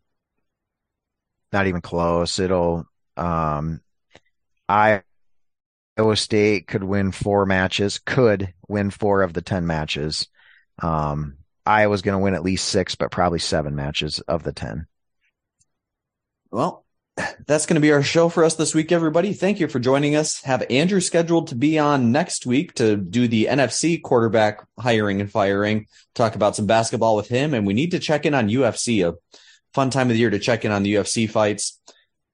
not 1.53 1.67
even 1.67 1.81
close. 1.81 2.39
It'll, 2.39 2.85
um, 3.15 3.79
Iowa 4.67 5.03
State 6.15 6.67
could 6.67 6.83
win 6.83 7.11
four 7.11 7.45
matches, 7.45 7.99
could 7.99 8.53
win 8.67 8.89
four 8.89 9.21
of 9.21 9.31
the 9.31 9.41
10 9.41 9.65
matches. 9.65 10.27
Um, 10.81 11.37
Iowa's 11.65 12.01
going 12.01 12.17
to 12.17 12.23
win 12.23 12.33
at 12.33 12.43
least 12.43 12.67
six, 12.67 12.95
but 12.95 13.11
probably 13.11 13.39
seven 13.39 13.75
matches 13.75 14.19
of 14.19 14.43
the 14.43 14.51
10. 14.51 14.87
Well, 16.51 16.82
that's 17.45 17.66
going 17.66 17.76
to 17.76 17.82
be 17.82 17.91
our 17.91 18.01
show 18.01 18.30
for 18.30 18.43
us 18.43 18.55
this 18.55 18.74
week, 18.74 18.91
everybody. 18.91 19.34
Thank 19.34 19.59
you 19.59 19.68
for 19.68 19.80
joining 19.80 20.16
us. 20.16 20.41
Have 20.43 20.66
Andrew 20.70 20.99
scheduled 20.99 21.47
to 21.47 21.55
be 21.55 21.78
on 21.78 22.11
next 22.11 22.45
week 22.45 22.74
to 22.76 22.95
do 22.95 23.28
the 23.28 23.45
NFC 23.45 24.01
quarterback 24.01 24.66
hiring 24.80 25.22
and 25.22 25.32
firing, 25.32 25.88
talk 26.16 26.36
about 26.36 26.55
some 26.55 26.66
basketball 26.66 27.16
with 27.16 27.28
him. 27.28 27.53
And 27.53 27.68
we 27.68 27.74
need 27.74 27.91
to 27.91 27.99
check 27.99 28.26
in 28.26 28.34
on 28.34 28.49
UFC, 28.49 29.07
a 29.07 29.16
fun 29.74 29.91
time 29.91 30.07
of 30.07 30.14
the 30.14 30.20
year 30.20 30.32
to 30.32 30.39
check 30.39 30.66
in 30.66 30.72
on 30.72 30.84
the 30.84 30.95
UFC 30.95 31.30
fights. 31.30 31.80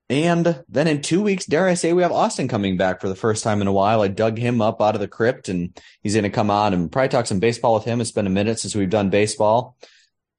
And 0.10 0.64
then 0.68 0.88
in 0.88 1.02
two 1.02 1.22
weeks, 1.22 1.46
dare 1.46 1.68
I 1.68 1.76
say, 1.76 1.94
we 1.94 2.02
have 2.02 2.12
Austin 2.12 2.48
coming 2.48 2.78
back 2.78 3.00
for 3.00 3.10
the 3.10 3.16
first 3.16 3.44
time 3.44 3.62
in 3.62 3.68
a 3.68 3.74
while. 3.74 4.02
I 4.02 4.08
dug 4.08 4.38
him 4.38 4.62
up 4.62 4.82
out 4.82 4.96
of 4.96 5.02
the 5.02 5.08
crypt 5.08 5.50
and 5.50 5.80
he's 6.02 6.14
going 6.14 6.24
to 6.24 6.30
come 6.30 6.50
on 6.50 6.74
and 6.74 6.92
probably 6.92 7.10
talk 7.10 7.28
some 7.28 7.40
baseball 7.40 7.76
with 7.76 7.84
him. 7.84 8.02
It's 8.02 8.12
been 8.12 8.26
a 8.26 8.32
minute 8.32 8.60
since 8.60 8.76
we've 8.76 8.90
done 8.90 9.10
baseball. 9.10 9.76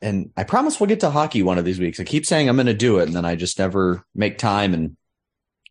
And 0.03 0.30
I 0.36 0.44
promise 0.44 0.80
we'll 0.80 0.88
get 0.88 1.01
to 1.01 1.11
hockey 1.11 1.42
one 1.42 1.59
of 1.59 1.64
these 1.64 1.78
weeks. 1.78 2.01
I 2.01 2.05
keep 2.05 2.24
saying 2.24 2.48
I'm 2.48 2.57
going 2.57 2.66
to 2.66 2.74
do 2.74 2.98
it 2.98 3.07
and 3.07 3.14
then 3.14 3.24
I 3.24 3.36
just 3.36 3.59
never 3.59 4.05
make 4.14 4.38
time 4.38 4.72
and 4.72 4.96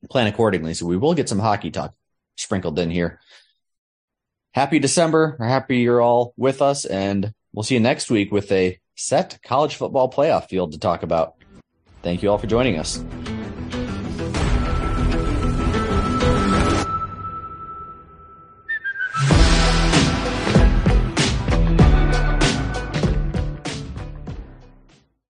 plan 0.09 0.27
accordingly. 0.27 0.73
So 0.73 0.85
we 0.85 0.97
will 0.97 1.15
get 1.15 1.29
some 1.29 1.39
hockey 1.39 1.71
talk 1.71 1.93
sprinkled 2.35 2.77
in 2.79 2.91
here. 2.91 3.19
Happy 4.53 4.79
December. 4.79 5.37
Happy 5.39 5.77
you're 5.77 6.01
all 6.01 6.33
with 6.37 6.61
us 6.61 6.85
and 6.85 7.33
we'll 7.53 7.63
see 7.63 7.75
you 7.75 7.79
next 7.79 8.09
week 8.09 8.31
with 8.31 8.51
a 8.51 8.79
set 8.95 9.39
college 9.43 9.75
football 9.75 10.11
playoff 10.11 10.49
field 10.49 10.73
to 10.73 10.79
talk 10.79 11.03
about. 11.03 11.35
Thank 12.03 12.21
you 12.21 12.29
all 12.29 12.37
for 12.37 12.47
joining 12.47 12.77
us. 12.77 13.03